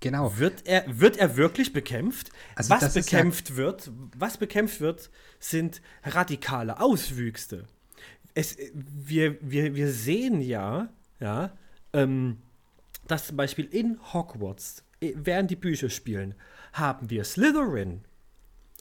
[0.00, 0.38] Genau.
[0.38, 2.30] Wird er, wird er wirklich bekämpft?
[2.54, 5.10] Also was bekämpft ja wird, was bekämpft wird,
[5.40, 7.64] sind radikale Auswüchse.
[8.34, 11.56] Es, wir, wir, wir sehen ja, ja,
[11.92, 12.38] ähm,
[13.06, 16.34] dass zum Beispiel in Hogwarts, äh, während die Bücher spielen,
[16.74, 18.02] haben wir Slytherin.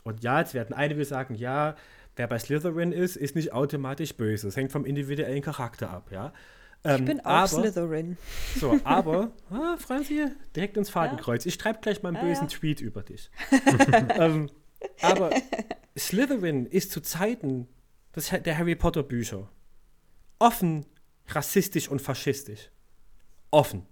[0.04, 1.76] Und ja, jetzt werden einige sagen, ja,
[2.18, 4.50] wer bei Slytherin ist, ist nicht automatisch böse.
[4.50, 6.34] Es hängt vom individuellen Charakter ab, ja.
[6.86, 8.18] Ähm, ich bin auch aber, Slytherin.
[8.60, 11.44] So, aber, ah, Franzi, direkt ins Fadenkreuz.
[11.44, 11.50] Ja.
[11.50, 12.58] Ich schreibe gleich mal einen bösen ja.
[12.58, 13.30] Tweet über dich.
[14.10, 14.50] ähm,
[15.02, 15.32] aber
[15.98, 17.68] Slytherin ist zu Zeiten
[18.16, 19.50] des, der Harry Potter Bücher
[20.40, 20.86] offen
[21.28, 22.70] rassistisch und faschistisch.
[23.52, 23.86] Offen.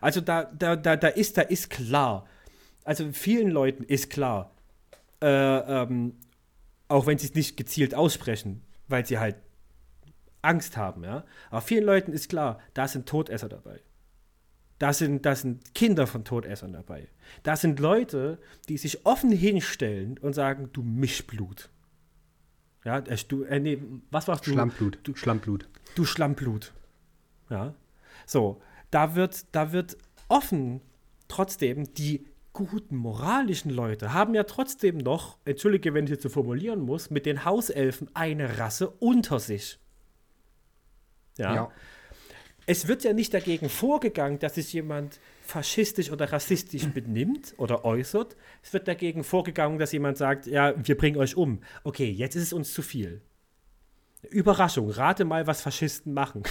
[0.00, 2.26] Also da, da, da, da ist, da ist klar.
[2.84, 4.54] Also vielen Leuten ist klar,
[5.20, 6.14] äh, ähm,
[6.88, 9.36] auch wenn sie es nicht gezielt aussprechen, weil sie halt
[10.42, 11.24] Angst haben, ja.
[11.50, 13.80] Aber vielen Leuten ist klar, da sind Todesser dabei.
[14.78, 17.08] Da sind, da sind Kinder von Todessern dabei.
[17.42, 18.38] Da sind Leute,
[18.68, 21.70] die sich offen hinstellen und sagen, du Mischblut.
[22.84, 24.52] Ja, du, äh, nee, was warst du?
[24.52, 25.00] Schlammblut.
[25.02, 25.68] Du, Schlammblut.
[25.96, 26.72] Du Schlammblut.
[27.50, 27.74] Ja.
[28.24, 29.98] So, da wird, da wird
[30.28, 30.80] offen
[31.26, 36.80] trotzdem die guten moralischen Leute haben ja trotzdem noch, entschuldige, wenn ich jetzt so formulieren
[36.80, 39.78] muss, mit den Hauselfen eine Rasse unter sich.
[41.38, 41.54] Ja.
[41.54, 41.72] ja.
[42.66, 48.36] Es wird ja nicht dagegen vorgegangen, dass sich jemand faschistisch oder rassistisch benimmt oder äußert.
[48.62, 51.62] Es wird dagegen vorgegangen, dass jemand sagt, ja, wir bringen euch um.
[51.84, 53.22] Okay, jetzt ist es uns zu viel.
[54.30, 56.42] Überraschung, rate mal, was Faschisten machen,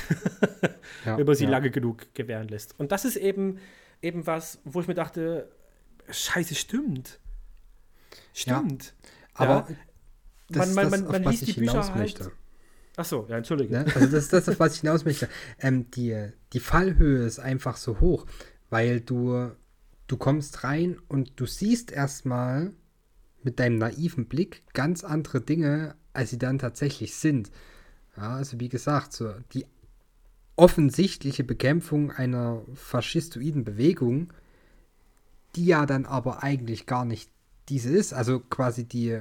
[1.06, 1.50] ja, wenn man sie ja.
[1.50, 2.80] lange genug gewähren lässt.
[2.80, 3.60] Und das ist eben,
[4.02, 5.52] eben was, wo ich mir dachte,
[6.10, 7.20] scheiße, stimmt.
[8.34, 8.96] Stimmt.
[9.38, 9.68] Ja, aber
[10.50, 12.32] man, man, man, man liest die Bücher halt, möchte.
[13.00, 13.74] Ach so, ja, entschuldige.
[13.74, 13.86] Ne?
[13.94, 15.30] Also das, das ist, was ich hinaus möchte.
[15.60, 18.26] Ähm, die, die Fallhöhe ist einfach so hoch,
[18.72, 19.52] weil du,
[20.08, 22.74] du kommst rein und du siehst erstmal
[23.44, 27.52] mit deinem naiven Blick ganz andere Dinge, als sie dann tatsächlich sind.
[28.18, 29.68] Ja, also wie gesagt, so die
[30.56, 34.34] offensichtliche Bekämpfung einer faschistoiden Bewegung,
[35.56, 37.30] die ja dann aber eigentlich gar nicht
[37.70, 39.20] diese ist, also quasi die,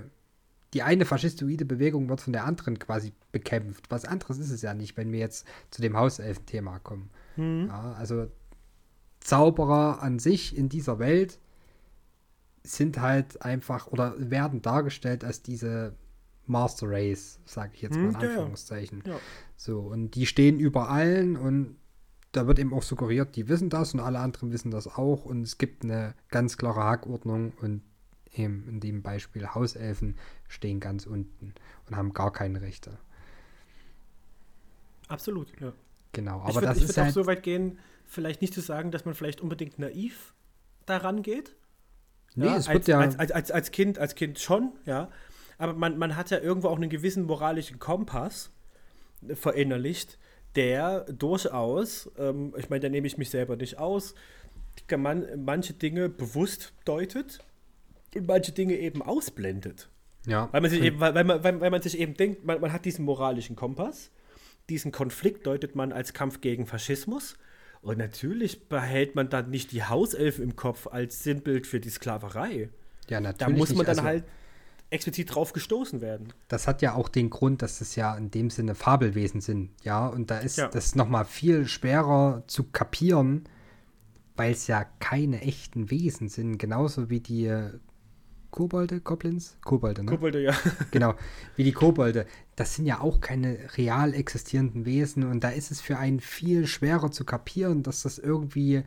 [0.72, 3.90] die eine faschistoide Bewegung wird von der anderen quasi bekämpft.
[3.90, 7.10] Was anderes ist es ja nicht, wenn wir jetzt zu dem Hauselfen-Thema kommen.
[7.34, 7.66] Hm.
[7.68, 8.28] Ja, also
[9.20, 11.38] Zauberer an sich in dieser Welt
[12.62, 15.94] sind halt einfach oder werden dargestellt als diese
[16.46, 18.28] Master Race, sage ich jetzt mal in Hm, ja.
[18.28, 19.02] Anführungszeichen.
[19.06, 19.18] Ja.
[19.56, 21.76] So, und die stehen über allen und
[22.32, 25.42] da wird eben auch suggeriert, die wissen das und alle anderen wissen das auch und
[25.42, 27.82] es gibt eine ganz klare Hackordnung und
[28.32, 30.16] eben in dem Beispiel Hauselfen
[30.48, 31.54] stehen ganz unten
[31.88, 32.98] und haben gar keine Rechte.
[35.08, 35.72] Absolut, ja.
[36.12, 38.54] Genau, ich aber würd- das ich ist würde auch halt, so weit gehen, vielleicht nicht
[38.54, 40.34] zu sagen, dass man vielleicht unbedingt naiv
[40.86, 41.54] daran geht.
[42.34, 45.10] nee, es als, wird ja, als, als, als, Kind, als Kind schon, ja.
[45.58, 48.50] Aber man, man hat ja irgendwo auch einen gewissen moralischen Kompass
[49.34, 50.18] verinnerlicht,
[50.54, 54.14] der durchaus, ähm, ich meine, da nehme ich mich selber nicht aus,
[54.86, 57.38] kann man manche Dinge bewusst deutet
[58.14, 59.88] und manche Dinge eben ausblendet.
[60.26, 62.60] ja, Weil man sich eben, weil, weil, man, weil, weil man sich eben denkt, man,
[62.60, 64.10] man hat diesen moralischen Kompass,
[64.68, 67.36] diesen Konflikt deutet man als Kampf gegen Faschismus.
[67.82, 72.70] Und natürlich behält man dann nicht die Hauselfen im Kopf als Sinnbild für die Sklaverei.
[73.08, 73.88] ja, natürlich Da muss man nicht.
[73.88, 74.24] dann Also, halt
[74.90, 76.32] explizit drauf gestoßen werden.
[76.48, 80.06] Das hat ja auch den Grund, dass es ja in dem Sinne Fabelwesen sind, ja,
[80.06, 80.68] und da ist Ja.
[80.68, 83.44] das nochmal viel schwerer zu kapieren,
[84.36, 87.52] weil es ja keine echten Wesen sind, genauso wie die
[88.56, 89.58] Kobolde, Goblins?
[89.62, 90.10] Kobolde, ne?
[90.10, 90.54] Kobolde, ja.
[90.90, 91.14] Genau,
[91.56, 92.24] wie die Kobolde.
[92.56, 96.66] Das sind ja auch keine real existierenden Wesen und da ist es für einen viel
[96.66, 98.82] schwerer zu kapieren, dass das irgendwie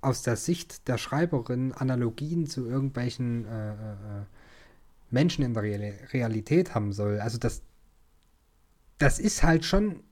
[0.00, 4.24] aus der Sicht der Schreiberin Analogien zu irgendwelchen äh, äh, äh,
[5.10, 7.18] Menschen in der Real Realität haben soll.
[7.18, 7.62] Also das,
[8.98, 10.04] das ist halt schon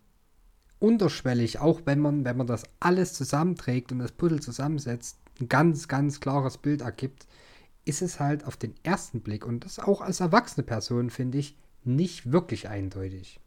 [0.81, 5.87] unterschwellig, auch wenn man, wenn man das alles zusammenträgt und das Puzzle zusammensetzt, ein ganz,
[5.87, 7.29] ganz klares Bild ergibt,
[7.85, 11.57] ist es halt auf den ersten Blick und das auch als erwachsene Person, finde ich,
[11.85, 13.41] nicht wirklich eindeutig.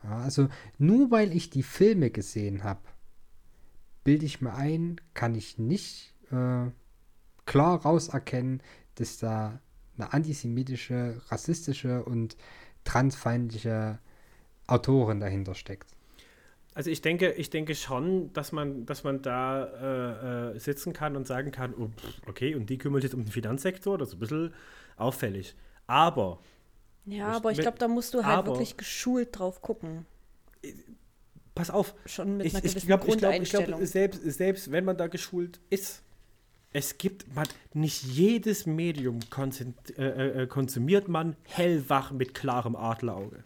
[0.00, 0.48] Also
[0.78, 2.80] nur weil ich die Filme gesehen habe,
[4.04, 6.66] bilde ich mir ein, kann ich nicht äh,
[7.46, 8.62] klar rauserkennen,
[8.96, 9.60] dass da
[9.96, 12.36] eine antisemitische, rassistische und
[12.84, 14.00] transfeindliche
[14.66, 15.91] Autorin dahinter steckt.
[16.74, 21.16] Also ich denke, ich denke schon, dass man, dass man da äh, äh, sitzen kann
[21.16, 21.90] und sagen kann, oh,
[22.26, 24.54] okay, und die kümmert sich um den Finanzsektor, das ist ein bisschen
[24.96, 25.54] auffällig.
[25.86, 26.38] Aber,
[27.04, 30.06] Ja, aber ich glaube, da musst du halt aber- wirklich geschult drauf gucken.
[31.54, 33.66] pass auf, Schon mit ich, einer ich gewissen glaube, ich glaub, ich Grundeinstellung.
[33.80, 36.02] glaub, selbst, selbst wenn man da geschult ist,
[36.72, 39.18] es gibt, man, nicht jedes Medium
[39.98, 40.02] äh,
[40.42, 43.44] äh, konsumiert man hellwach mit klarem Adlerauge.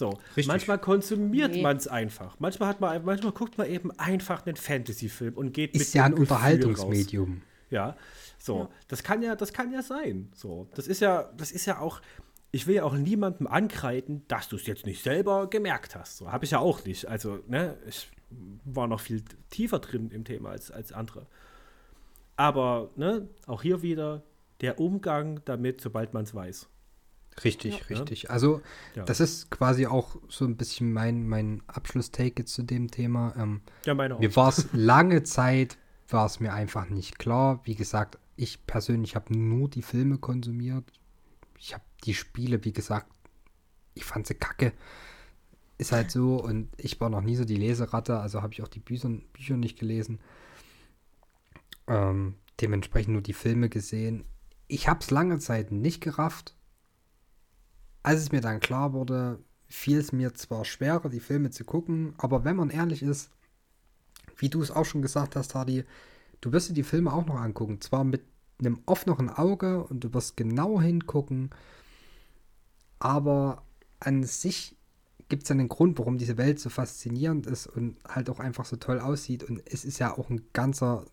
[0.00, 0.46] So, Richtig.
[0.46, 1.60] manchmal konsumiert Nee.
[1.62, 2.34] man es einfach.
[2.40, 6.08] Manchmal, hat man, manchmal guckt man eben einfach einen Fantasy-Film und geht mit Ist ja
[6.08, 6.42] dem ein Gefühl raus.
[6.42, 7.42] Unterhaltungsmedium.
[7.68, 7.96] Ja,
[8.38, 8.68] so, Ja.
[8.88, 10.30] das kann ja, das kann ja sein.
[10.34, 12.00] So, das ist ja, das ist ja auch.
[12.50, 16.16] Ich will ja auch niemandem ankreiden, dass du es jetzt nicht selber gemerkt hast.
[16.16, 17.06] So habe ich ja auch nicht.
[17.06, 18.10] Also, ne, ich
[18.64, 21.26] war noch viel tiefer drin im Thema als, als andere.
[22.36, 24.22] Aber, ne, auch hier wieder
[24.62, 26.68] der Umgang damit, sobald man es weiß.
[27.44, 27.86] Richtig, Ja.
[27.86, 28.30] richtig.
[28.30, 28.60] Also,
[28.94, 29.04] Ja.
[29.04, 33.34] das ist quasi auch so ein bisschen mein, mein Abschlusstake jetzt zu dem Thema.
[33.36, 34.20] Ähm, Ja, meine auch.
[34.20, 37.60] mir war es lange Zeit, war es mir einfach nicht klar.
[37.64, 40.84] Wie gesagt, ich persönlich habe nur die Filme konsumiert.
[41.58, 43.06] Ich habe die Spiele, wie gesagt,
[43.94, 44.72] ich fand sie kacke.
[45.78, 48.68] Ist halt so und ich war noch nie so die Leseratte, also habe ich auch
[48.68, 50.18] die Bücher, Bücher nicht gelesen.
[51.86, 54.24] Ähm, dementsprechend nur die Filme gesehen.
[54.68, 56.54] Ich habe es lange Zeit nicht gerafft.
[58.02, 62.14] Als es mir dann klar wurde, fiel es mir zwar schwerer, die Filme zu gucken,
[62.18, 63.30] aber wenn man ehrlich ist,
[64.36, 65.84] wie du es auch schon gesagt hast, Hardy,
[66.40, 67.80] du wirst dir die Filme auch noch angucken.
[67.80, 68.22] Zwar mit
[68.58, 71.50] einem offeneren Auge und du wirst genau hingucken,
[72.98, 73.62] aber
[74.00, 74.76] an sich
[75.28, 78.76] gibt es einen Grund, warum diese Welt so faszinierend ist und halt auch einfach so
[78.76, 79.44] toll aussieht.
[79.44, 81.04] Und es ist ja auch ein ganzer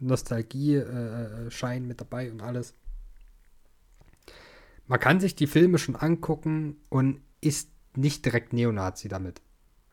[0.00, 2.74] Nostalgie-Schein mit dabei und alles.
[4.86, 9.40] Man kann sich die Filme schon angucken und ist nicht direkt Neonazi damit.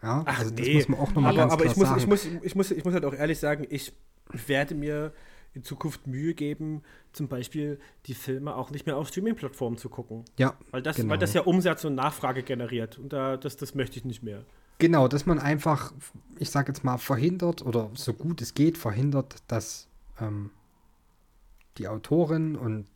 [0.02, 0.76] Ja, Ach, also das nee.
[0.76, 2.00] muss man auch nochmal aber, ganz aber klar ich, muss, sagen.
[2.02, 3.94] ich, muss, ich, muss, ich muss halt auch ehrlich sagen, ich
[4.48, 5.14] werde mir
[5.54, 6.82] in Zukunft Mühe geben,
[7.12, 10.24] zum Beispiel die Filme auch nicht mehr auf Streaming-Plattformen zu gucken.
[10.38, 11.12] ja, Weil das, Genau.
[11.12, 12.98] weil das ja Umsatz und Nachfrage generiert.
[12.98, 14.44] Und da, das, das möchte ich nicht mehr.
[14.80, 15.94] Genau, dass man einfach,
[16.40, 19.88] ich sage jetzt mal, verhindert oder so gut es geht, verhindert, dass
[20.20, 20.50] ähm,
[21.78, 22.88] die Autorin und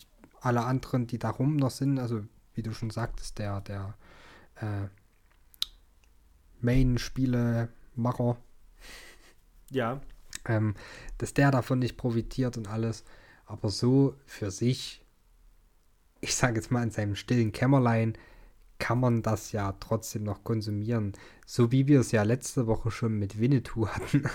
[0.45, 2.23] alle anderen, die darum noch sind, also
[2.53, 3.95] wie du schon sagtest, der, der
[4.55, 4.87] äh,
[6.61, 8.37] Main-Spielemacher,
[9.71, 10.01] Ja,
[10.45, 10.75] ähm,
[11.17, 13.03] dass der davon nicht profitiert und alles,
[13.45, 15.03] aber so für sich,
[16.21, 18.17] ich sage jetzt mal in seinem stillen Kämmerlein,
[18.77, 21.13] kann man das ja trotzdem noch konsumieren.
[21.45, 24.29] So wie wir es ja letzte Woche schon mit Winnetou hatten.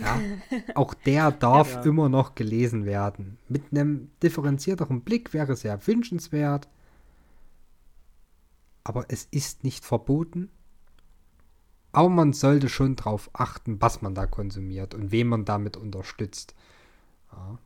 [0.00, 0.20] Ja,
[0.74, 1.82] auch der darf Ja.
[1.82, 3.38] immer noch gelesen werden.
[3.48, 6.68] Mit einem differenzierteren Blick wäre es ja wünschenswert.
[8.84, 10.50] Aber es ist nicht verboten.
[11.92, 16.54] Aber man sollte schon darauf achten, was man da konsumiert und wen man damit unterstützt.
[17.32, 17.58] Ja.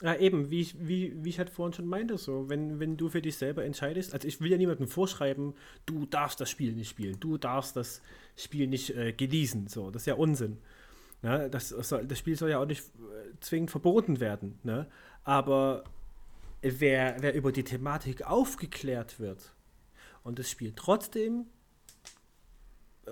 [0.00, 3.08] Ja, eben, wie ich, wie, wie ich halt vorhin schon meinte, so, wenn, wenn du
[3.08, 5.54] für dich selber entscheidest, also ich will ja niemandem vorschreiben,
[5.86, 8.00] du darfst das Spiel nicht spielen, du darfst das
[8.36, 10.58] Spiel nicht äh, genießen, so, das ist ja Unsinn.
[11.22, 14.86] Ja, das, soll, das Spiel soll ja auch nicht äh, zwingend verboten werden, ne?
[15.24, 15.82] aber
[16.62, 19.52] wer, wer über die Thematik aufgeklärt wird
[20.22, 21.46] und das Spiel trotzdem
[23.06, 23.10] äh,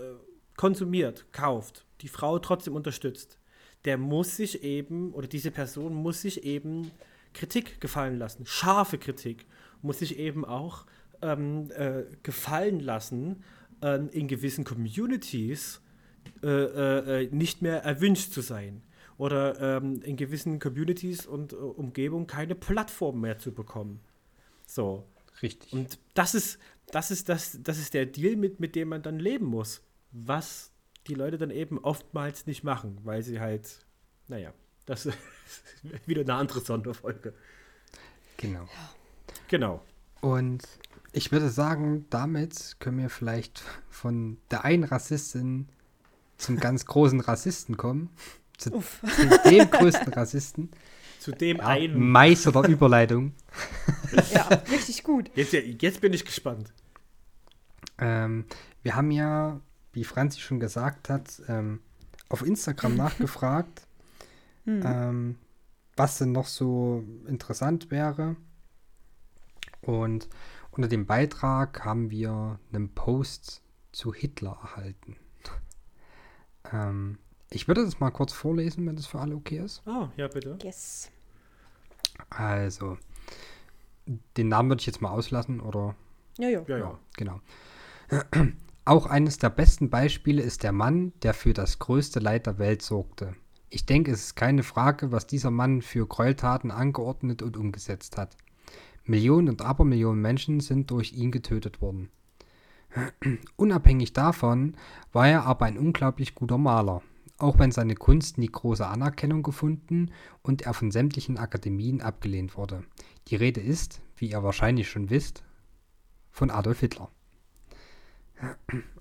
[0.57, 3.41] konsumiert, kauft, die Frau trotzdem unterstützt,
[3.85, 6.91] der muss sich eben, oder diese Person muss sich eben
[7.35, 9.47] Kritik gefallen lassen, scharfe Kritik,
[9.83, 10.87] muss sich eben auch
[11.23, 13.43] ähm, äh, gefallen lassen,
[13.83, 15.81] ähm, in gewissen Communities
[16.43, 18.83] äh, äh, äh, nicht mehr erwünscht zu sein.
[19.19, 24.01] Oder ähm, in gewissen Communities und äh, Umgebungen keine Plattform mehr zu bekommen.
[24.67, 25.07] So.
[25.43, 25.73] Richtig.
[25.73, 26.59] Und das ist,
[26.93, 29.83] das ist, das, das ist der Deal, mit, mit dem man dann leben muss.
[30.13, 30.73] Was
[31.07, 33.87] die Leute dann eben oftmals nicht machen, weil sie halt,
[34.29, 34.53] naja,
[34.87, 35.19] das ist
[36.07, 37.35] wieder eine andere Sonderfolge.
[38.37, 38.69] genau.
[39.49, 39.83] Genau.
[40.21, 40.63] Und
[41.13, 45.69] ich würde sagen, damit können wir vielleicht von der einen Rassistin
[46.39, 48.11] zum ganz großen Rassisten kommen.
[48.57, 50.71] Zu, zu dem größten Rassisten.
[51.21, 52.11] Zu dem Ja, einen.
[52.11, 53.33] Meister der Überleitung.
[54.33, 55.31] Ja, richtig gut.
[55.35, 56.73] Jetzt, jetzt bin ich gespannt.
[57.99, 58.45] Ähm,
[58.83, 59.61] wir haben ja,
[59.93, 61.81] wie Franzi schon gesagt hat, ähm,
[62.29, 63.87] auf Instagram nachgefragt,
[64.67, 65.37] ähm,
[65.97, 68.37] was denn noch so interessant wäre.
[69.81, 70.29] Und
[70.71, 75.17] unter dem Beitrag haben wir einen Post zu Hitler erhalten.
[76.73, 77.19] Ähm,
[77.51, 79.83] ich würde das mal kurz vorlesen, wenn das für alle okay ist.
[79.87, 80.59] Ah, ja, bitte.
[80.63, 81.11] Yes.
[82.31, 82.99] Also,
[84.37, 85.95] den Namen würde ich jetzt mal auslassen, oder?
[86.39, 86.65] Ja, ja.
[86.67, 86.99] Ja, ja.
[87.17, 87.41] Genau.
[88.85, 92.83] Auch eines der besten Beispiele ist der Mann, der für das größte Leid der Welt
[92.83, 93.35] sorgte.
[93.69, 98.37] Ich denke, es ist keine Frage, was dieser Mann für Gräueltaten angeordnet und umgesetzt hat.
[99.05, 102.11] Millionen und Abermillionen Menschen sind durch ihn getötet worden.
[103.57, 104.77] Unabhängig davon
[105.13, 107.03] war er aber ein unglaublich guter Maler,
[107.39, 110.13] auch wenn seine Kunst nie große Anerkennung gefunden
[110.43, 112.85] und er von sämtlichen Akademien abgelehnt wurde.
[113.29, 115.43] Die Rede ist, wie ihr wahrscheinlich schon wisst,
[116.31, 117.11] von Adolf Hitler.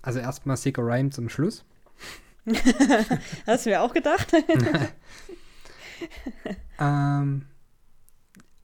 [0.02, 1.66] Also erstmal Sicker Rhyme zum Schluss.
[3.46, 4.32] Hast du mir auch gedacht?
[6.78, 7.46] Ähm,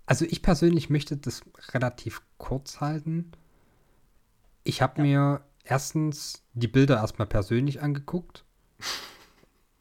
[0.05, 3.31] also ich persönlich möchte das relativ kurz halten.
[4.63, 8.45] Ich habe mir erstens die Bilder erstmal persönlich angeguckt.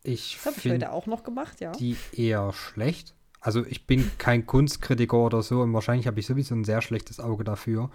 [0.02, 1.72] Ich Das habe ich finde heute auch noch gemacht, ja.
[1.72, 3.14] die eher schlecht.
[3.40, 7.20] Also ich bin kein Kunstkritiker oder so und wahrscheinlich habe ich sowieso ein sehr schlechtes
[7.20, 7.90] Auge dafür.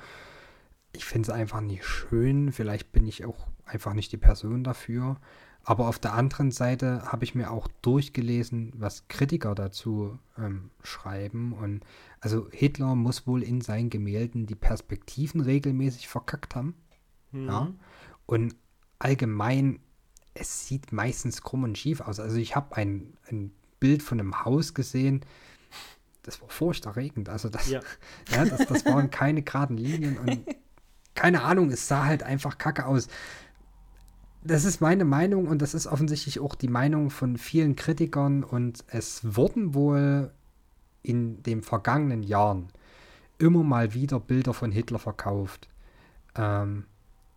[0.94, 2.52] Ich finde es einfach nicht schön.
[2.52, 5.18] Vielleicht bin ich auch einfach nicht die Person dafür.
[5.68, 11.54] Aber auf der anderen Seite habe ich mir auch durchgelesen, was Kritiker dazu ähm, schreiben.
[11.54, 11.84] Und
[12.20, 16.76] also Hitler muss wohl in seinen Gemälden die Perspektiven regelmäßig verkackt haben.
[17.32, 17.74] Ja.
[18.28, 18.56] Und
[19.00, 19.80] allgemein,
[20.36, 22.20] es sieht meistens krumm und schief aus.
[22.20, 25.22] Also ich habe ein, ein Bild von einem Haus gesehen,
[26.22, 27.30] das war furchterregend.
[27.30, 27.82] Also das, ja.
[28.32, 28.46] Ja.
[28.46, 30.46] das, das waren keine geraden Linien und
[31.16, 33.08] keine Ahnung, es sah halt einfach kacke aus.
[34.48, 38.84] Das ist meine Meinung und das ist offensichtlich auch die Meinung von vielen Kritikern und
[38.88, 40.32] es wurden wohl
[41.02, 42.68] in den vergangenen Jahren
[43.40, 45.68] immer mal wieder Bilder von Hitler verkauft.
[46.36, 46.86] Ähm,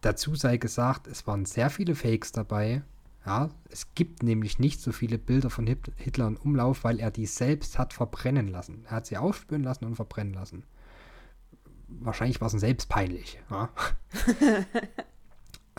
[0.03, 2.83] dazu sei gesagt, es waren sehr viele Fakes dabei.
[3.25, 7.11] Ja, es gibt nämlich nicht so viele Bilder von Hit- Hitler in Umlauf, weil er
[7.11, 8.85] die selbst hat verbrennen lassen.
[8.85, 10.63] Er hat sie aufspüren lassen und verbrennen lassen.
[11.89, 13.41] Wahrscheinlich war es ihm selbst peinlich.
[13.51, 13.71] Ja,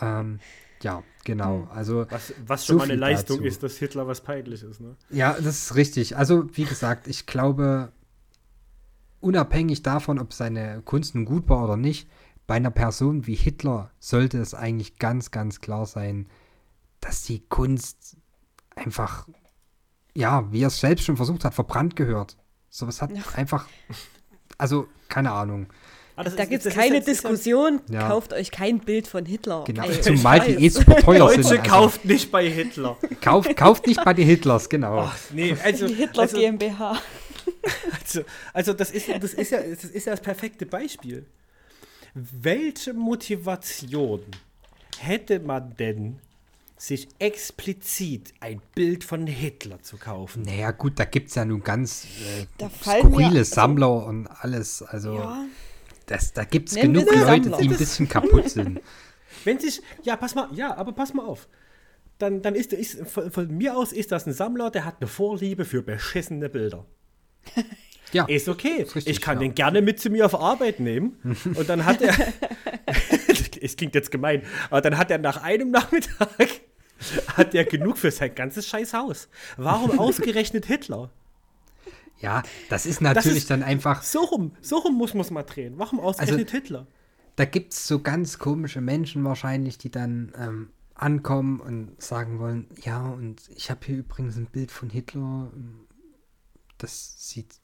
[0.02, 0.40] ähm,
[0.82, 1.68] ja genau.
[1.72, 3.46] Also Was, was So schon mal eine Leistung dazu.
[3.48, 4.96] ist, dass Hitler was peinlich ist, ne?
[5.10, 6.16] Ja, das ist richtig.
[6.16, 7.92] Also, wie gesagt, ich glaube,
[9.20, 12.08] unabhängig davon, ob seine Kunst nun gut war oder nicht,
[12.46, 16.26] bei einer Person wie Hitler sollte es eigentlich ganz, ganz klar sein,
[17.00, 18.16] dass die Kunst
[18.74, 19.28] einfach,
[20.14, 22.36] ja, wie er es selbst schon versucht hat, verbrannt gehört.
[22.70, 23.22] Sowas hat Ja.
[23.34, 23.68] einfach,
[24.58, 25.66] also, keine Ahnung.
[26.24, 27.80] Das Da gibt es keine Diskussion.
[27.90, 28.08] Ja.
[28.08, 29.64] Kauft euch kein Bild von Hitler.
[29.66, 29.84] Genau.
[29.84, 31.60] Ey, Zumal die eh super teuer Deutsche sind.
[31.60, 32.96] Also, kauft nicht bei Hitler.
[33.20, 35.00] kauft, kauft nicht bei den Hitlers, genau.
[35.00, 37.00] Ach, nee, also, Die Hitler also, GmbH.
[38.00, 38.20] also,
[38.52, 41.26] also das, ist, das, ist ja, das ist ja das perfekte Beispiel.
[42.14, 44.20] welche Motivation
[44.98, 46.18] hätte man denn,
[46.76, 50.42] sich explizit ein Bild von Hitler zu kaufen?
[50.42, 52.06] Naja, gut, da gibt es ja nun ganz
[52.58, 54.82] äh, fallen mir- skurrile also- Sammler und alles.
[54.82, 55.44] Also, Ja.
[56.10, 58.80] Das, da gibt es genug Leute, die ein bisschen kaputt sind.
[59.44, 61.48] Wenn sich, ja, pass mal, ja, aber pass mal auf.
[62.18, 65.08] Dann, dann ist, ist von, von mir aus ist das ein Sammler, der hat eine
[65.08, 66.86] Vorliebe für beschissene Bilder.
[68.12, 68.82] Ja, Ist okay.
[68.82, 69.42] Ist richtig, ich kann ja.
[69.42, 71.16] den gerne mit zu mir auf Arbeit nehmen.
[71.54, 72.12] Und dann hat er.
[73.60, 76.48] es klingt jetzt gemein, aber dann hat er nach einem Nachmittag
[77.36, 79.28] hat er genug für sein ganzes scheiß Haus.
[79.56, 81.10] Warum ausgerechnet Hitler?
[82.20, 85.42] Ja, das ist natürlich ist- dann einfach, So rum, so rum muss man es mal
[85.42, 85.74] drehen.
[85.78, 86.86] Warum ausgerechnet Hitler?
[87.36, 92.66] da gibt es so ganz komische Menschen wahrscheinlich, die dann ähm, ankommen und sagen wollen,
[92.82, 95.50] ja, und ich habe hier übrigens ein Bild von Hitler.
[96.76, 97.54] Das sieht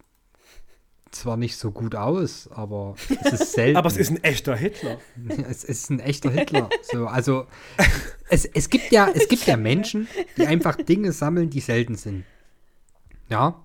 [1.10, 3.76] zwar nicht so gut aus, aber es ist selten.
[3.76, 4.98] Aber es ist ein echter Hitler.
[5.48, 6.70] Es ist ein echter Hitler.
[6.82, 7.46] So, also
[8.30, 10.08] es, es gibt ja, es gibt ja Menschen,
[10.38, 12.24] die einfach Dinge sammeln, die selten sind.
[13.28, 13.62] Ja.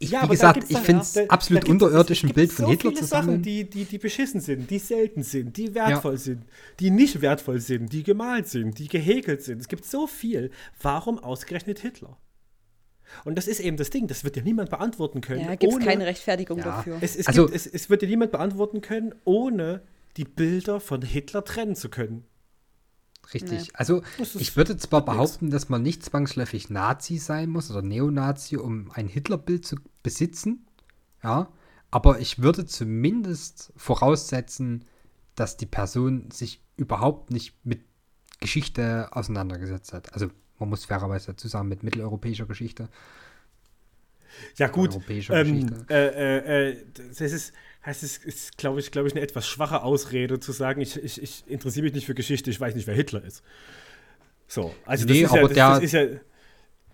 [0.00, 2.66] Ich, Ja, wie gesagt, ich finde es da absolut unterirdisch, es ein gibt Bild von
[2.66, 3.42] so Hitler viele zu Sachen, sammeln.
[3.42, 6.44] die, die, die beschissen sind, die selten sind, die wertvoll sind,
[6.78, 9.60] die nicht wertvoll sind, die gemalt sind, die gehäkelt sind.
[9.60, 10.50] Es gibt so viel.
[10.80, 12.16] Warum ausgerechnet Hitler?
[13.24, 15.40] Und das ist eben das Ding, das wird dir niemand beantworten können.
[15.40, 16.64] Ja, gibt es ohne- keine Rechtfertigung Ja.
[16.64, 16.98] dafür.
[17.00, 19.82] Es, es, Also- gibt, es, es wird dir niemand beantworten können, ohne
[20.16, 22.24] die Bilder von Hitler trennen zu können.
[23.34, 23.66] Richtig.
[23.66, 23.70] Nee.
[23.74, 24.02] Also
[24.38, 25.12] ich würde zwar nix.
[25.12, 30.66] behaupten, dass man nicht zwangsläufig Nazi sein muss oder Neonazi, um ein Hitlerbild zu besitzen.
[31.22, 31.50] Ja.
[31.90, 34.84] Aber ich würde zumindest voraussetzen,
[35.34, 37.82] dass die Person sich überhaupt nicht mit
[38.40, 40.12] Geschichte auseinandergesetzt hat.
[40.14, 42.88] Also man muss fairerweise dazu sagen, mit mitteleuropäischer Geschichte.
[44.56, 44.90] Ja, gut.
[44.90, 45.86] Europäischer Ähm, Geschichte.
[45.88, 47.52] äh, äh, äh, das ist,
[47.88, 51.22] das ist, ist glaube ich, glaube ich, eine etwas schwache Ausrede zu sagen, ich, ich,
[51.22, 53.42] ich interessiere mich nicht für Geschichte, ich weiß nicht, wer Hitler ist.
[54.46, 56.06] So, also das Nee, ist ja, das, das ist ja,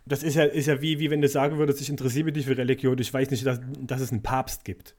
[0.06, 2.46] das ist ja, ist ja wie, wie wenn du sagen würdest, ich interessiere mich nicht
[2.46, 4.94] für Religion, ich weiß nicht, dass, dass es einen Papst gibt.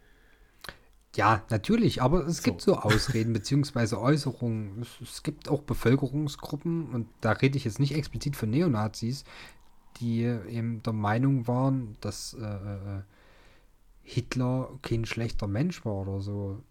[1.16, 2.74] Ja, natürlich, aber es gibt So.
[2.74, 4.82] so Ausreden beziehungsweise Äußerungen.
[4.82, 9.24] Es, es gibt auch Bevölkerungsgruppen, und da rede ich jetzt nicht explizit von Neonazis,
[10.02, 13.02] die eben der Meinung waren, dass äh, äh,
[14.06, 16.64] Hitler kein schlechter Mensch war oder so.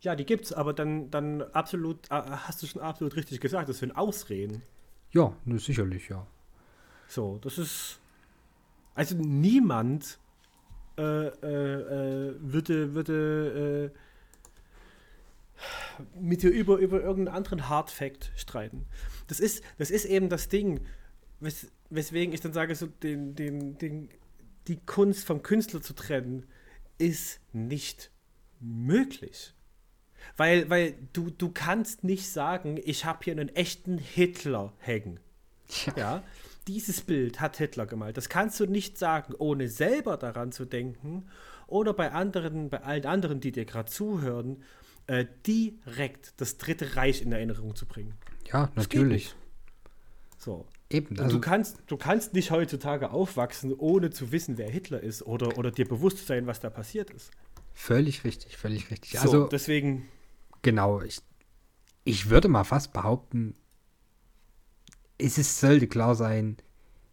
[0.00, 3.78] Ja, die gibt's, aber dann, dann absolut, äh, hast du schon absolut richtig gesagt, das
[3.78, 4.62] sind Ausreden.
[5.10, 6.26] Ja, ne, sicherlich, ja.
[7.08, 7.98] So, das ist.
[8.94, 10.18] Also niemand
[10.96, 13.98] äh, äh, äh, würde, würde äh,
[16.20, 18.86] mit dir über, über irgendeinen anderen Hard Fact streiten.
[19.26, 20.86] Das ist, das ist eben das Ding,
[21.40, 24.08] wes, weswegen ich dann sage, so den, den, den,
[24.68, 26.46] die Kunst vom Künstler zu trennen,
[26.98, 28.10] ist nicht
[28.60, 29.54] möglich.
[30.36, 35.20] Weil, weil du, du kannst nicht sagen, ich habe hier einen echten Hitler hängen.
[35.96, 36.22] Ja,
[36.66, 38.16] dieses Bild hat Hitler gemalt.
[38.16, 41.26] Das kannst du nicht sagen, ohne selber daran zu denken
[41.66, 44.62] oder bei anderen, bei allen anderen, die dir gerade zuhören,
[45.06, 48.14] äh, direkt das Dritte Reich in Erinnerung zu bringen.
[48.50, 49.34] Ja, natürlich.
[50.38, 50.66] So.
[50.94, 55.00] Eben, Und also du, kannst, du kannst nicht heutzutage aufwachsen, ohne zu wissen, wer Hitler
[55.00, 57.30] ist oder, oder dir bewusst zu sein, was da passiert ist.
[57.72, 59.12] völlig richtig, völlig richtig.
[59.12, 60.08] So, Also deswegen,
[60.62, 61.20] Genau, ich,
[62.04, 63.54] ich würde mal fast behaupten,
[65.18, 66.56] es ist, sollte klar sein,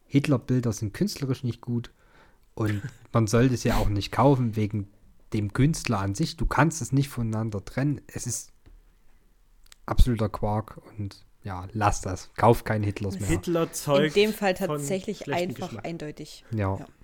[0.06, 1.90] Hitlerbilder sind künstlerisch nicht gut
[2.54, 2.82] und
[3.12, 4.88] man sollte es ja auch nicht kaufen wegen
[5.32, 6.36] dem Künstler an sich.
[6.36, 8.00] Du kannst es nicht voneinander trennen.
[8.06, 8.52] Es ist
[9.86, 12.32] absoluter Quark und ja, lass das.
[12.34, 13.28] Kauf keine Hitlers mehr.
[13.28, 15.86] Hitler In dem Fall tatsächlich einfach Geschmack.
[15.86, 16.44] eindeutig.
[16.50, 16.78] ja.
[16.78, 16.86] Ja.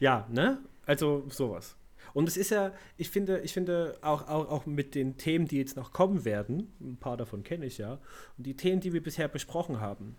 [0.00, 0.58] Ja, ne?
[0.84, 1.76] Also sowas.
[2.12, 5.58] Und es ist ja, ich finde, ich finde auch, auch, auch mit den Themen, die
[5.58, 8.00] jetzt noch kommen werden, ein paar davon kenne ich ja,
[8.36, 10.16] und die Themen, die wir bisher besprochen haben,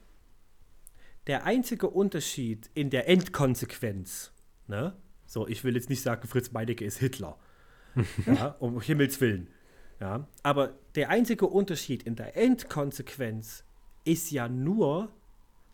[1.28, 4.32] der einzige Unterschied in der Endkonsequenz,
[4.68, 4.96] ne?
[5.26, 7.38] So, ich will jetzt nicht sagen, Fritz Meinecke ist Hitler.
[8.26, 9.48] ja, um Himmels Willen.
[10.04, 13.64] Ja, aber der einzige Unterschied in der Endkonsequenz
[14.04, 15.14] ist ja nur,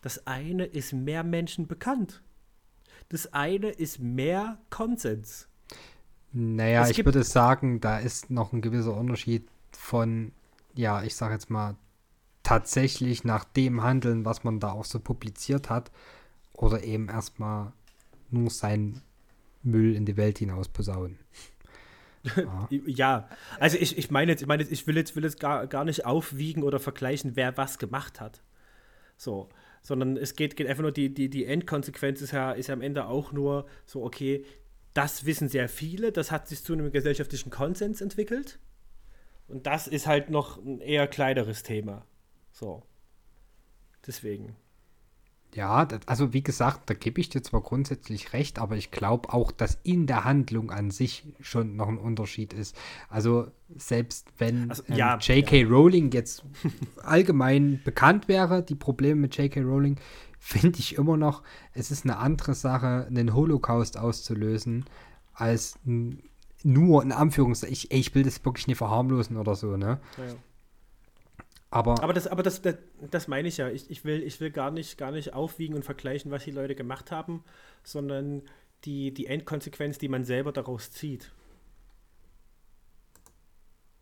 [0.02, 2.22] das eine ist mehr Menschen bekannt.
[3.08, 5.48] Das eine ist mehr Konsens.
[6.30, 10.30] Naja, Es ich würde sagen, da ist noch ein gewisser Unterschied von,
[10.76, 11.74] ja, ich sage jetzt mal,
[12.44, 15.90] tatsächlich nach dem Handeln, was man da auch so publiziert hat,
[16.52, 17.72] oder eben erstmal
[18.30, 19.02] nur seinen
[19.64, 21.18] Müll in die Welt hinaus posaunen.
[22.86, 23.28] Ja.
[23.58, 25.84] Also ich, ich meine jetzt, ich meine jetzt, ich will jetzt, will jetzt gar, gar
[25.84, 28.42] nicht aufwiegen oder vergleichen, wer was gemacht hat.
[29.16, 29.48] So.
[29.82, 32.82] Sondern es geht, geht einfach nur, die, die, die Endkonsequenz ist ja, ist ja am
[32.82, 34.44] Ende auch nur so, okay,
[34.92, 38.58] das wissen sehr viele, das hat sich zu einem gesellschaftlichen Konsens entwickelt.
[39.48, 42.04] Und das ist halt noch ein eher kleineres Thema.
[42.52, 42.82] So.
[44.06, 44.56] Deswegen.
[45.54, 49.32] Ja, das, also wie gesagt, da gebe ich dir zwar grundsätzlich recht, aber ich glaube
[49.32, 52.76] auch, dass in der Handlung an sich schon noch ein Unterschied ist.
[53.08, 55.62] Also selbst wenn Also, ähm, ja, J.K.
[55.62, 55.68] ja.
[55.68, 56.44] Rowling jetzt
[57.02, 59.60] allgemein bekannt wäre, die Probleme mit J.K.
[59.62, 59.96] Rowling,
[60.38, 61.42] finde ich immer noch,
[61.74, 64.84] es ist eine andere Sache, einen Holocaust auszulösen,
[65.34, 65.78] als
[66.62, 70.00] nur in Anführungszeichen, ich, ich will das wirklich nicht verharmlosen oder so, ne?
[70.16, 70.34] Ja.
[71.70, 72.76] Aber, Aber das, aber das, das,
[73.10, 73.68] das meine ich ja.
[73.68, 76.74] Ich, ich, will, ich will gar nicht, gar nicht aufwiegen und vergleichen, was die Leute
[76.74, 77.44] gemacht haben,
[77.84, 78.42] sondern
[78.84, 81.30] die, die Endkonsequenz, die man selber daraus zieht.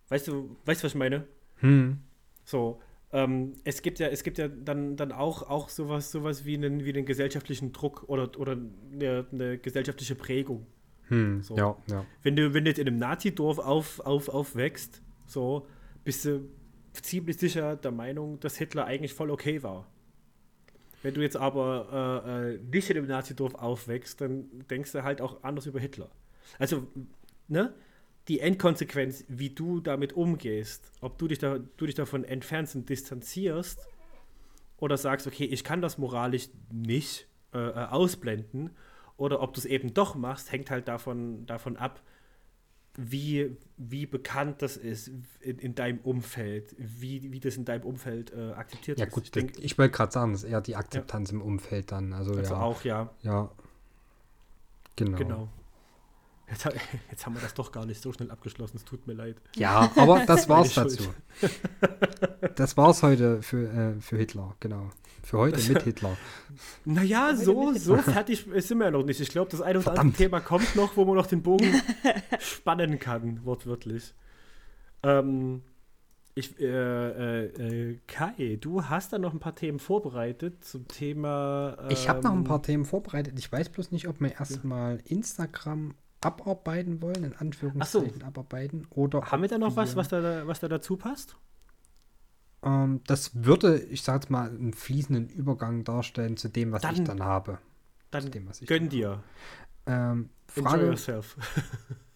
[0.08, 1.26] Weißt du, weißt du, was ich meine?
[1.60, 1.98] hm,
[2.44, 2.80] So,
[3.12, 6.84] ähm, es gibt ja, es gibt ja dann, dann auch, auch sowas, sowas wie einen,
[6.84, 8.56] wie einen gesellschaftlichen Druck oder, oder
[8.92, 10.66] eine, eine gesellschaftliche Prägung.
[11.08, 11.56] hm, So.
[11.56, 12.04] ja, ja.
[12.22, 15.66] Wenn du, wenn du jetzt in einem Nazi-Dorf auf, auf, aufwächst, so,
[16.04, 16.48] bist du
[17.02, 19.86] ziemlich sicher der Meinung, dass Hitler eigentlich voll okay war.
[21.02, 25.20] Wenn du jetzt aber äh, äh, nicht in einem Nazi-Dorf aufwächst, dann denkst du halt
[25.20, 26.10] auch anders über Hitler.
[26.58, 26.86] Also,
[27.46, 27.74] ne?
[28.26, 32.88] Die Endkonsequenz, wie du damit umgehst, ob du dich, da, du dich davon entfernst und
[32.88, 33.88] distanzierst
[34.76, 38.70] oder sagst, okay, ich kann das moralisch nicht äh, äh, ausblenden
[39.16, 42.02] oder ob du es eben doch machst, hängt halt davon, davon ab,
[43.00, 48.32] wie, wie bekannt das ist in, in deinem Umfeld, wie, wie das in deinem Umfeld
[48.32, 49.12] äh, akzeptiert Ja ist.
[49.12, 51.92] gut, ich das, denke ich wollte gerade sagen, das ist eher die Akzeptanz im Umfeld
[51.92, 52.12] dann.
[52.12, 53.50] Also, also ja, auch, ja, ja.
[54.96, 55.16] Genau.
[55.16, 55.48] genau.
[56.50, 56.68] Jetzt,
[57.10, 59.36] jetzt haben wir das doch gar nicht so schnell abgeschlossen, es tut mir leid.
[59.54, 61.14] Ja, aber das war's dazu.
[62.56, 64.90] Das war's heute für, äh, für Hitler, genau.
[65.22, 66.16] Für heute mit Hitler.
[66.84, 69.20] Naja, so, so fertig sind wir ja noch nicht.
[69.20, 70.16] Ich glaube, das eine oder andere.
[70.16, 71.74] Thema kommt noch, wo man noch den Bogen
[72.38, 74.14] spannen kann, wortwörtlich.
[75.02, 75.62] Ähm,
[76.34, 81.76] ich, äh, äh, äh, Kai, du hast da noch ein paar Themen vorbereitet zum Thema.
[81.88, 83.34] Ich habe noch ein ähm, paar Themen vorbereitet.
[83.38, 88.86] Ich weiß bloß nicht, ob wir erstmal Instagram abarbeiten wollen, in Anführungszeichen abarbeiten.
[88.90, 91.36] Oder Haben wir da noch was, was da, was da dazu passt?
[92.62, 96.90] Ähm, das würde, ich sag jetzt mal, einen fließenden Übergang darstellen zu dem, was ich
[96.90, 97.52] Dann dann habe.
[97.52, 99.22] Zu Dann dem, was ich gönn dann dir.
[99.86, 101.36] Ähm, Enjoy Frage, yourself.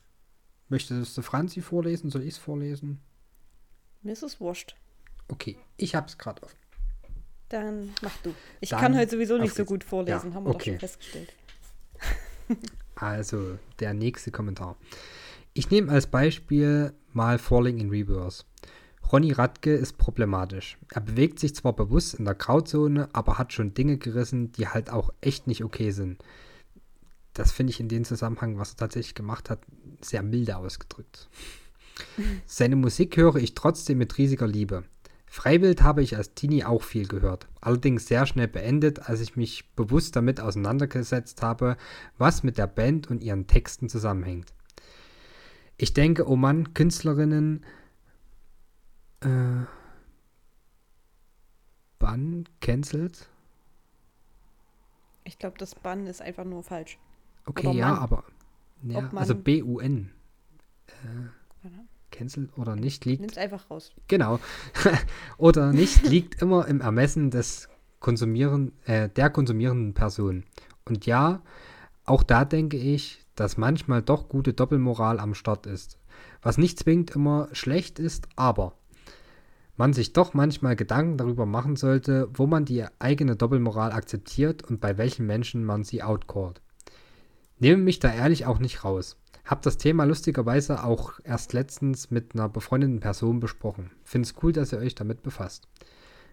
[0.68, 2.10] möchtest du Franzi vorlesen?
[2.10, 3.00] Soll ich es vorlesen?
[4.02, 4.74] Mir ist es wurscht.
[5.28, 6.56] Okay, ich habe es gerade offen.
[7.48, 8.34] Dann mach du.
[8.60, 10.70] Ich Dann kann heute sowieso nicht so gut vorlesen, Ja, haben wir doch okay.
[10.72, 11.32] schon festgestellt.
[12.94, 14.76] Also, der nächste Kommentar.
[15.54, 18.44] Ich nehme als Beispiel mal Falling in Reverse.
[19.12, 20.78] Ronny Radke ist problematisch.
[20.90, 24.88] Er bewegt sich zwar bewusst in der Grauzone, aber hat schon Dinge gerissen, die halt
[24.88, 26.22] auch echt nicht okay sind.
[27.34, 29.60] Das finde ich in dem Zusammenhang, was er tatsächlich gemacht hat,
[30.00, 31.28] sehr milde ausgedrückt.
[32.46, 34.84] Seine Musik höre ich trotzdem mit riesiger Liebe.
[35.26, 39.70] Freiwild habe ich als Teenie auch viel gehört, allerdings sehr schnell beendet, als ich mich
[39.74, 41.76] bewusst damit auseinandergesetzt habe,
[42.18, 44.52] was mit der Band und ihren Texten zusammenhängt.
[45.78, 47.64] Ich denke, oh Mann, Künstlerinnen
[49.24, 49.66] äh,
[51.98, 53.28] Bann cancelled.
[55.24, 56.98] Ich glaube, das Bann ist einfach nur falsch.
[57.46, 57.98] Okay, Oder ja, Mann.
[57.98, 58.24] aber
[58.82, 60.10] ja, also B-U-N.
[60.88, 61.68] Äh,
[62.12, 63.92] cancelled oder nicht liegt Nimm's einfach raus.
[64.06, 64.38] Genau.
[65.38, 67.68] Oder nicht liegt immer im Ermessen des
[67.98, 70.44] Konsumieren, äh, der konsumierenden Person.
[70.84, 71.42] Und ja,
[72.04, 75.98] auch da denke ich, dass manchmal doch gute Doppelmoral am Start ist.
[76.42, 78.74] Was nicht zwingend immer schlecht ist, aber
[79.76, 84.80] man sich doch manchmal Gedanken darüber machen sollte, wo man die eigene Doppelmoral akzeptiert und
[84.80, 86.60] bei welchen Menschen man sie outcallt.
[87.58, 89.16] Nehme mich da ehrlich auch nicht raus.
[89.44, 93.90] Hab das Thema lustigerweise auch erst letztens mit einer befreundeten Person besprochen.
[94.04, 95.68] Finde es cool, dass ihr euch damit befasst.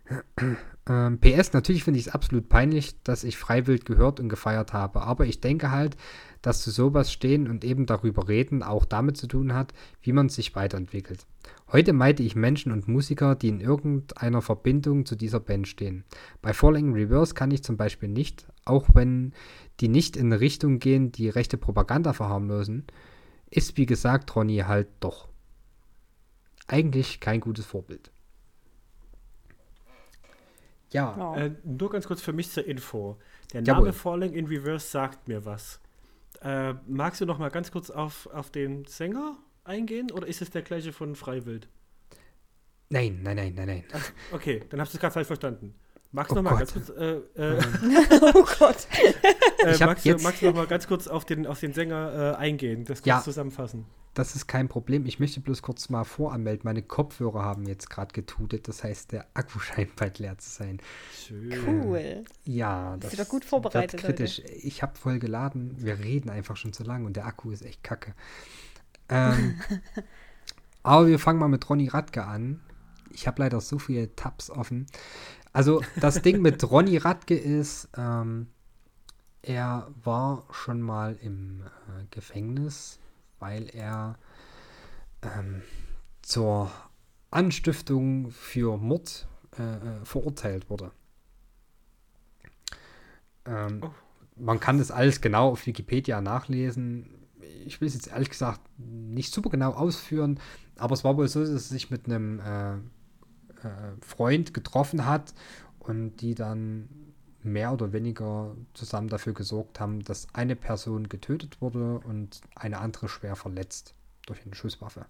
[0.87, 5.03] Ähm, PS, natürlich finde ich es absolut peinlich, dass ich freiwillig gehört und gefeiert habe,
[5.03, 5.95] aber ich denke halt,
[6.41, 9.71] dass zu sowas stehen und eben darüber reden auch damit zu tun hat,
[10.01, 11.27] wie man sich weiterentwickelt.
[11.71, 16.03] Heute meide ich Menschen und Musiker, die in irgendeiner Verbindung zu dieser Band stehen.
[16.41, 19.33] Bei Falling Reverse kann ich zum Beispiel nicht, auch wenn
[19.79, 22.87] die nicht in eine Richtung gehen, die rechte Propaganda verharmlosen,
[23.51, 25.29] ist wie gesagt Ronny halt doch.
[26.67, 28.11] Eigentlich kein gutes Vorbild.
[30.91, 31.35] Ja, Ja.
[31.37, 33.19] Äh, nur ganz kurz für mich zur Info.
[33.53, 33.83] Der Jawohl.
[33.83, 35.79] Name Falling in Reverse sagt mir was.
[36.41, 39.37] Äh, magst du noch mal ganz kurz auf, auf den Sänger
[39.69, 41.67] eingehen oder ist es der gleiche von Freiwild?
[42.89, 43.83] nein, nein, nein, nein, nein.
[44.31, 45.75] Okay, dann hast du es gerade falsch verstanden.
[46.11, 46.73] Magst Oh du noch mal Gott.
[46.73, 47.61] ganz kurz, äh, äh,
[48.33, 48.87] oh Gott.
[49.59, 52.35] äh, du, jetzt- magst du noch mal ganz kurz auf den, auf den Sänger äh,
[52.37, 53.21] eingehen, das kurz Ja.
[53.21, 53.85] zusammenfassen?
[54.15, 55.05] Das ist kein Problem.
[55.05, 56.61] Ich möchte bloß kurz mal voranmelden.
[56.65, 58.67] Meine Kopfhörer haben jetzt gerade getutet.
[58.67, 60.81] Das heißt, der Akku scheint bald leer zu sein.
[61.15, 61.53] Schön.
[61.67, 62.23] Cool.
[62.43, 64.39] Ja, das doch gut vorbereitet wird kritisch.
[64.63, 65.75] Ich habe voll geladen.
[65.77, 68.15] Wir reden einfach schon zu lang und der Akku ist echt kacke.
[69.09, 69.59] Ähm,
[70.83, 72.61] aber wir fangen mal mit Ronny Radke an.
[73.11, 74.87] Ich habe leider so viele Tabs offen.
[75.51, 78.47] Also das Ding mit Ronny Radke ist, ähm,
[79.41, 82.99] er war schon mal im äh, Gefängnis,
[83.39, 84.17] weil er
[85.21, 85.63] ähm,
[86.21, 86.71] zur
[87.31, 89.27] Anstiftung für Mord
[89.57, 90.91] äh, äh, verurteilt wurde.
[93.45, 93.91] Ähm, Oh.
[94.35, 97.18] Man kann das alles genau auf Wikipedia nachlesen.
[97.65, 100.39] Ich will es jetzt ehrlich gesagt nicht super genau ausführen,
[100.77, 102.79] aber es war wohl so, dass er sich mit einem äh, äh,
[104.01, 105.33] Freund getroffen hat
[105.79, 106.89] und die dann
[107.41, 113.07] mehr oder weniger zusammen dafür gesorgt haben, dass eine Person getötet wurde und eine andere
[113.07, 113.93] schwer verletzt
[114.25, 115.05] durch eine Schusswaffe.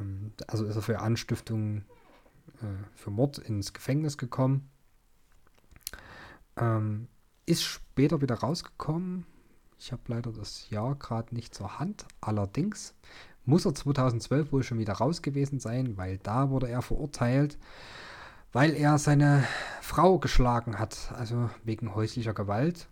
[0.00, 1.84] Ähm, also ist er für Anstiftung
[2.62, 4.68] äh, für Mord ins Gefängnis gekommen.
[6.56, 7.08] Ähm,
[7.46, 9.26] ist später wieder rausgekommen.
[9.78, 12.06] Ich habe leider das Jahr gerade nicht zur Hand.
[12.20, 12.94] Allerdings
[13.44, 17.58] muss er 2012 wohl schon wieder raus gewesen sein, weil da wurde er verurteilt,
[18.52, 19.44] weil er seine
[19.82, 22.88] Frau geschlagen hat, also wegen häuslicher Gewalt.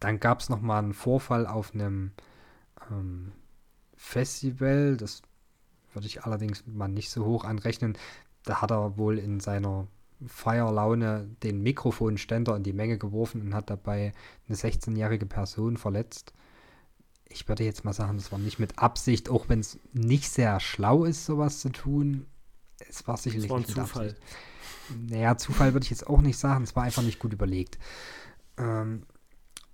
[0.00, 2.12] Dann gab es nochmal einen Vorfall auf einem
[2.90, 3.32] ähm,
[3.96, 5.22] Festival, das
[5.92, 7.98] würde ich allerdings mal nicht so hoch anrechnen.
[8.44, 9.88] Da hat er wohl in seiner
[10.26, 14.12] Feierlaune den Mikrofonständer in die Menge geworfen und hat dabei
[14.48, 16.32] eine 16-jährige Person verletzt.
[17.28, 20.60] Ich würde jetzt mal sagen, das war nicht mit Absicht, auch wenn es nicht sehr
[20.60, 22.26] schlau ist, sowas zu tun.
[22.88, 24.08] Es war sicherlich war ein nicht mit Zufall.
[24.08, 24.22] Absicht.
[25.08, 26.64] Naja, Zufall würde ich jetzt auch nicht sagen.
[26.64, 27.78] Es war einfach nicht gut überlegt.
[28.56, 29.02] Ähm,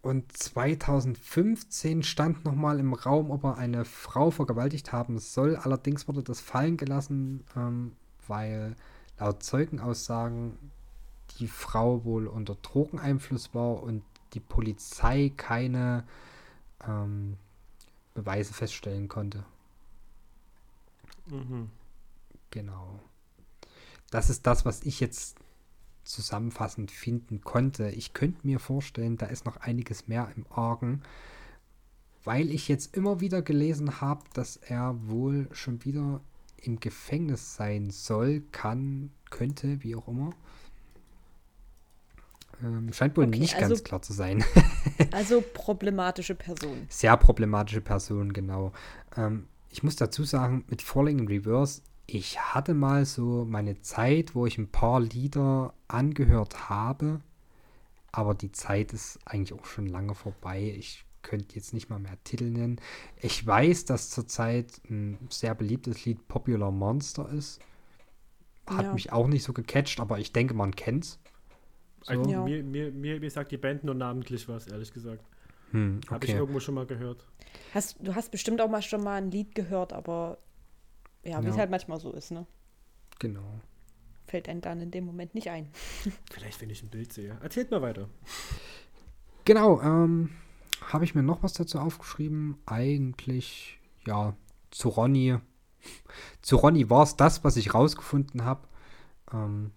[0.03, 5.57] und 2015 stand nochmal im Raum, ob er eine Frau vergewaltigt haben soll.
[5.57, 7.93] Allerdings wurde das fallen gelassen, ähm,
[8.27, 8.77] weil
[9.24, 10.59] laut Zeugenaussagen
[11.38, 16.05] die Frau wohl unter Drogeneinfluss war und die Polizei keine
[16.86, 17.38] ähm,
[18.12, 19.44] Beweise feststellen konnte.
[21.26, 21.70] Mhm.
[22.51, 23.01] Genau.
[24.10, 25.38] Das ist das, was ich jetzt
[26.05, 27.88] zusammenfassend finden konnte.
[27.90, 31.02] Ich könnte mir vorstellen, da ist noch einiges mehr im Argen,
[32.24, 36.20] weil ich jetzt immer wieder gelesen habe, dass er wohl schon wieder
[36.65, 40.31] im Gefängnis sein soll, kann, könnte, wie auch immer.
[42.62, 44.45] Ähm, scheint wohl Okay, nicht also- ganz klar zu sein.
[45.11, 46.86] Also problematische Person.
[46.89, 48.73] Sehr problematische Person, genau.
[49.16, 54.35] Ähm, ich muss dazu sagen, mit Falling in Reverse, ich hatte mal so meine Zeit,
[54.35, 57.20] wo ich ein paar Lieder angehört habe,
[58.12, 60.74] aber die Zeit ist eigentlich auch schon lange vorbei.
[60.78, 62.80] Ich könnte jetzt nicht mal mehr Titel nennen.
[63.20, 67.60] Ich weiß, dass zurzeit ein sehr beliebtes Lied Popular Monster ist.
[68.68, 68.92] Hat Ja.
[68.94, 71.18] mich auch nicht so gecatcht, aber ich denke, man kennt's.
[72.06, 72.44] Also, Ja.
[72.44, 75.24] mir, mir, mir, mir sagt die Band nur namentlich was, ehrlich gesagt.
[75.72, 76.38] Hm, Habe ich okay.
[76.38, 77.26] irgendwo schon mal gehört.
[77.72, 80.38] Hast, du hast bestimmt auch mal schon mal ein Lied gehört, aber
[81.24, 81.60] ja, wie es Ja.
[81.60, 82.46] halt manchmal so ist, ne?
[83.18, 83.60] Genau.
[84.26, 85.68] Fällt einem dann in dem Moment nicht ein.
[86.32, 87.36] Vielleicht, wenn ich ein Bild sehe.
[87.42, 88.09] Erzählt mal weiter.
[89.44, 90.30] Genau, ähm,
[90.82, 92.56] habe ich mir noch was dazu aufgeschrieben?
[92.66, 94.34] Eigentlich, ja,
[94.70, 95.38] zu Ronny.
[96.40, 98.66] Zu Ronny war es das, was ich rausgefunden habe.
[99.32, 99.70] Ähm,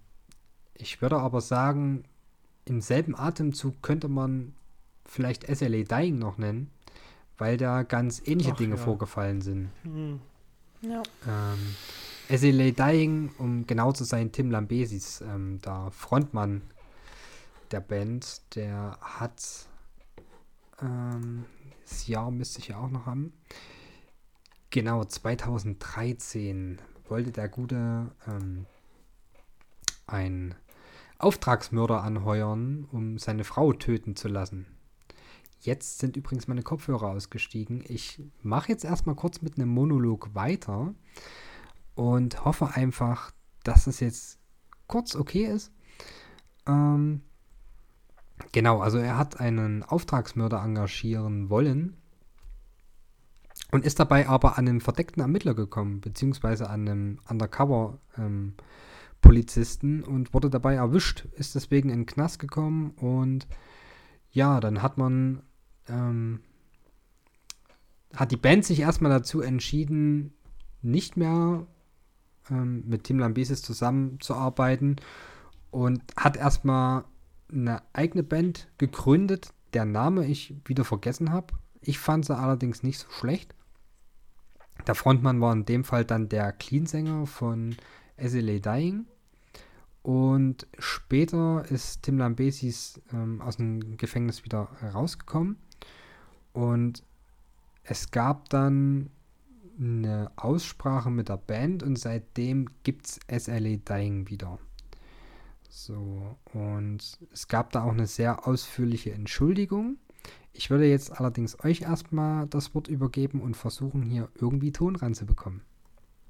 [0.74, 2.06] ich würde aber sagen,
[2.66, 4.54] im selben Atemzug könnte man
[5.06, 6.72] vielleicht SLA Dying noch nennen,
[7.38, 8.82] weil da ganz ähnliche Ach, Dinge ja.
[8.82, 9.70] vorgefallen sind.
[9.84, 10.22] Hm.
[10.82, 11.04] Ja.
[11.28, 16.62] Ähm, SLA Dying, um genau zu sein, Tim Lambesis, ähm, der Frontmann
[17.72, 19.67] der Band, der hat
[20.82, 21.46] ähm,
[21.84, 23.34] das Jahr müsste ich ja auch noch haben.
[24.70, 28.66] Genau, 2013 wollte der Gute ähm,
[30.06, 30.56] einen
[31.20, 34.68] Auftragsmörder anheuern, um seine Frau töten zu lassen.
[35.60, 37.84] Jetzt sind übrigens meine Kopfhörer ausgestiegen.
[37.88, 40.94] Ich mache jetzt erstmal kurz mit einem Monolog weiter
[41.96, 43.32] und hoffe einfach,
[43.64, 44.40] dass es jetzt
[44.86, 45.72] kurz okay ist.
[46.68, 47.22] Ähm,
[48.52, 51.96] genau, also er hat einen Auftragsmörder engagieren wollen
[53.72, 60.50] und ist dabei aber an einen verdeckten Ermittler gekommen, beziehungsweise an einen Undercover-Polizisten und wurde
[60.50, 63.48] dabei erwischt, ist deswegen in den Knast gekommen und
[64.32, 65.42] ja, dann hat man,
[65.88, 66.42] ähm,
[68.16, 70.34] hat die Band sich erstmal dazu entschieden,
[70.82, 71.66] nicht mehr
[72.50, 74.98] ähm, mit Tim Lambesis zusammenzuarbeiten
[75.72, 77.04] und hat erstmal
[77.52, 81.54] eine eigene Band gegründet, der Name ich wieder vergessen habe.
[81.82, 83.54] Ich fand sie allerdings nicht so schlecht.
[84.86, 87.76] Der Frontmann war in dem Fall dann der Clean-Sänger von
[88.18, 89.06] SLA Dying.
[90.04, 95.58] Und später ist Tim Lambesis ähm, aus dem Gefängnis wieder rausgekommen.
[96.54, 97.04] Und
[97.84, 99.10] es gab dann
[99.80, 104.60] eine Aussprache mit der Band und seitdem gibt es SLA Dying wieder.
[105.70, 109.98] So, und es gab da auch eine sehr ausführliche Entschuldigung.
[110.54, 115.62] Ich würde jetzt allerdings euch erstmal das Wort übergeben und versuchen, hier irgendwie Ton ranzubekommen.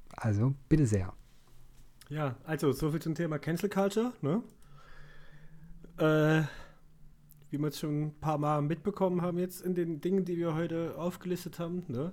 [0.09, 1.13] Also, bitte sehr.
[2.09, 4.41] Ja, also, soviel zum Thema Cancel Culture, ne?
[5.97, 6.43] Äh,
[7.49, 10.55] wie wir es schon ein paar Mal mitbekommen haben jetzt in den Dingen, die wir
[10.55, 12.11] heute aufgelistet haben, ne?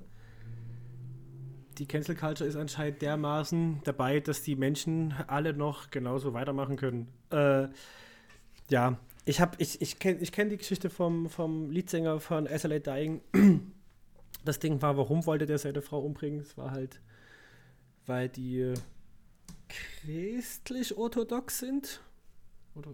[1.79, 7.09] Die Cancel Culture ist anscheinend dermaßen dabei, dass die Menschen alle noch genauso weitermachen können.
[7.31, 7.69] Äh,
[8.71, 12.79] ja, ich habe, ich, ich kenne ich kenn die Geschichte vom, vom Leadsänger von SLA
[12.79, 13.21] Dying.
[14.45, 16.41] Das Ding war, warum wollte der seine Frau umbringen?
[16.41, 17.01] Es war halt,
[18.05, 18.75] weil die
[19.71, 22.03] christlich-orthodox sind.
[22.75, 22.91] Oder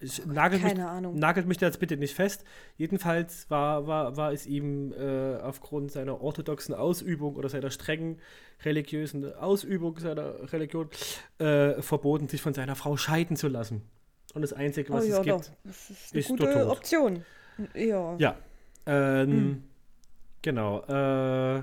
[0.00, 1.18] ich, nagelt, Keine mich, Ahnung.
[1.18, 2.44] nagelt mich da jetzt bitte nicht fest.
[2.76, 8.18] Jedenfalls war, war, war es ihm äh, aufgrund seiner orthodoxen Ausübung oder seiner strengen
[8.64, 10.88] religiösen Ausübung seiner Religion
[11.38, 13.82] äh, verboten, sich von seiner Frau scheiden zu lassen.
[14.32, 16.70] Und das Einzige, was oh, ja, es gibt, das ist, eine ist gute.
[16.70, 17.24] Option.
[17.74, 18.16] Ja.
[18.16, 18.36] Ja.
[18.86, 19.64] Ähm, hm.
[20.42, 20.80] Genau.
[20.82, 21.62] Äh,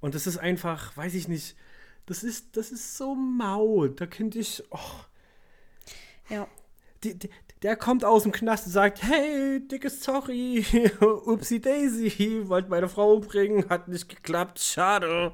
[0.00, 1.56] und das ist einfach, weiß ich nicht,
[2.06, 3.86] das ist, das ist so mau.
[3.86, 4.62] Da könnte ich.
[4.70, 4.78] Oh.
[6.28, 6.48] Ja
[7.04, 7.30] die, die,
[7.64, 10.64] der kommt aus dem Knast und sagt, hey, dickes Sorry,
[11.00, 15.32] upsi daisy, wollte meine Frau umbringen, hat nicht geklappt, schade.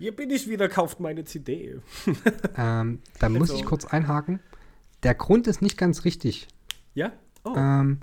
[0.00, 1.80] Hier bin ich wieder, kauft meine CD.
[2.56, 3.54] ähm, da muss also.
[3.54, 4.40] ich kurz einhaken.
[5.04, 6.48] Der Grund ist nicht ganz richtig.
[6.92, 7.12] Ja?
[7.44, 7.54] Oh.
[7.56, 8.00] Ähm,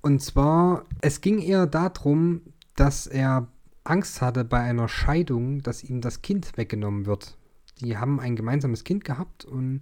[0.00, 2.40] und zwar, es ging eher darum,
[2.74, 3.48] dass er
[3.84, 7.36] Angst hatte bei einer Scheidung, dass ihm das Kind weggenommen wird.
[7.82, 9.80] Die haben ein gemeinsames Kind gehabt und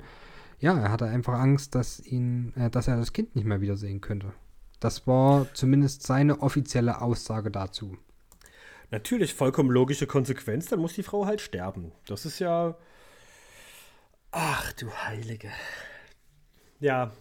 [0.59, 4.01] ja, er hatte einfach Angst, dass ihn, äh, dass er das Kind nicht mehr wiedersehen
[4.01, 4.33] könnte.
[4.81, 7.97] Das war zumindest seine offizielle Aussage dazu.
[8.91, 11.93] Natürlich, vollkommen logische Konsequenz, dann muss die Frau halt sterben.
[12.07, 12.77] Das ist ja.
[14.31, 15.51] Ach du Heilige.
[16.79, 17.13] Ja.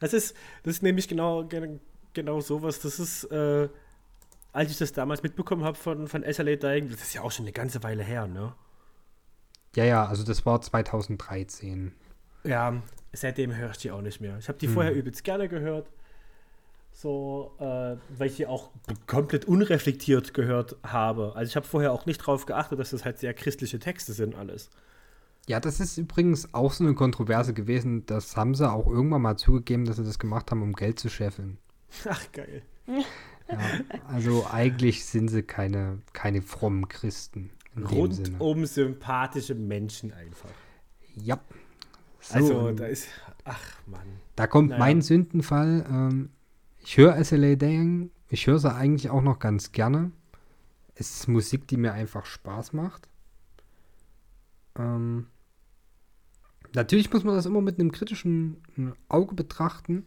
[0.00, 1.48] Das ist, das ist nämlich genau,
[2.14, 2.78] genau sowas.
[2.78, 3.68] Das ist, äh,
[4.52, 7.46] als ich das damals mitbekommen habe von, von SLA Dying, das ist ja auch schon
[7.46, 8.54] eine ganze Weile her, ne?
[9.76, 11.92] Ja, ja, also das war 2013.
[12.44, 12.82] Ja,
[13.12, 14.38] seitdem höre ich die auch nicht mehr.
[14.38, 14.74] Ich habe die hm.
[14.74, 15.88] vorher übelst gerne gehört.
[16.92, 18.70] So, äh, weil ich die auch
[19.06, 21.36] komplett unreflektiert gehört habe.
[21.36, 24.34] Also ich habe vorher auch nicht darauf geachtet, dass das halt sehr christliche Texte sind,
[24.34, 24.68] alles.
[25.46, 28.04] Ja, das ist übrigens auch so eine Kontroverse gewesen.
[28.06, 31.08] Das haben sie auch irgendwann mal zugegeben, dass sie das gemacht haben, um Geld zu
[31.08, 31.58] scheffeln.
[32.08, 32.62] Ach, geil.
[33.48, 33.58] Ja,
[34.08, 37.50] also eigentlich sind sie keine, keine frommen Christen.
[37.76, 40.50] Rundum sympathische Menschen einfach.
[41.14, 41.40] Ja.
[42.20, 43.08] So, also, da ist.
[43.44, 44.06] Ach, Mann.
[44.36, 44.80] Da kommt naja.
[44.80, 45.86] mein Sündenfall.
[45.88, 46.30] Ähm,
[46.82, 48.10] ich höre SLA Dang.
[48.28, 50.12] Ich höre sie eigentlich auch noch ganz gerne.
[50.94, 53.08] Es ist Musik, die mir einfach Spaß macht.
[54.76, 55.26] Ähm,
[56.74, 60.04] natürlich muss man das immer mit einem kritischen äh, Auge betrachten.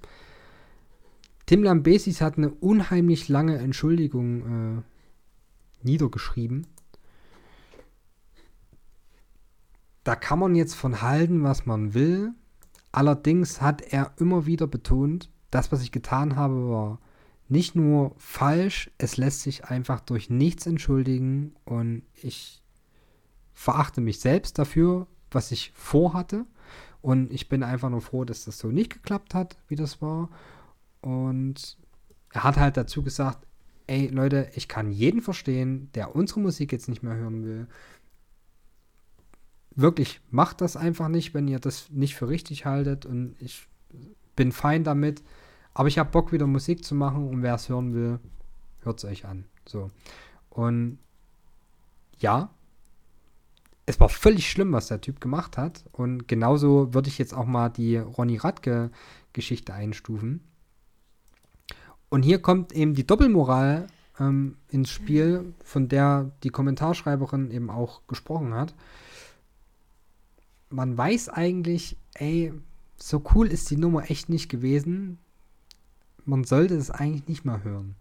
[1.45, 4.81] Tim Lambesis hat eine unheimlich lange Entschuldigung äh,
[5.83, 6.67] niedergeschrieben.
[10.03, 12.33] Da kann man jetzt von halten, was man will.
[12.91, 16.99] Allerdings hat er immer wieder betont, das, was ich getan habe, war
[17.47, 22.61] nicht nur falsch, es lässt sich einfach durch nichts entschuldigen und ich
[23.53, 26.45] verachte mich selbst dafür, was ich vorhatte.
[27.01, 30.29] Und ich bin einfach nur froh, dass das so nicht geklappt hat, wie das war.
[31.01, 31.77] Und
[32.31, 33.45] er hat halt dazu gesagt,
[33.87, 37.67] ey Leute, ich kann jeden verstehen, der unsere Musik jetzt nicht mehr hören will,
[39.75, 43.05] wirklich, macht das einfach nicht, wenn ihr das nicht für richtig haltet.
[43.05, 43.67] Und ich
[44.35, 45.23] bin fein damit.
[45.73, 47.27] Aber ich habe Bock, wieder Musik zu machen.
[47.27, 48.19] Und wer es hören will,
[48.81, 49.45] hört es euch an.
[49.65, 49.89] So.
[50.49, 50.99] Und
[52.19, 52.49] ja,
[53.85, 55.85] es war völlig schlimm, was der Typ gemacht hat.
[55.91, 60.41] Und genauso würde ich jetzt auch mal die Ronny Radke-Geschichte einstufen.
[62.09, 63.87] Und hier kommt eben die Doppelmoral
[64.19, 68.75] ähm, ins Spiel, von der die Kommentarschreiberin eben auch gesprochen hat
[70.71, 72.53] man weiß eigentlich, ey,
[72.97, 75.19] so cool ist die Nummer echt nicht gewesen.
[76.25, 77.95] Man sollte es eigentlich nicht mal hören.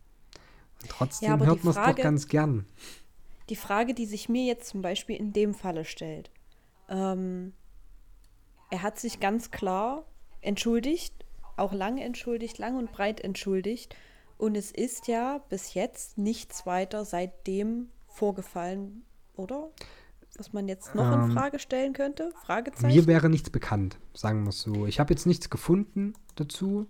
[0.83, 2.67] Und trotzdem ja, hört man es doch ganz gern.
[3.49, 6.31] Die Frage, die sich mir jetzt zum Beispiel in dem Falle stellt,
[6.89, 7.53] Ähm,
[8.71, 10.05] er hat sich ganz klar
[10.41, 11.15] entschuldigt,
[11.57, 13.95] auch lange entschuldigt, lang und breit entschuldigt.
[14.39, 19.03] Und es ist ja bis jetzt nichts weiter seitdem vorgefallen,
[19.37, 19.71] oder?
[20.37, 22.33] Was man jetzt noch in Ähm, Frage stellen könnte?
[22.45, 22.95] Fragezeichen?
[22.95, 24.87] Mir wäre nichts bekannt, sagen wir es so.
[24.87, 26.87] Ich habe jetzt nichts gefunden dazu.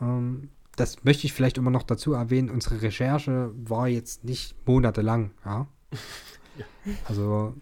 [0.00, 2.50] Ähm, das möchte ich vielleicht immer noch dazu erwähnen.
[2.50, 5.66] Unsere Recherche war jetzt nicht monatelang, ja.
[6.56, 6.64] Ja.
[7.08, 7.54] Also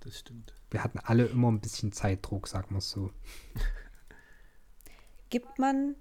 [0.00, 0.52] Das stimmt.
[0.70, 3.10] wir hatten alle immer ein bisschen Zeitdruck, sagen wir es so.
[5.30, 5.94] Gibt man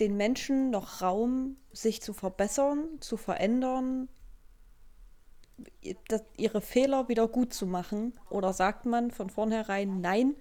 [0.00, 4.08] den Menschen noch Raum, sich zu verbessern, zu verändern,
[6.36, 8.12] ihre Fehler wieder gut zu machen?
[8.30, 10.34] Oder sagt man von vornherein, nein,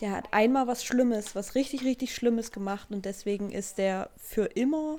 [0.00, 4.46] der hat einmal was Schlimmes, was richtig, richtig Schlimmes gemacht und deswegen ist der für
[4.46, 4.98] immer,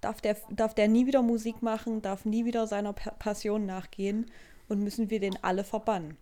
[0.00, 4.26] darf der, darf der nie wieder Musik machen, darf nie wieder seiner Pa- Passion nachgehen
[4.68, 6.16] und müssen wir den alle verbannen?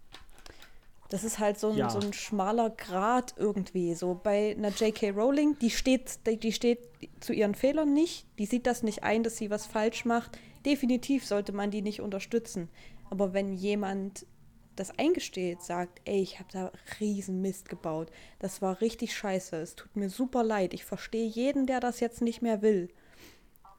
[1.08, 1.88] Das ist halt so ein, Ja.
[1.88, 3.94] so ein schmaler Grat irgendwie.
[3.94, 5.10] So bei einer J.K.
[5.10, 6.80] Rowling, die steht, die, die steht
[7.20, 10.36] zu ihren Fehlern nicht, die sieht das nicht ein, dass sie was falsch macht.
[10.66, 12.68] Definitiv sollte man die nicht unterstützen.
[13.08, 14.26] Aber wenn jemand
[14.74, 18.10] das eingesteht, sagt, ey, ich habe da riesen Mist gebaut,
[18.40, 22.20] das war richtig scheiße, es tut mir super leid, ich verstehe jeden, der das jetzt
[22.20, 22.90] nicht mehr will.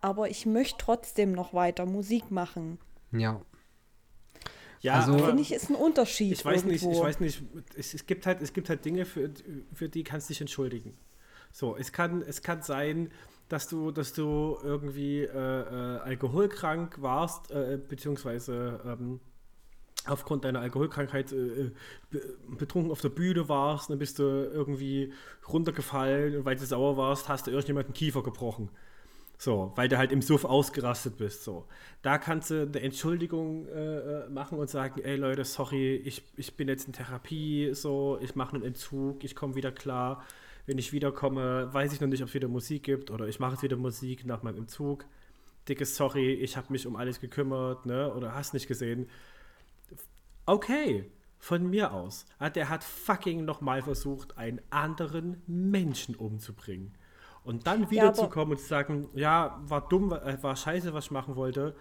[0.01, 2.79] Aber ich möchte trotzdem noch weiter Musik machen.
[3.11, 3.41] Ja.
[4.81, 6.31] Ja, Also- Finde ich, ist ein Unterschied.
[6.31, 7.03] ich weiß nicht, ich irgendwo.
[7.03, 7.43] weiß nicht,
[7.75, 9.31] es, es gibt halt, es gibt halt Dinge, für,
[9.73, 10.97] für die kannst du dich entschuldigen.
[11.51, 13.11] So, es kann, es kann sein,
[13.49, 19.19] dass du, dass du irgendwie äh, äh, alkoholkrank warst, äh, beziehungsweise ähm,
[20.05, 21.71] aufgrund deiner Alkoholkrankheit äh,
[22.09, 25.13] be- betrunken auf der Bühne warst, dann bist du irgendwie
[25.47, 28.69] runtergefallen und weil du sauer warst, hast du irgendjemanden Kiefer gebrochen.
[29.39, 31.43] So, weil du halt im Suff ausgerastet bist.
[31.43, 31.67] So.
[32.01, 36.57] Da kannst du eine Entschuldigung äh, äh, machen und sagen, ey Leute, sorry, ich, ich
[36.57, 40.25] bin jetzt in Therapie, so, ich mache einen Entzug, ich komme wieder klar.
[40.67, 43.53] Wenn ich wiederkomme, weiß ich noch nicht, ob es wieder Musik gibt oder ich mache
[43.53, 45.05] jetzt wieder Musik nach meinem Entzug.
[45.67, 48.13] Dickes Sorry, ich habe mich um alles gekümmert, ne?
[48.13, 49.09] Oder hast nicht gesehen.
[50.45, 52.25] Okay, von mir aus.
[52.55, 56.93] Der hat fucking nochmal versucht, einen anderen Menschen umzubringen.
[57.43, 61.05] Und dann Ja, wiederzukommen und zu sagen, ja, war dumm, war, äh, war scheiße, was
[61.05, 61.75] ich machen wollte,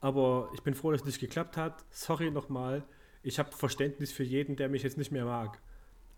[0.00, 1.84] aber ich bin froh, dass es nicht geklappt hat.
[1.90, 2.84] Sorry nochmal.
[3.24, 5.60] Ich habe Verständnis für jeden, der mich jetzt nicht mehr mag.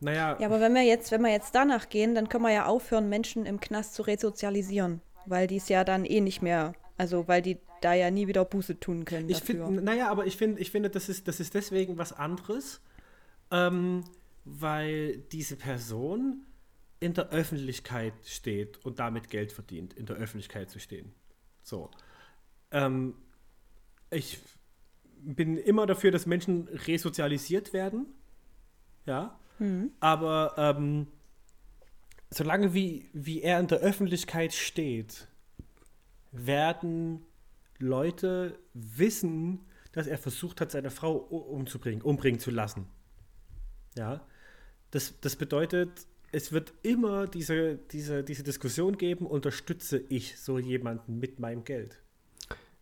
[0.01, 2.67] Naja, Ja, aber wenn wir jetzt, wenn wir jetzt danach gehen, dann können wir ja
[2.67, 5.01] aufhören, Menschen im Knast zu resozialisieren.
[5.27, 8.45] Weil die es ja dann eh nicht mehr, also weil die da ja nie wieder
[8.45, 9.29] Buße tun können.
[9.29, 12.81] Ich finde, naja, aber ich finde, ich finde, das ist, das ist deswegen was anderes,
[13.51, 14.05] ähm,
[14.45, 16.47] weil diese Person
[17.01, 21.13] in der Öffentlichkeit steht und damit Geld verdient, in der Öffentlichkeit zu stehen.
[21.63, 21.91] So.
[22.71, 23.15] Ähm,
[24.11, 24.39] ich
[25.23, 28.07] bin immer dafür, dass Menschen resozialisiert werden.
[29.07, 29.39] Ja.
[30.01, 31.07] Aber ähm,
[32.31, 35.29] solange wie, wie er in der Öffentlichkeit steht,
[36.33, 37.23] werden
[37.79, 39.61] Leute wissen,
[39.93, 42.87] dass er versucht hat, seine Frau umzubringen, umbringen zu lassen.
[43.97, 44.21] Ja.
[44.91, 51.19] Das, das bedeutet, es wird immer diese, diese, diese Diskussion geben, unterstütze ich so jemanden
[51.19, 52.01] mit meinem Geld.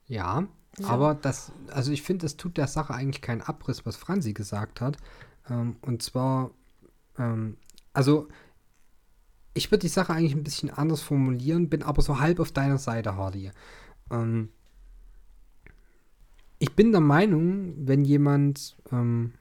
[0.06, 0.48] Ja,
[0.84, 4.80] aber das, also ich finde, das tut der Sache eigentlich keinen Abriss, was Franzi gesagt
[4.80, 4.96] hat.
[5.50, 6.50] Ähm, und zwar,
[7.18, 7.56] ähm,
[7.92, 8.28] also
[9.54, 12.78] ich würde die Sache eigentlich ein bisschen anders formulieren, bin aber so halb auf deiner
[12.78, 13.50] Seite, Hardy.
[14.10, 14.50] Ähm,
[16.58, 19.34] ich bin der Meinung, wenn jemand ähm,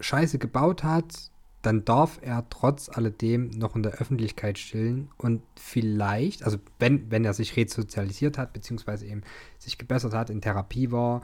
[0.00, 1.30] Scheiße gebaut hat,
[1.62, 7.24] dann darf er trotz alledem noch in der Öffentlichkeit chillen und vielleicht, also wenn, wenn
[7.24, 9.22] er sich resozialisiert hat, beziehungsweise eben
[9.58, 11.20] sich gebessert hat, in Therapie war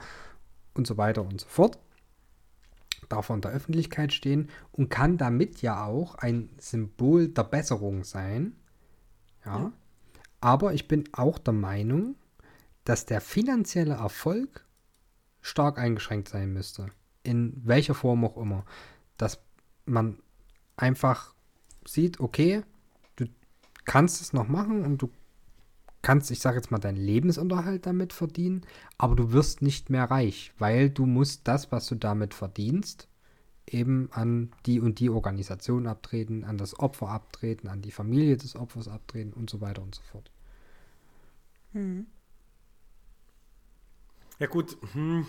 [0.75, 1.79] und so weiter und so fort,
[3.09, 8.03] darf er in der Öffentlichkeit stehen und kann damit ja auch ein Symbol der Besserung
[8.03, 8.55] sein.
[9.45, 9.59] Ja.
[9.59, 9.71] Ja.
[10.41, 12.15] Aber ich bin auch der Meinung,
[12.83, 14.65] dass der finanzielle Erfolg
[15.41, 16.87] stark eingeschränkt sein müsste.
[17.23, 18.65] In welcher Form auch immer.
[19.17, 19.39] Dass
[19.85, 20.19] man
[20.75, 21.33] einfach
[21.85, 22.63] sieht, okay,
[23.15, 23.25] du
[23.85, 25.09] kannst es noch machen und du
[26.07, 28.61] kannst, ich sage jetzt mal, deinen Lebensunterhalt damit verdienen,
[28.97, 33.09] aber du wirst nicht mehr reich, weil du musst das, was du damit verdienst,
[33.69, 38.55] eben an die und die Organisation abtreten, an das Opfer abtreten, an die Familie des
[38.55, 40.31] Opfers abtreten und so weiter und so fort.
[44.39, 45.25] Ja gut, hm.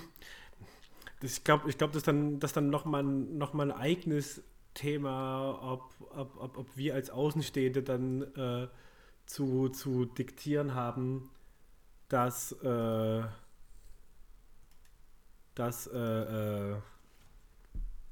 [1.18, 3.76] das, ich glaube, ich glaub, das ist dann, das ist dann nochmal noch mal ein
[3.76, 4.44] eigenes
[4.74, 8.68] Thema, ob, ob, ob, ob wir als Außenstehende dann äh,
[9.28, 11.30] zu, zu diktieren haben,
[12.08, 13.22] dass, äh,
[15.54, 16.76] dass äh, äh,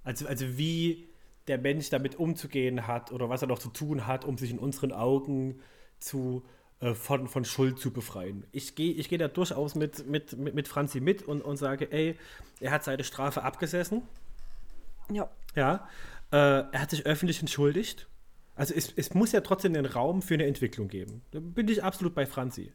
[0.04, 1.08] Also, also wie
[1.48, 4.58] der Mensch damit umzugehen hat oder was er noch zu tun hat, um sich in
[4.58, 5.60] unseren Augen
[5.98, 6.44] zu,
[6.80, 8.46] äh, von, von Schuld zu befreien.
[8.52, 11.90] Ich gehe ich geh da durchaus mit, mit, mit, mit Franzi mit und, und sage,
[11.92, 12.16] ey,
[12.60, 14.02] er hat seine Strafe abgesessen.
[15.10, 15.28] Ja.
[15.56, 15.88] Ja.
[16.32, 16.36] Äh,
[16.72, 18.08] er hat sich öffentlich entschuldigt.
[18.56, 21.22] Also es, es muss ja trotzdem den Raum für eine Entwicklung geben.
[21.30, 22.72] Da bin ich absolut bei Franzi.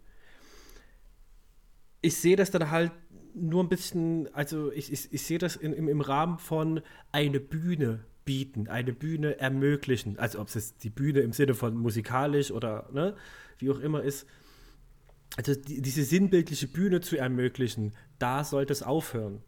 [2.02, 2.91] Ich sehe das dann halt
[3.34, 6.82] nur ein bisschen, also ich, ich, ich sehe das in, im, im Rahmen von
[7.12, 10.20] eine Bühne bieten, eine Bühne ermöglichen.
[10.20, 13.16] Also ob es die Bühne im Sinne von musikalisch oder ne,
[13.58, 14.28] wie auch immer ist.
[15.38, 19.41] Also die, diese sinnbildliche Bühne zu ermöglichen, da sollte es aufhören.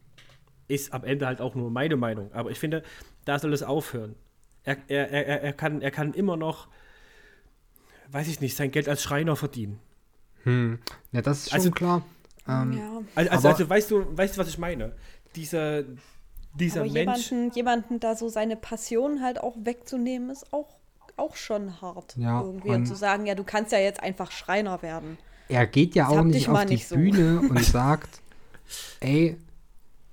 [0.66, 2.32] Ist am Ende halt auch nur meine Meinung.
[2.32, 2.82] Aber ich finde,
[3.24, 4.16] da soll es aufhören.
[4.64, 6.68] Er, er, er, er, kann, er kann immer noch,
[8.10, 9.78] weiß ich nicht, sein Geld als Schreiner verdienen.
[10.44, 10.78] Hm.
[11.12, 12.02] Ja, das ist schon Also- klar.
[12.46, 13.00] Ähm, ja.
[13.14, 14.92] Also, also, also weißt du, weißt du, was ich meine?
[15.34, 15.82] Dieser,
[16.54, 17.30] dieser Aber Mensch.
[17.30, 20.68] jemanden, jemanden da so seine Passion halt auch wegzunehmen, ist auch,
[21.16, 22.14] auch schon hart.
[22.18, 22.68] Ja, irgendwie.
[22.68, 25.16] Und, und- zu sagen, ja, du kannst ja jetzt einfach Schreiner werden.
[25.48, 26.96] er geht ja Das auch nicht auf die nicht so.
[26.96, 28.20] Bühne und sagt,
[29.00, 29.36] ey,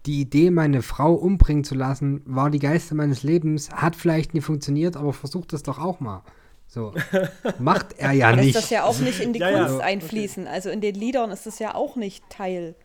[0.06, 4.42] die Idee, meine Frau umbringen zu lassen, war die geilste meines Lebens, hat vielleicht nie
[4.42, 6.24] funktioniert, aber versucht es doch auch mal.
[6.68, 6.94] So.
[7.60, 8.56] Macht er ja Lässt nicht.
[8.56, 9.66] das ja auch nicht in die Ja, ja.
[9.66, 10.48] Kunst einfließen.
[10.48, 12.76] Also in den Liedern ist das ja auch nicht Teil,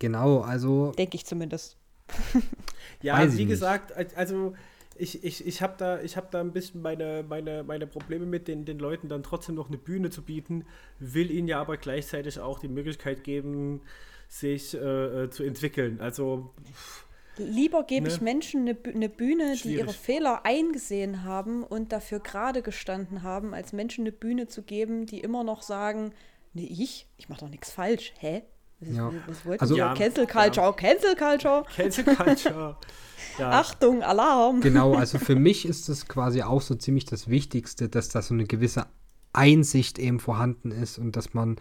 [0.00, 1.76] Genau, also denke ich zumindest.
[3.00, 4.54] Ja, wie gesagt, al- also
[4.96, 8.48] ich, ich, ich habe da, ich hab da ein bisschen meine, meine, meine Probleme mit,
[8.48, 10.64] den, den Leuten dann trotzdem noch eine Bühne zu bieten,
[10.98, 13.82] will ihnen ja aber gleichzeitig auch die Möglichkeit geben,
[14.28, 14.78] sich äh,
[15.24, 16.00] äh, zu entwickeln.
[16.00, 16.50] Also,
[17.40, 18.12] Lieber gebe Ne?
[18.14, 19.96] ich Menschen eine, eine Bühne, die ihre Schwierig.
[19.96, 25.20] Fehler eingesehen haben und dafür gerade gestanden haben, als Menschen eine Bühne zu geben, die
[25.20, 26.12] immer noch sagen,
[26.52, 28.12] nee, ich, ich mache doch nichts falsch.
[28.18, 28.42] Hä?
[28.80, 29.12] Was, Ja.
[29.28, 29.78] was wollt Also- ihr?
[29.78, 31.62] Ja, Cancel Culture, Cancel Culture.
[31.76, 32.76] Cancel Culture.
[33.38, 33.50] ja.
[33.50, 34.60] Achtung, Alarm.
[34.60, 38.34] Genau, also für mich ist das quasi auch so ziemlich das Wichtigste, dass da so
[38.34, 38.86] eine gewisse
[39.32, 41.56] Einsicht eben vorhanden ist und dass man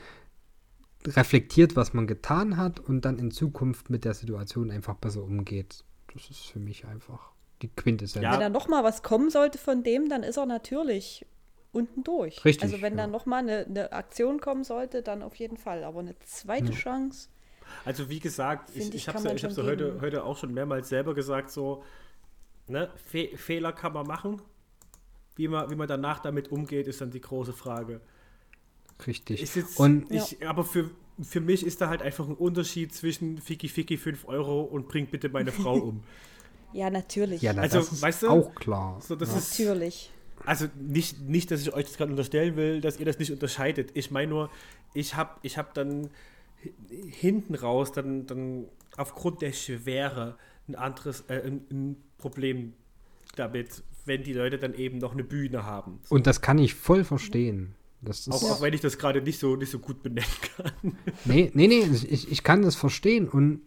[1.16, 5.84] reflektiert, was man getan hat und dann in Zukunft mit der Situation einfach besser umgeht.
[6.14, 7.32] Das ist für mich einfach
[7.62, 8.24] die Quintessenz.
[8.24, 8.34] Ja.
[8.34, 11.26] Wenn da noch mal was kommen sollte von dem, dann ist er natürlich
[11.72, 12.44] unten durch.
[12.44, 13.06] Richtig, Also wenn ja.
[13.06, 15.84] da noch mal eine, eine Aktion kommen sollte, dann auf jeden Fall.
[15.84, 17.30] Aber eine zweite Chance,
[17.86, 21.14] Also wie gesagt, ich, ich, habe kann ja, ja heute, heute auch schon mehrmals selber
[21.14, 21.84] gesagt, so,
[22.68, 24.42] ne, Fe Fehler kann man machen.
[25.36, 28.02] Wie man, wie man danach damit umgeht, ist dann die große Frage.
[29.06, 29.42] Richtig.
[29.42, 30.90] Ist jetzt, und ich, Aber für,
[31.22, 35.06] für mich ist da halt einfach ein Unterschied zwischen Fiki Fiki 5 Euro und bring
[35.08, 36.04] bitte meine Frau um.
[36.74, 37.42] ja, natürlich.
[37.42, 39.00] ja, na, also, das ist weißt du, auch klar.
[39.02, 39.38] So, das ja.
[39.38, 40.12] ist, natürlich.
[40.46, 43.92] also nicht, nicht, dass ich euch das gerade unterstellen will, dass ihr das nicht unterscheidet.
[43.94, 44.50] Ich meine nur,
[44.94, 46.10] ich habe ich hab dann
[46.64, 46.74] hi-
[47.12, 48.66] hinten raus dann, dann
[48.96, 50.38] aufgrund der Schwere
[50.68, 52.74] ein anderes, äh, ein, ein Problem
[53.36, 56.00] damit, wenn die Leute dann eben noch eine Bühne haben.
[56.10, 57.76] Und das kann ich voll verstehen.
[58.02, 60.72] Das ist, Auch, auch wenn ich das gerade nicht so, nicht so gut benennen kann.
[61.26, 63.28] Nee, nee, nee, ich, ich kann das verstehen.
[63.28, 63.62] Und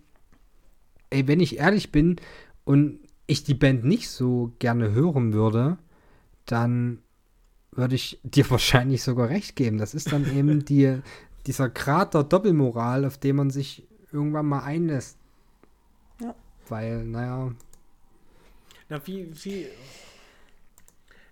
[1.11, 2.17] ey, wenn ich ehrlich bin
[2.65, 5.79] und ich die Band nicht so gerne hören würde,
[6.47, 7.03] dann
[7.73, 9.79] würde ich dir wahrscheinlich sogar recht geben.
[9.79, 11.01] Das ist dann eben die,
[11.47, 15.19] dieser Grad der Doppelmoral, auf den man sich irgendwann mal einlässt.
[16.21, 16.35] Ja.
[16.69, 17.53] Weil, naja,
[18.89, 19.67] Na, wie, wie.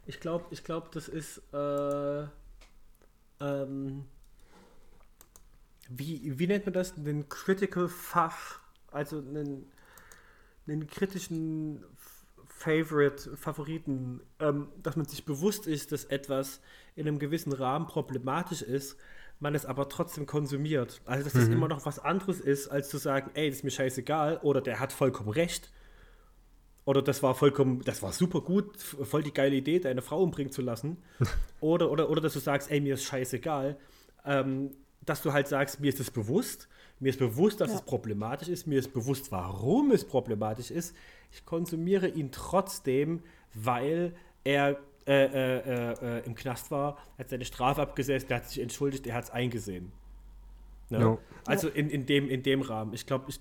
[0.06, 1.38] Ich glaube, ich glaub, das ist.
[1.52, 2.26] Äh,
[3.40, 4.04] ähm,
[5.88, 6.94] wie, wie nennt man das?
[6.94, 8.60] Den Critical Fuff.
[8.90, 9.70] Also einen,
[10.66, 11.84] einen kritischen
[12.46, 14.20] Favorite, Favoriten.
[14.40, 16.60] Ähm, dass man sich bewusst ist, dass etwas
[16.96, 18.96] in einem gewissen Rahmen problematisch ist,
[19.40, 21.00] man es aber trotzdem konsumiert.
[21.04, 23.70] Also, dass das immer noch was anderes ist, als zu sagen, ey, das ist mir
[23.70, 25.70] scheißegal oder der hat vollkommen recht.
[26.88, 30.50] Oder das war vollkommen, das war super gut, voll die geile Idee, deine Frau umbringen
[30.50, 30.96] zu lassen.
[31.60, 33.76] oder, oder, oder dass du sagst, ey, mir ist scheißegal.
[34.24, 34.70] Ähm,
[35.04, 36.66] dass du halt sagst, mir ist es bewusst,
[36.98, 37.76] mir ist bewusst, dass Ja.
[37.76, 40.96] es problematisch ist, mir ist bewusst, warum es problematisch ist.
[41.30, 47.44] Ich konsumiere ihn trotzdem, weil er äh, äh, äh, äh, im Knast war, hat seine
[47.44, 49.92] Strafe abgesessen, der hat sich entschuldigt, er hat es eingesehen.
[50.88, 51.00] Ne?
[51.00, 51.18] Ja.
[51.44, 52.94] Also in, in, dem, in dem Rahmen.
[52.94, 53.40] Ich glaube, ich,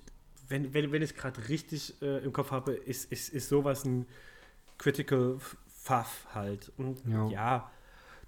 [0.49, 3.85] wenn, wenn, wenn ich es gerade richtig äh, im Kopf habe, ist, ist, ist sowas
[3.85, 4.05] ein
[4.77, 5.37] Critical
[5.67, 6.71] Fuff halt.
[6.77, 7.27] Und Ja.
[7.29, 7.71] ja,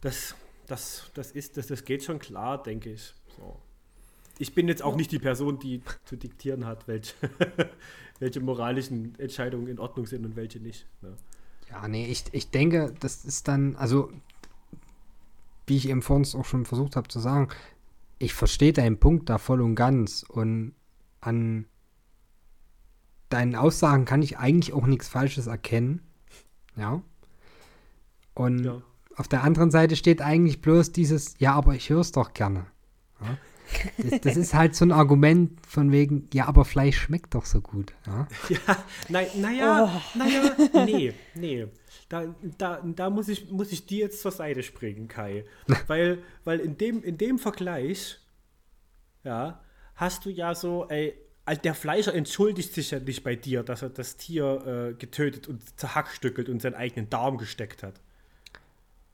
[0.01, 0.35] das,
[0.67, 3.13] das, das ist, das, das geht schon klar, denke ich.
[3.37, 3.59] So.
[4.37, 7.13] Ich bin jetzt auch nicht die Person, die zu diktieren hat, welche,
[8.19, 10.87] welche moralischen Entscheidungen in Ordnung sind und welche nicht.
[11.01, 11.15] Ne?
[11.69, 14.11] Ja, nee, ich, ich denke, das ist dann, also,
[15.67, 17.49] wie ich eben vorhin auch schon versucht habe zu sagen,
[18.17, 20.73] ich verstehe deinen Punkt da voll und ganz und
[21.21, 21.65] an
[23.29, 26.01] deinen Aussagen kann ich eigentlich auch nichts Falsches erkennen.
[26.75, 27.01] Ja.
[28.33, 28.81] Und Ja.
[29.15, 32.65] auf der anderen Seite steht eigentlich bloß dieses, ja, aber ich höre es doch gerne.
[33.21, 33.37] Ja.
[33.99, 37.61] Das, das ist halt so ein Argument von wegen, ja, aber Fleisch schmeckt doch so
[37.61, 37.93] gut.
[38.07, 38.27] Ja.
[38.49, 38.77] Ja,
[39.09, 40.17] nein, naja, Oh.
[40.17, 40.51] naja,
[40.85, 41.67] nee, nee.
[42.07, 45.45] Da, da, da muss, ich, muss ich dir jetzt zur Seite springen, Kai.
[45.87, 48.19] Weil, weil in, dem, in dem Vergleich,
[49.23, 49.59] ja,
[49.93, 51.13] hast du ja so, ey,
[51.49, 55.47] also der Fleischer entschuldigt sich ja nicht bei dir, dass er das Tier äh, getötet
[55.47, 57.99] und zerhackstückelt und seinen eigenen Darm gesteckt hat.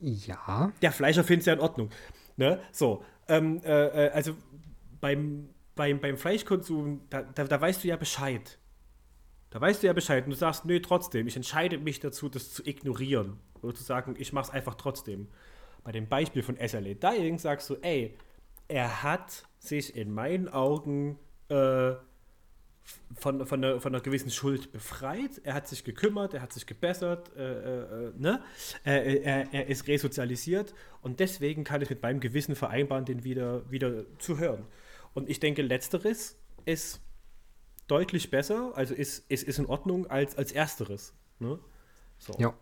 [0.01, 1.91] Ja, Der Fleischer findet es ja in Ordnung.
[2.35, 2.59] Ne?
[2.73, 4.35] So, ähm, äh, äh, also
[4.99, 8.57] beim, beim, beim Fleischkonsum, da, da, da weißt du ja Bescheid.
[9.49, 12.51] Da weißt du ja Bescheid und du sagst, nö, trotzdem, ich entscheide mich dazu, das
[12.51, 13.39] zu ignorieren.
[13.61, 15.29] Oder zu sagen, ich mach's einfach trotzdem.
[15.85, 18.17] Bei dem Beispiel von SLA Dying sagst du, ey,
[18.67, 21.17] er hat sich in meinen Augen
[21.47, 21.93] äh,
[23.15, 25.41] von, von, einer, von einer gewissen Schuld befreit.
[25.43, 28.43] Er hat sich gekümmert, er hat sich gebessert, äh, äh, ne?
[28.85, 33.69] Äh, er, er ist resozialisiert und deswegen kann ich mit meinem Gewissen vereinbaren, den wieder,
[33.71, 34.65] wieder zu hören.
[35.13, 37.01] Und ich denke, letzteres ist
[37.87, 41.13] deutlich besser, also ist, ist, ist in Ordnung als, als ersteres.
[41.39, 41.59] Ne?
[42.17, 42.33] So.
[42.39, 42.53] ja.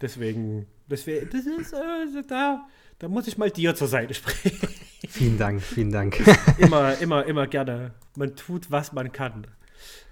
[0.00, 2.66] Deswegen, deswegen, das ist, äh, da,
[2.98, 4.58] da muss ich mal dir zur Seite springen.
[5.10, 6.22] Vielen Dank, vielen Dank.
[6.58, 7.92] immer, immer, immer gerne.
[8.16, 9.46] Man tut, was man kann.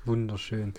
[0.04, 0.74] Wunderschön.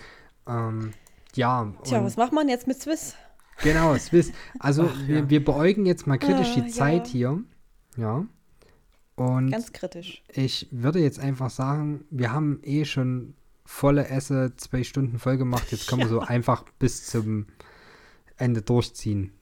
[0.46, 0.92] Ähm,
[1.34, 3.16] ja, Tja, was macht man jetzt mit Swiss?
[3.62, 4.32] genau, Swiss.
[4.58, 5.30] Also Ach, wir, ja.
[5.30, 7.12] wir beäugen jetzt mal kritisch Ah, die Zeit ja.
[7.12, 7.44] hier.
[7.96, 8.26] Ja.
[9.16, 10.22] Und Ganz kritisch.
[10.28, 13.34] ich würde jetzt einfach sagen, wir haben eh schon
[13.64, 15.70] volle Esse zwei Stunden voll gemacht.
[15.70, 17.46] Jetzt können wir so einfach bis zum
[18.36, 19.32] Ende durchziehen.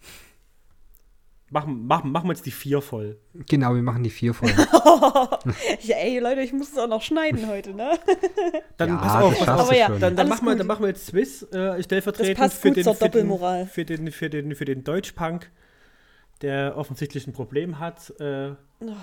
[1.53, 3.19] Machen, machen, machen wir jetzt die vier voll.
[3.47, 4.49] Genau, wir machen die vier voll.
[5.83, 7.99] ja, ey, Leute, ich muss es auch noch schneiden heute, ne?
[8.79, 9.77] Dann Ja, pass auf, das pass auf.
[9.77, 9.89] ja.
[9.91, 12.77] Dann, dann, machen wir, dann machen wir jetzt Swiss äh, stellvertretend Das passt für, gut
[12.79, 13.67] den, zur für, den, Doppelmoral.
[13.67, 15.51] für, den, für, den, für den Deutschpunk,
[16.41, 18.09] der offensichtlich ein Problem hat.
[18.19, 18.97] Äh, das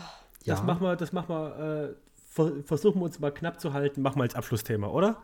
[0.45, 0.63] Ja.
[0.63, 1.95] machen wir, das machen wir, äh,
[2.31, 5.21] ver versuchen wir uns mal knapp zu halten, machen wir als Abschlussthema, oder?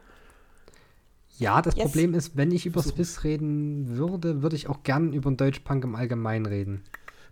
[1.40, 1.86] Ja, das Yes.
[1.86, 5.84] Problem ist, wenn ich über Swiss reden würde, würde ich auch gern über den Deutschpunk
[5.84, 6.84] im Allgemeinen reden.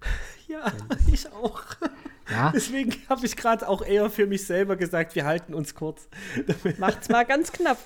[0.47, 0.71] Ja,
[1.11, 1.63] ich auch.
[2.29, 6.07] Ja, Deswegen habe ich gerade auch eher für mich selber gesagt, wir halten uns kurz.
[6.77, 7.77] Macht's mal ganz knapp.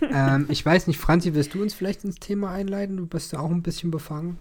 [0.00, 2.96] ähm, ich weiß nicht, Franzi, willst du uns vielleicht ins Thema einleiten?
[2.96, 4.38] Du bist ja auch ein bisschen befangen.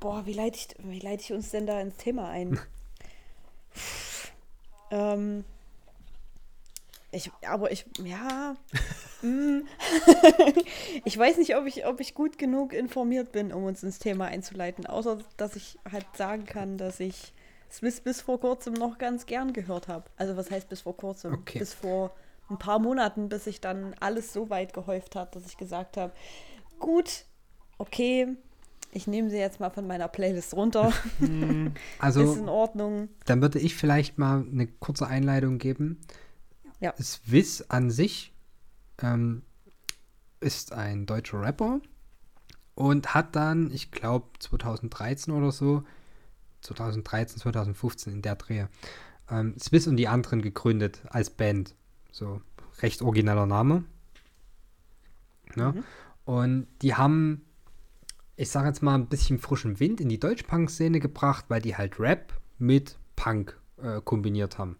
[0.00, 2.58] Boah, wie leite ich, wie leite ich uns denn da ins Thema ein?
[4.90, 5.44] ähm,
[7.12, 8.54] ich, aber ich, ja,
[9.22, 9.60] mm.
[11.04, 14.26] ich weiß nicht, ob ich, ob ich gut genug informiert bin, um uns ins Thema
[14.26, 17.32] einzuleiten, außer dass ich halt sagen kann, dass ich
[17.70, 20.04] Swiss bis vor kurzem noch ganz gern gehört habe.
[20.16, 21.34] Also was heißt bis vor kurzem?
[21.34, 21.58] Okay.
[21.58, 22.12] Bis vor
[22.48, 26.12] ein paar Monaten, bis sich dann alles so weit gehäuft hat, dass ich gesagt habe,
[26.80, 27.24] gut,
[27.78, 28.36] okay,
[28.92, 30.92] ich nehme sie jetzt mal von meiner Playlist runter.
[31.98, 33.08] Also, Ist in Ordnung.
[33.26, 36.00] dann würde ich vielleicht mal eine kurze Einleitung geben.
[36.80, 36.94] Ja.
[37.00, 38.32] Swiss an sich
[38.98, 39.42] ähm,
[40.40, 41.80] ist ein deutscher Rapper
[42.74, 45.84] und hat dann, ich glaube 2013 oder so,
[46.62, 48.66] 2013, 2015 in der Dreh,
[49.30, 51.74] ähm, Swiss und die anderen gegründet als Band.
[52.10, 52.40] So,
[52.80, 53.84] recht origineller Name.
[55.56, 55.74] Ja.
[56.24, 57.44] Und die haben,
[58.36, 61.98] ich sage jetzt mal, ein bisschen frischen Wind in die Deutschpunk-Szene gebracht, weil die halt
[61.98, 64.76] Rap mit Punk äh, kombiniert haben.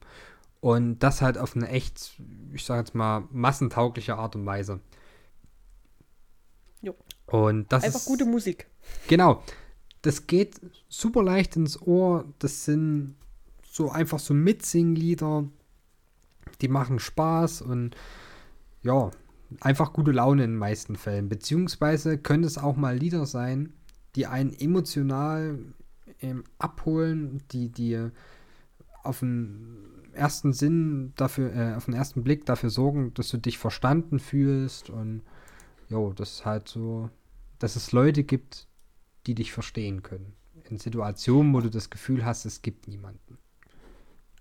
[0.61, 2.21] Und das halt auf eine echt,
[2.53, 4.81] ich sage jetzt mal, massentaugliche Art und Weise.
[6.83, 6.95] Jo.
[7.27, 8.67] Und das Einfach ist gute Musik.
[9.09, 9.43] Genau.
[10.03, 12.25] Das geht super leicht ins Ohr.
[12.39, 13.17] Das sind
[13.63, 15.45] so einfach so Mitsinglieder.
[16.61, 17.97] Die machen Spaß und
[18.83, 19.11] ja,
[19.61, 21.29] einfach gute Laune in den meisten Fällen.
[21.29, 23.73] Beziehungsweise können es auch mal Lieder sein,
[24.15, 25.59] die einen emotional
[26.21, 28.11] ähm, abholen, die die
[29.03, 33.59] auf den ersten Sinn dafür, äh, auf den ersten Blick dafür sorgen, dass du dich
[33.59, 35.23] verstanden fühlst und
[35.89, 37.11] jo, das ist halt so,
[37.59, 38.67] dass es Leute gibt,
[39.27, 40.35] die dich verstehen können.
[40.69, 43.39] In Situationen, wo du das Gefühl hast, es gibt niemanden.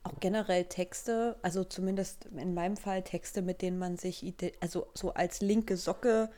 [0.04, 5.14] Auch generell Texte, also zumindest in meinem Fall Texte, mit denen man sich, also so
[5.14, 6.30] als linke Socke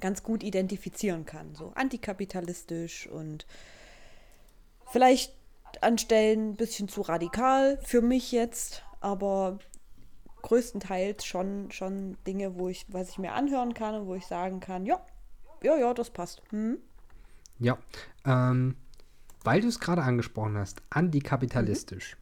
[0.00, 1.54] ganz gut identifizieren kann.
[1.54, 3.46] So antikapitalistisch und
[4.86, 5.37] vielleicht
[5.82, 9.58] an Stellen ein bisschen zu radikal für mich jetzt, aber
[10.42, 14.60] größtenteils schon, schon Dinge, wo ich, was ich mir anhören kann und wo ich sagen
[14.60, 15.00] kann, ja,
[15.62, 16.42] ja, ja, das passt.
[16.50, 16.78] Hm?
[17.58, 17.76] Ja,
[18.24, 18.76] ähm,
[19.44, 22.16] weil du es gerade angesprochen hast, antikapitalistisch.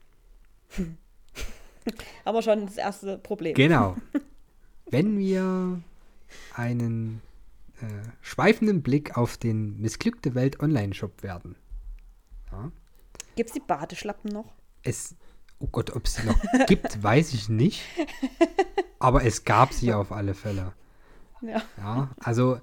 [2.25, 3.55] Aber schon das erste Problem.
[3.55, 3.97] Genau.
[4.91, 5.81] wenn wir
[6.55, 7.21] einen
[7.81, 7.87] äh,
[8.23, 11.57] schweifenden Blick auf den missglückte Welt Online-Shop werden.
[12.51, 12.71] Ja,
[13.37, 14.53] Gibt es die Badeschlappen noch?
[14.87, 15.17] es,
[15.59, 17.83] oh Gott, ob es sie noch gibt, weiß ich nicht.
[18.99, 20.73] Aber es gab sie auf alle Fälle.
[21.43, 21.63] Ja.
[21.77, 22.61] Ja, also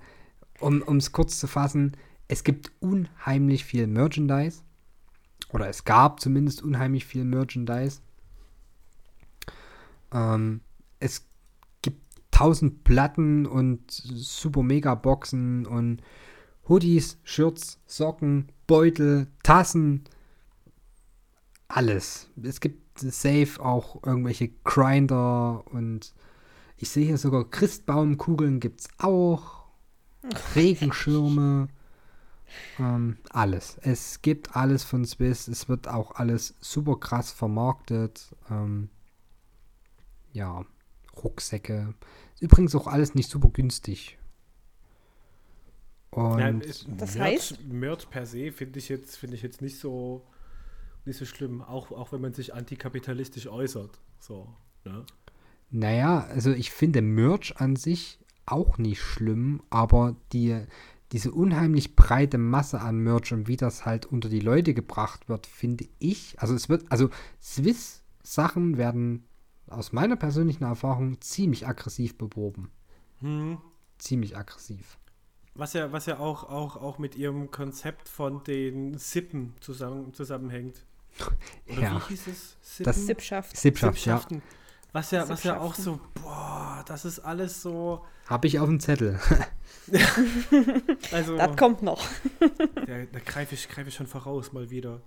[0.59, 1.97] um es kurz zu fassen,
[2.27, 4.61] es gibt unheimlich viel Merchandise.
[5.49, 8.01] Oder es gab zumindest unheimlich viel Merchandise.
[10.11, 10.61] Ähm,
[10.99, 11.27] es
[11.81, 12.01] gibt
[12.31, 16.01] tausend Platten und super mega Boxen und
[16.67, 20.05] Hoodies, Shirts, Socken, Beutel, Tassen.
[21.67, 22.29] Alles.
[22.41, 26.13] Es gibt safe auch irgendwelche Grinder und
[26.77, 29.63] ich sehe hier sogar Christbaumkugeln gibt's auch.
[30.55, 31.67] Regenschirme.
[32.79, 33.77] Ähm, alles.
[33.81, 35.47] Es gibt alles von Swiss.
[35.47, 38.35] Es wird auch alles super krass vermarktet.
[38.49, 38.89] Ähm,
[40.31, 40.65] ja,
[41.23, 41.93] Rucksäcke.
[42.35, 44.17] Ist übrigens auch alles nicht super günstig.
[46.11, 46.51] Und Ja,
[46.97, 47.63] Das heißt?
[47.65, 50.23] Merch per se finde ich jetzt finde ich jetzt nicht so
[51.05, 53.99] nicht so schlimm, auch, auch wenn man sich antikapitalistisch äußert.
[54.19, 54.47] So,
[54.85, 55.05] ne?
[55.69, 60.65] Naja, also ich finde Merch an sich auch nicht schlimm, aber die,
[61.11, 65.47] diese unheimlich breite Masse an Merch und wie das halt unter die Leute gebracht wird,
[65.47, 67.09] finde ich, also es wird, also
[67.41, 69.25] Swiss-Sachen werden
[69.67, 72.69] aus meiner persönlichen Erfahrung ziemlich aggressiv beworben.
[73.19, 73.57] Hm.
[73.97, 74.97] Ziemlich aggressiv.
[75.55, 80.85] Was ja, was ja auch, auch, auch mit ihrem Konzept von den Sippen zusammen, zusammenhängt.
[81.67, 81.95] Oder Ja.
[82.01, 82.57] wie hieß es?
[82.61, 82.83] Sippen?
[82.85, 83.55] Das- Sippschaft.
[83.57, 84.17] Sippschaft, ja.
[84.17, 84.41] Sippschaften.
[84.91, 88.05] Was ja, was ja auch so, boah, das ist alles so.
[88.27, 89.19] Habe ich auf dem Zettel.
[91.11, 92.07] Also, Das kommt noch.
[92.39, 95.01] da, da greife ich, greif ich schon voraus mal wieder.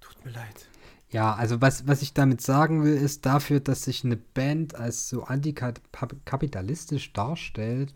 [0.00, 0.66] Tut mir leid.
[1.10, 5.08] Ja, also was, was ich damit sagen will, ist dafür, dass sich eine Band als
[5.08, 7.94] so antikapitalistisch darstellt,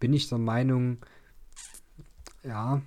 [0.00, 0.98] bin ich der Meinung,
[2.42, 2.80] ja,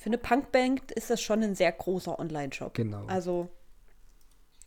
[0.00, 2.72] Für eine Punkband ist das schon ein sehr großer Online-Shop.
[2.72, 3.04] genau.
[3.04, 3.50] Also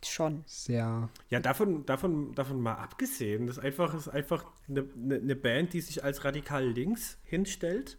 [0.04, 0.44] schon.
[0.46, 5.34] sehr, Ja, davon, davon, davon mal abgesehen, das ist einfach, ist einfach eine, eine, eine
[5.34, 7.98] Band, die sich als radikal links hinstellt,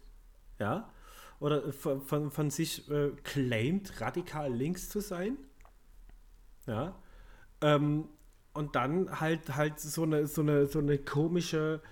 [0.58, 0.90] ja,
[1.38, 5.36] oder von, von, von sich äh, claimt, radikal links zu sein,
[6.66, 6.96] ja,
[7.60, 8.08] ähm,
[8.54, 11.82] und dann halt halt so eine, so eine, so eine komische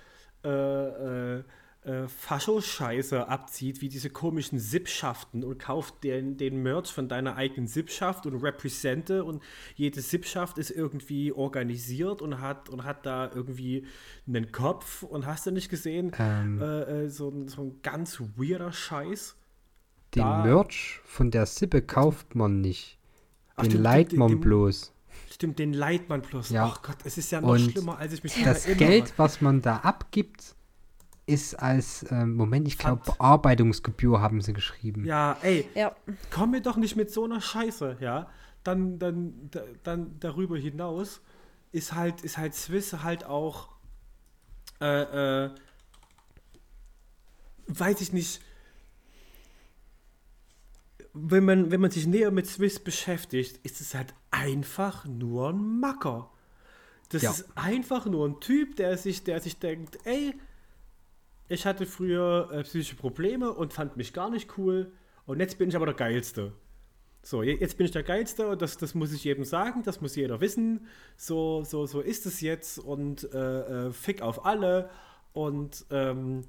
[0.42, 1.44] äh, äh,
[1.84, 7.66] äh, Fascho-Scheiße abzieht, wie diese komischen Sippschaften und kauft den, den Merch von deiner eigenen
[7.68, 9.42] Sippschaft und represente und
[9.74, 13.86] jede Sippschaft ist irgendwie organisiert und hat und hat da irgendwie
[14.26, 18.20] einen Kopf und hast du nicht gesehen, ähm, äh, äh, so, ein- so ein ganz
[18.36, 19.36] weirder Scheiß.
[20.14, 22.98] den da- Merch von der Sippe kauft man nicht.
[23.58, 24.92] Den stimmt, leiht man den- bloß.
[25.30, 26.50] Stimmt, den leiht man plus.
[26.50, 26.66] Ja.
[26.72, 28.88] Ach Gott, es ist ja noch Und schlimmer, als ich mich Das erinnere.
[28.88, 30.54] Geld, was man da abgibt,
[31.26, 33.02] ist als, ähm, Moment, ich glaube.
[33.06, 35.04] Bearbeitungsgebühr haben sie geschrieben.
[35.04, 35.94] Ja, ey, Ja.
[36.30, 38.28] komm mir doch nicht mit so einer Scheiße, ja.
[38.62, 41.20] Dann, dann, da- dann darüber hinaus
[41.72, 43.68] ist halt, ist halt Swiss halt auch,
[44.80, 45.50] äh, äh,
[47.68, 48.40] weiß ich nicht,
[51.12, 55.78] wenn man, wenn man sich näher mit Swiss beschäftigt, ist es halt einfach nur ein
[55.80, 56.30] Macker.
[57.10, 57.30] Das Ja.
[57.30, 60.34] ist einfach nur ein Typ, der sich, der sich denkt, ey,
[61.48, 64.92] ich hatte früher äh, psychische Probleme und fand mich gar nicht cool
[65.26, 66.52] und jetzt bin ich aber der Geilste.
[67.22, 70.00] So, je- jetzt bin ich der Geilste und das, das muss ich jedem sagen, das
[70.00, 70.86] muss jeder wissen.
[71.16, 74.90] So, so, so ist es jetzt und äh, äh, fick auf alle
[75.32, 76.42] und ähm,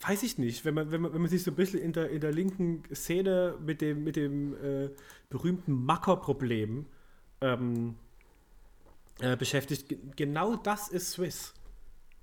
[0.00, 2.10] weiß ich nicht, wenn man, wenn man, wenn man sich so ein bisschen in der,
[2.10, 4.90] in der linken Szene mit dem, mit dem äh,
[5.30, 6.86] berühmten Macker-Problem
[7.40, 7.96] ähm,
[9.20, 11.54] äh, beschäftigt, ge- genau das ist Swiss.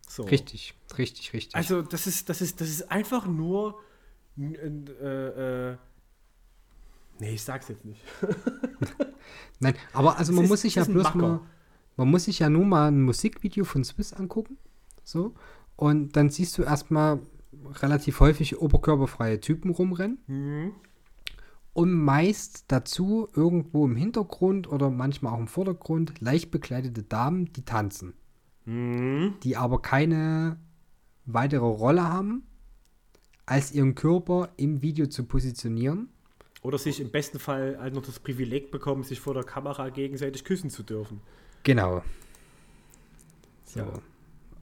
[0.07, 0.23] So.
[0.23, 1.56] Richtig, richtig, richtig.
[1.56, 3.80] Also das ist, das ist, das ist einfach nur
[4.40, 5.77] äh, äh,
[7.19, 8.02] Nee, ich sag's jetzt nicht.
[9.60, 11.40] Nein, aber also Es man ist- muss sich ja bloß mal,
[11.95, 14.57] man muss sich ja nur mal ein Musikvideo von Swiss angucken,
[15.03, 15.34] so,
[15.77, 17.19] und dann siehst du erstmal
[17.82, 20.72] relativ häufig oberkörperfreie Typen rumrennen Mhm.
[21.73, 27.64] und meist dazu irgendwo im Hintergrund oder manchmal auch im Vordergrund leicht bekleidete Damen, die
[27.64, 28.14] tanzen,
[28.66, 29.36] Mhm.
[29.44, 30.58] die aber keine
[31.26, 32.44] weitere Rolle haben,
[33.46, 36.10] als ihren Körper im Video zu positionieren.
[36.62, 40.44] Oder sich im besten Fall halt noch das Privileg bekommen, sich vor der Kamera gegenseitig
[40.44, 41.22] küssen zu dürfen.
[41.64, 42.02] Genau.
[43.66, 43.82] So.
[43.82, 43.94] Ja.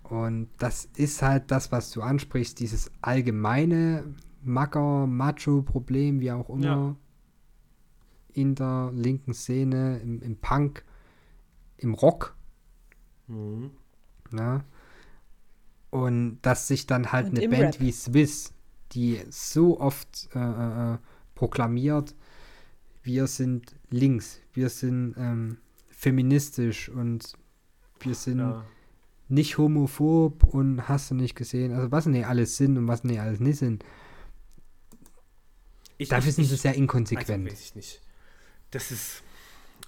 [0.04, 4.04] Und das ist halt das, was du ansprichst, dieses allgemeine
[4.44, 6.96] Macker-Macho-Problem, wie auch immer, Ja.
[8.34, 10.84] in der linken Szene, im, im Punk,
[11.78, 12.36] im Rock.
[13.28, 13.72] Mhm.
[14.34, 14.64] Ne?
[15.90, 17.80] Und dass sich dann halt Und eine Band Rap.
[17.80, 18.54] wie Swiss,
[18.94, 20.98] die so oft äh, äh, äh,
[21.36, 22.16] proklamiert,
[23.04, 25.58] wir sind links, wir sind ähm,
[25.90, 27.34] feministisch und
[28.00, 28.66] wir sind Ja.
[29.28, 33.20] nicht homophob und hast du nicht gesehen, also was nicht alles sind und was nicht
[33.20, 33.84] alles nicht sind.
[35.98, 37.46] Ich, Dafür ich, sind sie sehr Also, inkonsequent.
[37.52, 38.02] weiß ich nicht.
[38.72, 39.22] Das ist.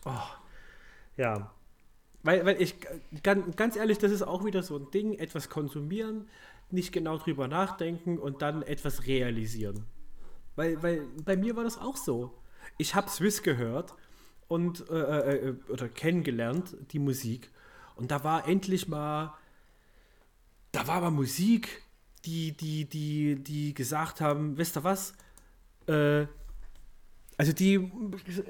[0.06, 0.12] Oh,
[1.18, 1.52] ja.
[2.26, 2.76] Weil, weil ich,
[3.22, 6.28] ganz, ehrlich, das ist auch wieder so ein Ding, etwas konsumieren,
[6.72, 9.86] nicht genau drüber nachdenken und dann etwas realisieren.
[10.56, 12.34] Weil, weil bei mir war das auch so.
[12.80, 13.94] Ich habe Swiss gehört
[14.48, 17.52] und äh, äh, oder kennengelernt, die Musik.
[17.96, 19.36] Und da war endlich mal,
[20.72, 21.84] da war mal Musik,
[22.26, 25.14] die, die, die, die gesagt haben, wisst ihr was?
[25.86, 26.26] Äh,
[27.38, 27.92] also die,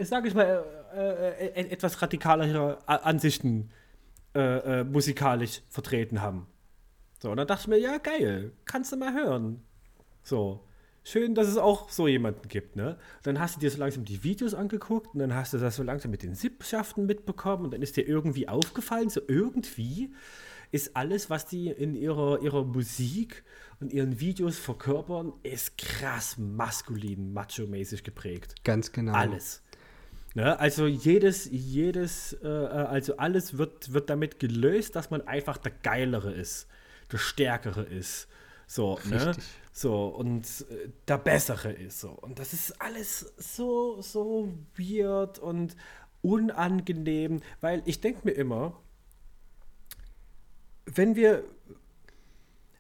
[0.01, 0.63] sage ich mal,
[0.93, 3.69] äh, äh, etwas radikalere Ansichten
[4.35, 6.47] äh, äh, musikalisch vertreten haben.
[7.19, 9.63] So, und dann dachte ich mir, ja, geil, kannst du mal hören.
[10.23, 10.63] So,
[11.03, 12.97] schön, dass es auch so jemanden gibt, ne?
[13.23, 15.83] Dann hast du dir so langsam die Videos angeguckt und dann hast du das so
[15.83, 20.13] langsam mit den Sippschaften mitbekommen und dann ist dir irgendwie aufgefallen, so irgendwie
[20.71, 23.43] ist alles, was die in ihrer, ihrer Musik
[23.79, 28.55] und ihren Videos verkörpern, ist krass maskulin, macho-mäßig geprägt.
[28.63, 29.13] Ganz genau.
[29.13, 29.61] Alles.
[30.33, 30.59] Ne?
[30.59, 35.71] Also jedes, jedes, äh, äh, also alles wird, wird damit gelöst, dass man einfach der
[35.71, 36.67] Geilere ist,
[37.11, 38.27] der Stärkere ist.
[38.67, 39.29] So, ne?
[39.29, 39.45] Richtig.
[39.71, 42.11] So, und äh, der Bessere ist so.
[42.11, 45.75] Und das ist alles so, so weird und
[46.21, 48.81] unangenehm, weil ich denke mir immer,
[50.85, 51.43] wenn wir,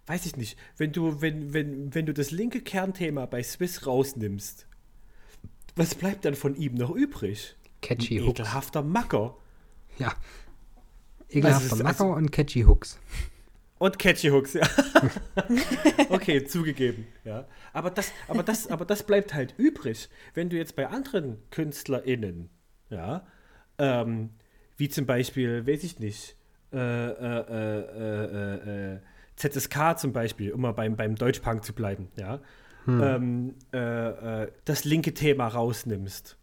[0.07, 4.67] weiß ich nicht, wenn du, wenn, wenn, wenn du das linke Kernthema bei Swiss rausnimmst,
[5.75, 7.55] was bleibt dann von ihm noch übrig?
[7.81, 8.39] Catchy Ein Hooks.
[8.39, 9.37] ekelhafter Macker.
[9.97, 10.13] Ja.
[11.29, 12.99] Ekelhafter Also Macker und Catchy Hooks.
[13.77, 14.61] Und Catchy Hooks, ja.
[16.09, 17.45] okay, zugegeben, ja.
[17.73, 22.49] Aber das, aber, das, aber das bleibt halt übrig, wenn du jetzt bei anderen KünstlerInnen,
[22.89, 23.27] ja,
[23.77, 24.29] ähm,
[24.77, 26.37] wie zum Beispiel, weiß ich nicht,
[26.71, 28.99] äh, äh, äh, äh, äh, äh,
[29.35, 32.39] ZSK zum Beispiel, um mal beim, beim Deutschpunk zu bleiben, ja,
[32.87, 36.37] ähm, äh, äh, das linke Thema rausnimmst.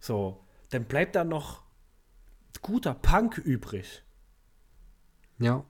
[0.00, 1.62] So, dann bleibt da noch
[2.62, 4.02] guter Punk übrig.
[5.38, 5.64] Ja.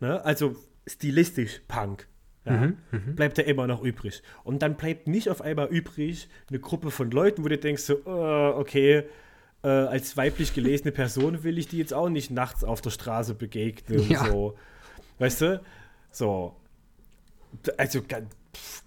[0.00, 0.24] Ne?
[0.24, 2.08] Also stilistisch Punk.
[2.46, 4.22] Ja, Mhm, bleibt da immer noch übrig.
[4.44, 7.98] Und dann bleibt nicht auf einmal übrig eine Gruppe von Leuten, wo du denkst, so,
[7.98, 9.04] äh, okay,
[9.62, 13.34] äh, als weiblich gelesene Person will ich die jetzt auch nicht nachts auf der Straße
[13.34, 14.08] begegnen.
[14.08, 14.24] Ja.
[14.24, 14.56] So.
[15.20, 15.62] Weißt du?
[16.10, 16.56] So.
[17.76, 18.82] Also, ganz, pff,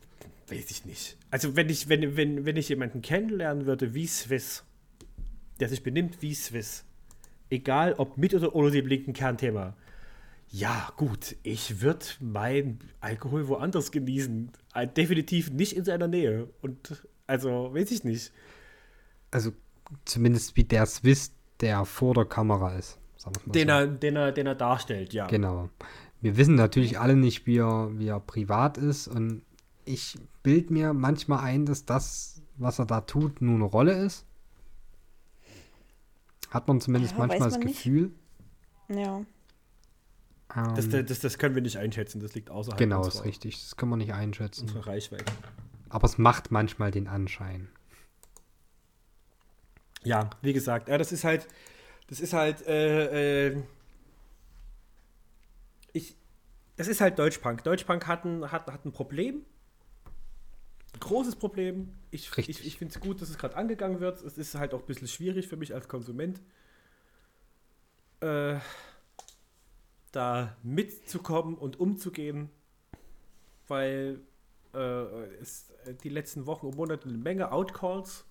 [0.49, 1.18] weiß ich nicht.
[1.31, 4.64] Also, wenn ich, wenn, wenn, wenn ich jemanden kennenlernen würde wie Swiss,
[5.60, 6.85] der sich benimmt wie Swiss,
[7.49, 9.76] egal ob mit oder ohne dem linken Kernthema,
[10.49, 14.51] ja, gut, ich würde mein Alkohol woanders genießen.
[14.73, 16.49] Äh, Definitiv nicht in seiner Nähe.
[16.61, 18.31] Und also, weiß ich nicht.
[19.30, 19.51] Also
[20.05, 22.99] zumindest wie der Swiss, der vor der Kamera ist.
[23.18, 23.73] Sagen wir's mal Den so.
[23.73, 25.27] er, den, er, den er darstellt, ja.
[25.27, 25.69] Genau.
[26.24, 29.10] Wir wissen natürlich alle nicht, wie er, wie er privat ist.
[29.10, 29.41] Und
[29.84, 34.26] ich bild mir manchmal ein, dass das, was er da tut, nur eine Rolle ist.
[36.50, 37.84] Hat man zumindest Ja, manchmal weiß das man nicht.
[37.84, 38.12] Gefühl.
[38.88, 39.18] Ja.
[40.56, 42.22] Ähm, Das, das, das können wir nicht einschätzen.
[42.22, 43.60] Das liegt außerhalb genau, ist unserer, richtig.
[43.60, 44.62] Das kann man nicht einschätzen.
[44.62, 45.26] unserer Reichweite.
[45.90, 47.68] Aber es macht manchmal den Anschein.
[50.06, 51.50] Ja, wie gesagt, ja, das ist halt,
[52.08, 53.64] das ist halt, äh, äh,
[56.76, 57.64] das ist halt Deutschpunk.
[57.64, 59.45] Deutschpunk hat ein, hat, hat ein Problem.
[60.94, 61.94] Ein großes Problem.
[62.12, 62.60] Ich, Richtig.
[62.60, 64.22] ich, ich finde es gut, dass es gerade angegangen wird.
[64.22, 66.41] Es ist halt auch ein bisschen schwierig für mich als Konsument,
[68.22, 68.56] äh,
[70.12, 72.50] da mitzukommen und umzugehen,
[73.68, 74.22] weil
[74.74, 74.78] äh,
[75.41, 75.74] es
[76.04, 78.26] die letzten Wochen und Monate eine Menge Outcalls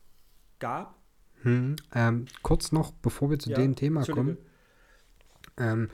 [0.59, 0.97] gab.
[1.43, 4.39] Hm, ähm, kurz noch, bevor wir zu Ja, dem Thema kommen,
[5.59, 5.90] ähm,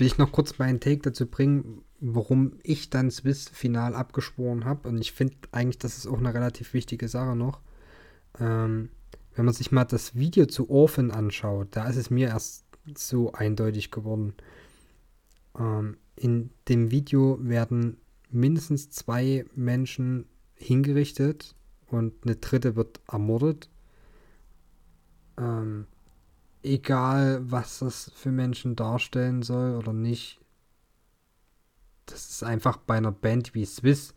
[0.00, 4.88] will ich noch kurz meinen Take dazu bringen, warum ich dann Swiss final abgeschworen habe.
[4.88, 7.60] Und ich finde eigentlich, das ist auch eine relativ wichtige Sache noch.
[8.38, 8.88] Ähm,
[9.34, 12.64] wenn man sich mal das Video zu Orphan anschaut, da ist es mir erst
[12.96, 14.34] so eindeutig geworden.
[15.58, 17.98] Ähm, in dem Video werden
[18.30, 20.24] mindestens zwei Menschen
[20.54, 21.54] hingerichtet
[21.88, 23.68] und eine dritte wird ermordet.
[25.38, 25.86] Ähm,
[26.62, 30.40] egal, was das für Menschen darstellen soll oder nicht.
[32.06, 34.14] Das ist einfach bei einer Band wie Swiss,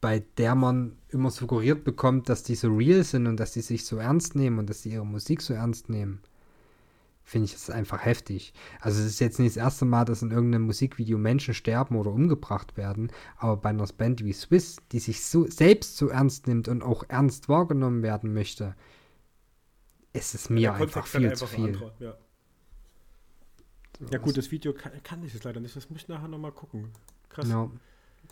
[0.00, 3.86] bei der man immer suggeriert bekommt, dass die so real sind und dass die sich
[3.86, 6.20] so ernst nehmen und dass sie ihre Musik so ernst nehmen.
[7.22, 8.52] finde ich es einfach heftig.
[8.80, 12.12] Also es ist jetzt nicht das erste Mal, dass in irgendeinem Musikvideo Menschen sterben oder
[12.12, 16.68] umgebracht werden, aber bei einer Band wie Swiss, die sich so selbst so ernst nimmt
[16.68, 18.74] und auch ernst wahrgenommen werden möchte,
[20.14, 21.92] ist es mir Der einfach viel einfach zu viel.
[21.98, 22.16] Ja.
[24.10, 25.76] ja gut, das Video kann, kann ich jetzt leider nicht.
[25.76, 26.92] Das muss ich nachher nochmal gucken.
[27.28, 27.48] Krass.
[27.48, 27.68] Ja.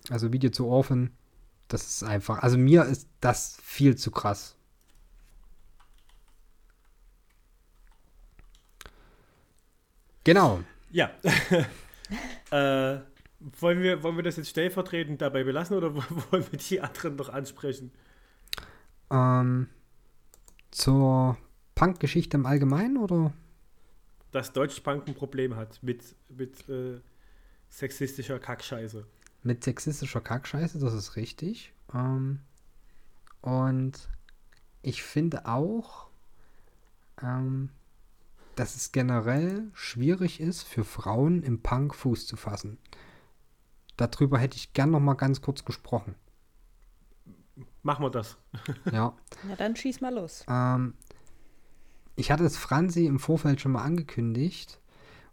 [0.08, 1.10] Also Video zu Orphan,
[1.68, 4.56] das ist einfach, also mir ist das viel zu krass.
[10.24, 10.62] Genau.
[10.92, 11.10] Ja.
[12.50, 13.00] äh,
[13.60, 15.94] wollen, wir, wollen wir das jetzt stellvertretend dabei belassen oder
[16.30, 17.90] wollen wir die anderen noch ansprechen?
[19.10, 19.68] Ähm,
[20.70, 21.36] zur
[21.74, 23.32] Punk-Geschichte im Allgemeinen oder?
[24.30, 27.00] Dass Deutschpunk ein Problem hat mit, mit äh,
[27.68, 29.06] sexistischer Kackscheiße.
[29.42, 31.72] Mit sexistischer Kackscheiße, das ist richtig.
[31.94, 32.40] Ähm,
[33.40, 34.08] und
[34.82, 36.08] ich finde auch,
[37.20, 37.70] ähm,
[38.54, 42.78] dass es generell schwierig ist, für Frauen im Punk Fuß zu fassen.
[43.96, 46.14] Darüber hätte ich gern noch mal ganz kurz gesprochen.
[47.82, 48.36] Machen wir das.
[48.92, 49.16] Ja.
[49.48, 50.44] Na dann schieß mal los.
[50.48, 50.94] Ähm,
[52.16, 54.80] ich hatte es Franzi im Vorfeld schon mal angekündigt.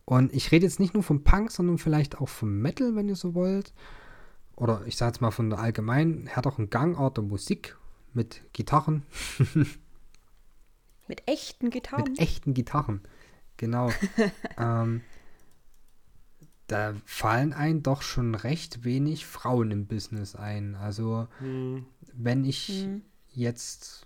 [0.06, 3.15] Und ich rede jetzt nicht nur vom Punk, sondern vielleicht auch vom Metal, wenn ihr
[3.15, 3.73] so wollt.
[4.56, 7.77] Oder ich sage jetzt mal von der allgemeinen, härteren Gangart der Musik
[8.14, 9.03] mit Gitarren,
[11.07, 12.03] Mit echten Gitarren.
[12.03, 13.01] mit echten Gitarren.
[13.57, 13.91] Genau.
[14.57, 15.01] ähm,
[16.68, 20.76] da fallen ein doch schon recht wenig Frauen im Business ein.
[20.76, 23.01] Also Hm, wenn ich Hm.
[23.34, 24.06] jetzt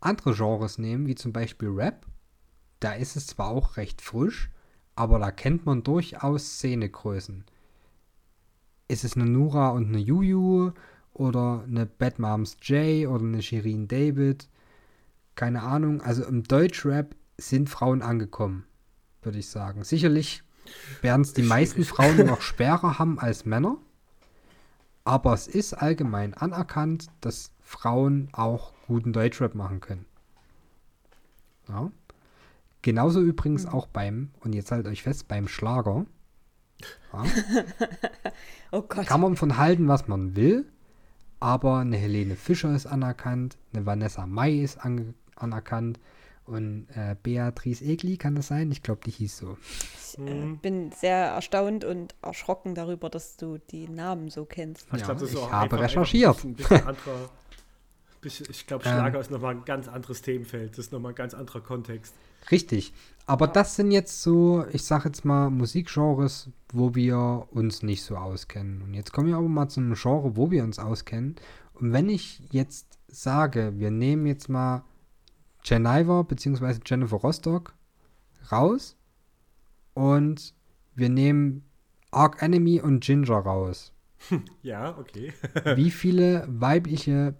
[0.00, 2.06] andere Genres nehme, wie zum Beispiel Rap,
[2.80, 4.50] da ist es zwar auch recht frisch,
[4.94, 7.44] aber da kennt man durchaus Szenegrößen.
[8.88, 10.72] Ist es eine Nura und eine Juju
[11.12, 14.48] oder eine Bad Moms J oder eine Shirin David?
[15.34, 16.00] Keine Ahnung.
[16.00, 18.64] Also im Deutschrap sind Frauen angekommen,
[19.22, 19.84] würde ich sagen.
[19.84, 20.42] Sicherlich
[21.02, 23.76] werden es die meisten Frauen noch schwerer haben als Männer.
[25.04, 30.06] Aber es ist allgemein anerkannt, dass Frauen auch guten Deutschrap machen können.
[31.68, 31.92] Ja.
[32.80, 36.06] Genauso übrigens auch beim, und jetzt haltet euch fest, beim Schlager.
[37.12, 37.24] Ja.
[38.70, 39.06] Oh Gott.
[39.06, 40.70] Kann man von halten, was man will,
[41.40, 45.98] aber eine Helene Fischer ist anerkannt, eine Vanessa Mai ist ange anerkannt
[46.44, 48.70] und äh, Beatrice Egli, kann das sein?
[48.70, 49.56] Ich glaube, die hieß so.
[50.02, 54.86] Ich äh, bin sehr erstaunt und erschrocken darüber, dass du die Namen so kennst.
[54.92, 56.44] ich Ja, glaub, das ist ich auch habe recherchiert.
[56.44, 57.30] Ein bisschen, anderer,
[58.28, 58.92] ich glaube, Ähm.
[58.92, 60.72] Schlager ist nochmal ein ganz anderes Themenfeld.
[60.72, 62.14] Das ist nochmal ein ganz anderer Kontext.
[62.50, 62.92] Richtig.
[63.26, 68.16] Aber das sind jetzt so, ich sag jetzt mal, Musikgenres, wo wir uns nicht so
[68.16, 68.82] auskennen.
[68.82, 71.36] Und jetzt kommen wir aber mal zu einem Genre, wo wir uns auskennen.
[71.74, 74.84] Und wenn ich jetzt sage, wir nehmen jetzt mal
[75.64, 76.78] Jen Iver bzw.
[76.84, 77.74] Jennifer Rostock
[78.50, 78.96] raus
[79.94, 80.54] und
[80.94, 81.64] wir nehmen
[82.10, 83.92] Arc Enemy und Ginger raus.
[84.62, 85.32] Ja, okay.
[85.76, 87.36] Wie viele weibliche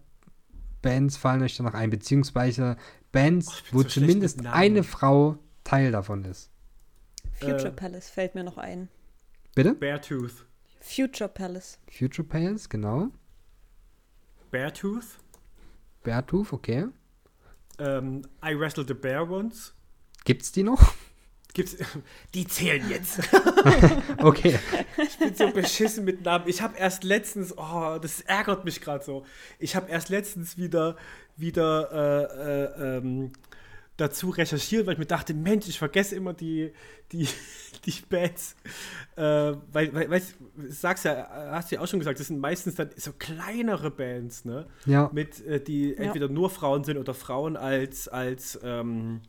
[0.82, 1.90] Bands fallen euch da noch ein?
[1.90, 2.76] Beziehungsweise
[3.12, 6.50] Bands, Oh, wo so zumindest eine Frau Teil davon ist.
[7.38, 7.72] Future Äh.
[7.72, 8.88] Palace fällt mir noch ein.
[9.54, 9.74] Bitte?
[9.74, 10.44] Beartooth.
[10.80, 11.78] Future Palace.
[11.90, 13.08] Future Palace, genau.
[14.50, 15.18] Beartooth.
[16.04, 16.86] Beartooth, okay.
[17.78, 19.74] Ähm, I Wrestled the Bear Once.
[20.24, 20.94] Gibt's die noch?
[21.58, 21.76] Gibt's,
[22.34, 23.18] die zählen jetzt.
[24.18, 24.58] Okay.
[24.96, 26.44] Ich bin so beschissen mit Namen.
[26.48, 29.24] Ich habe erst letztens, oh, das ärgert mich gerade so.
[29.58, 30.96] Ich habe erst letztens wieder,
[31.36, 33.32] wieder äh, äh, ähm,
[33.96, 36.72] dazu recherchiert, weil ich mir dachte, Mensch, ich vergesse immer die,
[37.12, 37.28] die,
[37.86, 38.54] die Bands.
[39.16, 39.22] Äh,
[39.72, 42.76] weil, weil, weißt, du, sagst ja, hast du ja auch schon gesagt, das sind meistens
[42.76, 44.66] dann so kleinere Bands, ne?
[44.86, 45.10] Ja.
[45.12, 46.02] Mit, äh, die Ja.
[46.04, 49.20] entweder nur Frauen sind oder Frauen als, als, ähm,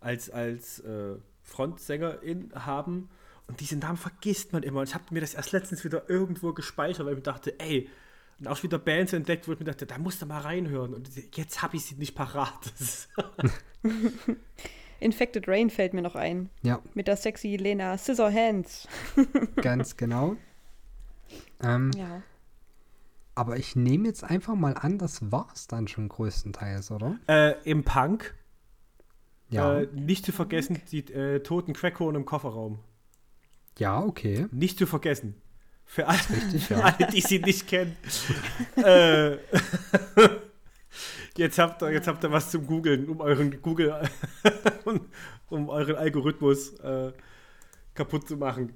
[0.00, 3.08] als, als äh, Frontsängerin haben.
[3.48, 4.80] Und diese Namen vergisst man immer.
[4.80, 7.88] Und ich habe mir das erst letztens wieder irgendwo gespeichert, weil ich mir dachte, ey,
[8.38, 10.92] und auch wieder Bands entdeckt, wo ich mir dachte, da musst du mal reinhören.
[10.92, 12.52] Und jetzt habe ich sie nicht parat.
[15.00, 16.50] Infected Rain fällt mir noch ein.
[16.62, 18.88] Ja, Mit der sexy Lena Scissorhands.
[19.56, 20.36] ganz genau.
[21.62, 22.22] Ähm, Ja.
[23.34, 27.18] aber ich nehme jetzt einfach mal an, das war's dann schon größtenteils, oder?
[27.28, 28.34] äh, Im Punk,
[29.48, 29.80] Ja.
[29.80, 32.80] äh, nicht zu vergessen, die äh, toten Crackhorn im Kofferraum.
[33.78, 34.46] ja, okay.
[34.50, 35.40] Nicht zu vergessen.
[35.84, 36.80] Für alle, Richtig, für ja.
[36.80, 37.96] alle die sie nicht kennen.
[38.76, 39.36] äh,
[41.36, 43.94] jetzt, habt ihr, jetzt habt ihr was zum Googeln, um euren Google,
[44.84, 45.06] um,
[45.48, 47.12] um euren Algorithmus äh,
[47.94, 48.72] kaputt zu machen,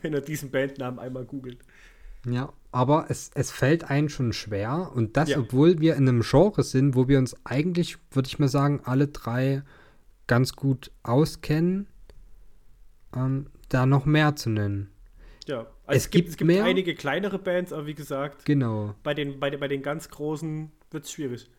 [0.00, 1.58] wenn ihr diesen Bandnamen einmal googelt.
[2.26, 4.90] Ja, aber es, es fällt einem schon schwer.
[4.94, 5.38] Und das, Ja.
[5.38, 9.08] obwohl wir in einem Genre sind, wo wir uns eigentlich, würde ich mal sagen, alle
[9.08, 9.62] drei
[10.26, 11.86] ganz gut auskennen,
[13.14, 14.90] ähm, da noch mehr zu nennen.
[15.46, 16.64] Ja, also Es gibt, gibt es gibt mehr?
[16.64, 20.70] einige kleinere Bands, aber wie gesagt, Genau, bei den, bei den, bei den ganz großen
[20.90, 21.50] wird es schwierig.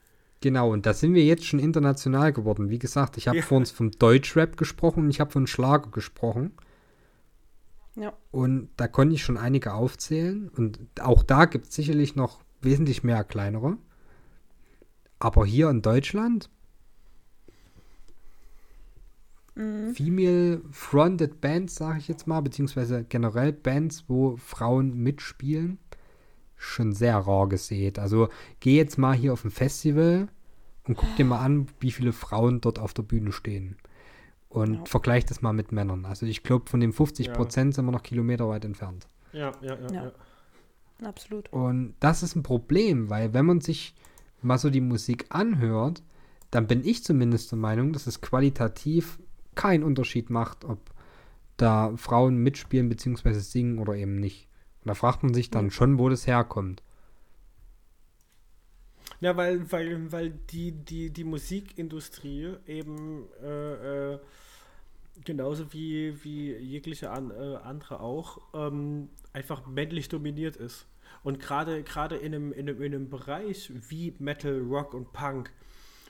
[0.42, 0.72] genau.
[0.72, 2.69] Und da sind wir jetzt schon international geworden.
[2.69, 3.44] Wie gesagt, ich habe Ja.
[3.44, 6.53] vorhin vom Deutschrap gesprochen und ich habe von Schlager gesprochen.
[7.96, 8.14] Ja.
[8.32, 10.50] Und da konnte ich schon einige aufzählen.
[10.50, 13.78] Und auch da gibt es sicherlich noch wesentlich mehr kleinere.
[15.20, 16.50] Aber hier in Deutschland,
[19.56, 19.94] Mhm.
[19.94, 25.80] Female-Fronted Bands, sage ich jetzt mal, beziehungsweise generell Bands, wo Frauen mitspielen,
[26.58, 27.98] schon sehr rar gesät.
[27.98, 30.28] Also geh jetzt mal hier auf ein Festival
[30.88, 33.78] und guck dir mal an, wie viele Frauen dort auf der Bühne stehen.
[34.50, 34.86] Und Ja.
[34.86, 36.06] vergleich das mal mit Männern.
[36.06, 39.08] Also ich glaube, von den 50 Prozent sind wir noch kilometerweit entfernt.
[39.34, 39.92] Ja, ja, ja.
[39.92, 40.04] Ja.
[40.06, 40.12] ja.
[41.04, 41.52] Absolut.
[41.52, 43.96] Und das ist ein Problem, weil wenn man sich
[44.42, 46.04] mal so die Musik anhört,
[46.52, 49.20] dann bin ich zumindest der Meinung, dass es qualitativ
[49.56, 50.80] keinen Unterschied macht, ob
[51.58, 53.34] da Frauen mitspielen bzw.
[53.40, 54.48] singen oder eben nicht.
[54.84, 56.82] Und da fragt man sich dann schon, wo das herkommt.
[59.22, 64.19] Ja, weil, weil, weil die, die, die Musikindustrie eben äh, äh,
[65.24, 70.85] genauso wie, wie jegliche an, äh, andere auch ähm, einfach männlich dominiert ist.
[71.24, 71.77] Und gerade
[72.17, 75.51] in einem, in, einem, in einem Bereich wie Metal, Rock und Punk,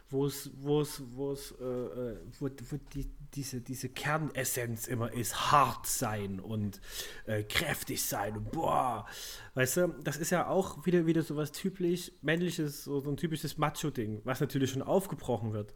[0.09, 5.11] wo es, wo es, wo es, äh, äh, wo, wo die, diese, diese Kernessenz immer
[5.11, 6.79] ist, hart sein und
[7.25, 9.07] äh, kräftig sein und boah,
[9.55, 13.57] weißt du, das ist ja auch wieder, wieder so was typisch männliches, so, ein typisches
[13.57, 15.73] Macho-Ding, was natürlich schon aufgebrochen wird.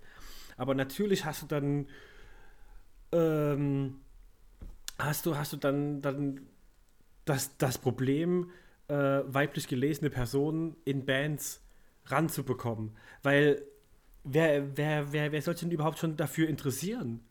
[0.58, 1.88] Aber natürlich hast du dann,
[3.12, 4.02] ähm,
[4.98, 6.42] hast du, hast du dann, dann
[7.26, 8.52] das, das Problem,
[8.88, 8.94] äh,
[9.26, 11.64] weiblich gelesene Personen in Bands
[12.06, 12.98] ranzubekommen.
[13.24, 13.64] Weil
[14.24, 17.22] wer, wer, wer, wer soll sich denn überhaupt schon dafür interessieren?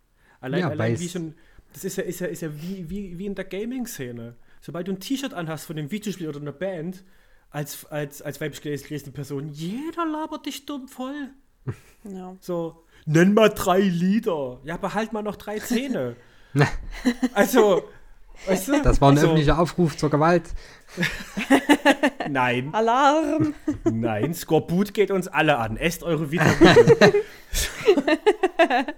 [0.40, 1.34] Allein, Ja, allein wie schon,
[1.72, 4.36] das ist ja, ist ja, ist ja wie, wie, wie in der Gaming-Szene.
[4.60, 7.04] Sobald du ein T-Shirt anhast von einem Videospiel oder einer Band,
[7.50, 11.30] als, als, als weiblich gelesene Person, jeder labert dich dumm voll.
[12.04, 12.36] Ja.
[12.40, 14.60] So, nenn mal drei Lieder.
[14.64, 16.16] Ja, behalt mal noch drei Zähne.
[17.34, 17.82] also,
[18.46, 18.82] weißt du?
[18.82, 20.44] Das war ein also, öffentlicher Aufruf zur Gewalt.
[22.28, 23.54] Nein, Alarm!
[23.84, 25.76] nein, Skorbut geht uns alle an.
[25.76, 26.96] Esst eure Vitamine.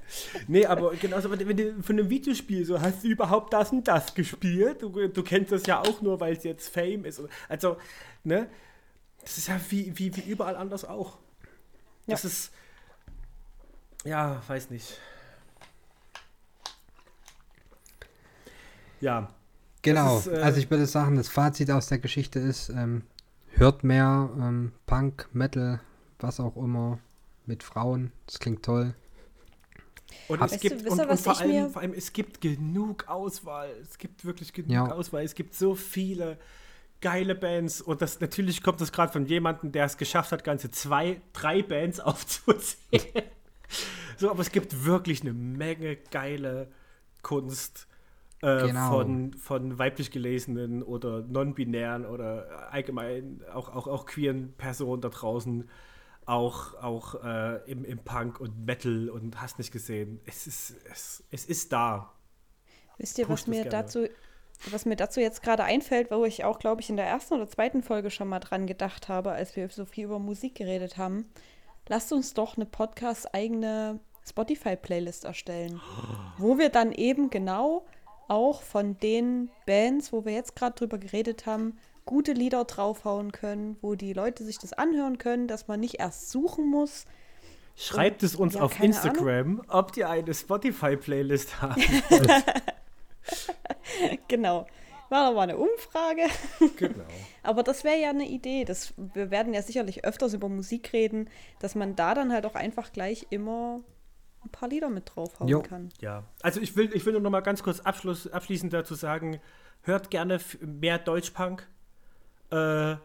[0.49, 4.15] nee, aber genauso, wenn du von einem Videospiel so, hast du überhaupt das und das
[4.15, 4.83] gespielt?
[4.83, 7.23] Du, du kennst das ja auch nur, weil es jetzt Fame ist.
[7.49, 7.77] Also,
[8.25, 8.49] ne?
[9.23, 11.19] Das ist ja wie, wie, wie überall anders auch.
[12.07, 12.53] Das ist,
[14.05, 14.99] ja, weiß nicht.
[19.01, 19.29] Ja,
[19.83, 23.03] Genau, ist, äh, also ich würde sagen, das Fazit aus der Geschichte ist, ähm,
[23.53, 25.81] hört mehr ähm, Punk, Metal,
[26.19, 26.99] was auch immer
[27.47, 28.13] mit Frauen.
[28.27, 28.95] Das klingt toll.
[30.29, 33.71] Und Hab- es du, gibt und, und allem, vor allem es gibt genug Auswahl.
[33.81, 34.91] Es gibt wirklich genug Ja.
[34.93, 35.25] Auswahl.
[35.25, 36.39] Es gibt so viele
[37.01, 40.71] geile Bands und das natürlich kommt das gerade von jemandem, der es geschafft hat, ganze
[40.71, 43.25] zwei, drei Bands aufzuzählen.
[44.19, 46.71] so, aber es gibt wirklich eine Menge geile
[47.23, 47.87] Kunst
[48.43, 48.91] äh, Genau.
[48.91, 55.69] von, von weiblich gelesenen oder non-binären oder allgemein auch, auch, auch queeren Personen da draußen
[56.27, 60.21] auch, auch äh, im, im Punk und Metal und hast nicht gesehen.
[60.27, 62.13] Es ist, es, es ist da.
[62.99, 63.71] Wisst ihr, was Pusht mir gerne.
[63.71, 64.07] dazu,
[64.71, 67.49] was mir dazu jetzt gerade einfällt, wo ich auch, glaube ich, in der ersten oder
[67.49, 71.25] zweiten Folge schon mal dran gedacht habe, als wir so viel über Musik geredet haben.
[71.89, 75.81] Lasst uns doch eine Podcast-eigene Spotify-Playlist erstellen,
[76.39, 77.87] wo wir dann eben genau
[78.31, 83.77] auch von den Bands, wo wir jetzt gerade drüber geredet haben, gute Lieder draufhauen können,
[83.83, 87.07] wo die Leute sich das anhören können, dass man nicht erst suchen muss.
[87.77, 91.81] Schreibt es uns ja, auf Instagram, ob ihr eine Spotify-Playlist habt.
[94.29, 94.67] Genau.
[95.09, 96.23] War doch mal eine Umfrage.
[96.77, 97.05] genau.
[97.43, 98.65] Aber das wäre ja eine Idee.
[98.65, 101.29] Das, wir werden ja sicherlich öfters über Musik reden,
[101.59, 103.81] dass man da dann halt auch einfach gleich immer
[104.45, 105.63] ein paar Lieder mit draufhauen Jo.
[105.63, 105.91] kann.
[106.01, 109.41] Ja, also ich will, ich will nur noch mal ganz kurz Abschluss, abschließend dazu sagen,
[109.83, 111.67] hört gerne mehr Deutschpunk.
[112.51, 112.97] Äh,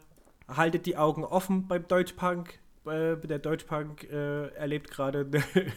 [0.47, 2.59] haltet die Augen offen beim Deutschpunk.
[2.85, 5.71] Äh, der Deutschpunk äh, erlebt gerade eine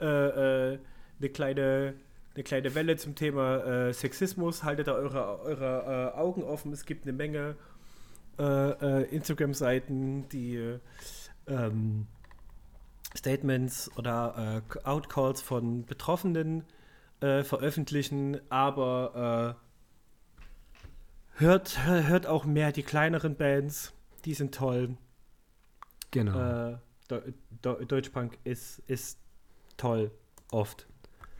[0.00, 0.78] äh, äh,
[1.18, 1.94] ne kleine,
[2.34, 4.64] eine kleine Welle zum Thema äh, Sexismus.
[4.64, 6.72] Haltet da eure, eure äh, Augen offen.
[6.72, 7.56] Es gibt eine Menge
[8.38, 10.78] äh, äh, Instagram-Seiten, die äh,
[11.46, 12.06] ähm,
[13.16, 16.64] Statements oder äh, Outcalls von Betroffenen
[17.20, 19.56] äh, veröffentlichen, aber
[21.38, 23.92] äh, hört, hör- hört auch mehr die kleineren Bands,
[24.24, 24.96] die sind toll.
[26.10, 26.38] Genau.
[26.72, 26.78] Äh,
[27.08, 29.18] Deu- Deu- Deutschpunk ist, ist
[29.76, 30.10] toll.
[30.50, 30.86] Oft.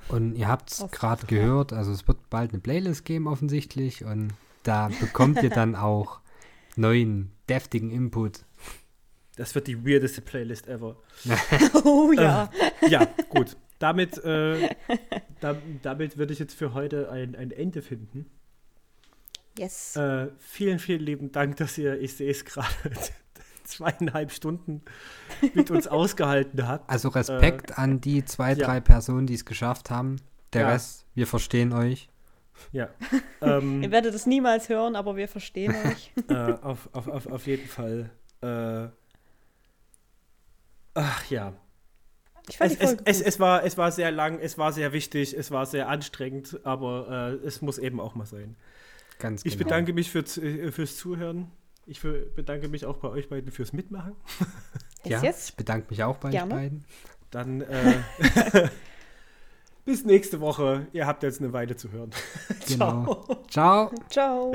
[0.08, 4.34] Und ihr habt es gerade gehört, also es wird bald eine Playlist geben offensichtlich und
[4.62, 6.20] da bekommt ihr dann auch
[6.76, 8.43] neuen, deftigen Input.
[9.36, 10.96] Das wird die weirdeste Playlist ever.
[11.84, 12.50] Oh ja.
[12.88, 13.56] Ja, gut.
[13.78, 14.68] Damit, äh,
[15.40, 18.30] da, damit würde ich jetzt für heute ein, ein Ende finden.
[19.58, 19.96] Yes.
[19.96, 22.68] Äh, vielen, vielen lieben Dank, dass ihr, ich sehe es gerade,
[23.64, 24.82] zweieinhalb Stunden
[25.54, 26.88] mit uns ausgehalten habt.
[26.88, 28.66] Also Respekt an die zwei, ja.
[28.66, 30.16] drei Personen, die es geschafft haben.
[30.52, 30.68] Der Ja.
[30.70, 32.08] Rest, wir verstehen euch.
[32.72, 32.88] Ja.
[33.40, 36.12] Ähm, Ihr werdet es niemals hören, aber wir verstehen euch.
[36.30, 38.08] äh, auf, auf, auf, auf jeden Fall.
[40.94, 41.52] Ach ja.
[42.48, 43.26] Ich fand Es, die es, Folge es, gut.
[43.26, 47.38] es, war, es war sehr lang, es war sehr wichtig, es war sehr anstrengend, aber
[47.42, 48.56] äh, es muss eben auch mal sein.
[49.18, 49.64] Ganz Ich genau.
[49.64, 51.50] bedanke mich für, äh, fürs Zuhören.
[51.86, 54.14] Ich für, bedanke mich auch bei euch beiden fürs Mitmachen.
[55.04, 55.50] Ja, yes.
[55.50, 56.54] ich bedanke mich auch bei euch Gerne.
[56.54, 56.84] beiden.
[57.30, 58.00] Dann äh,
[59.84, 60.86] bis nächste Woche.
[60.92, 62.10] Ihr habt jetzt eine Weile zu hören.
[62.66, 63.26] Genau.
[63.50, 63.92] Ciao.
[64.08, 64.54] Ciao.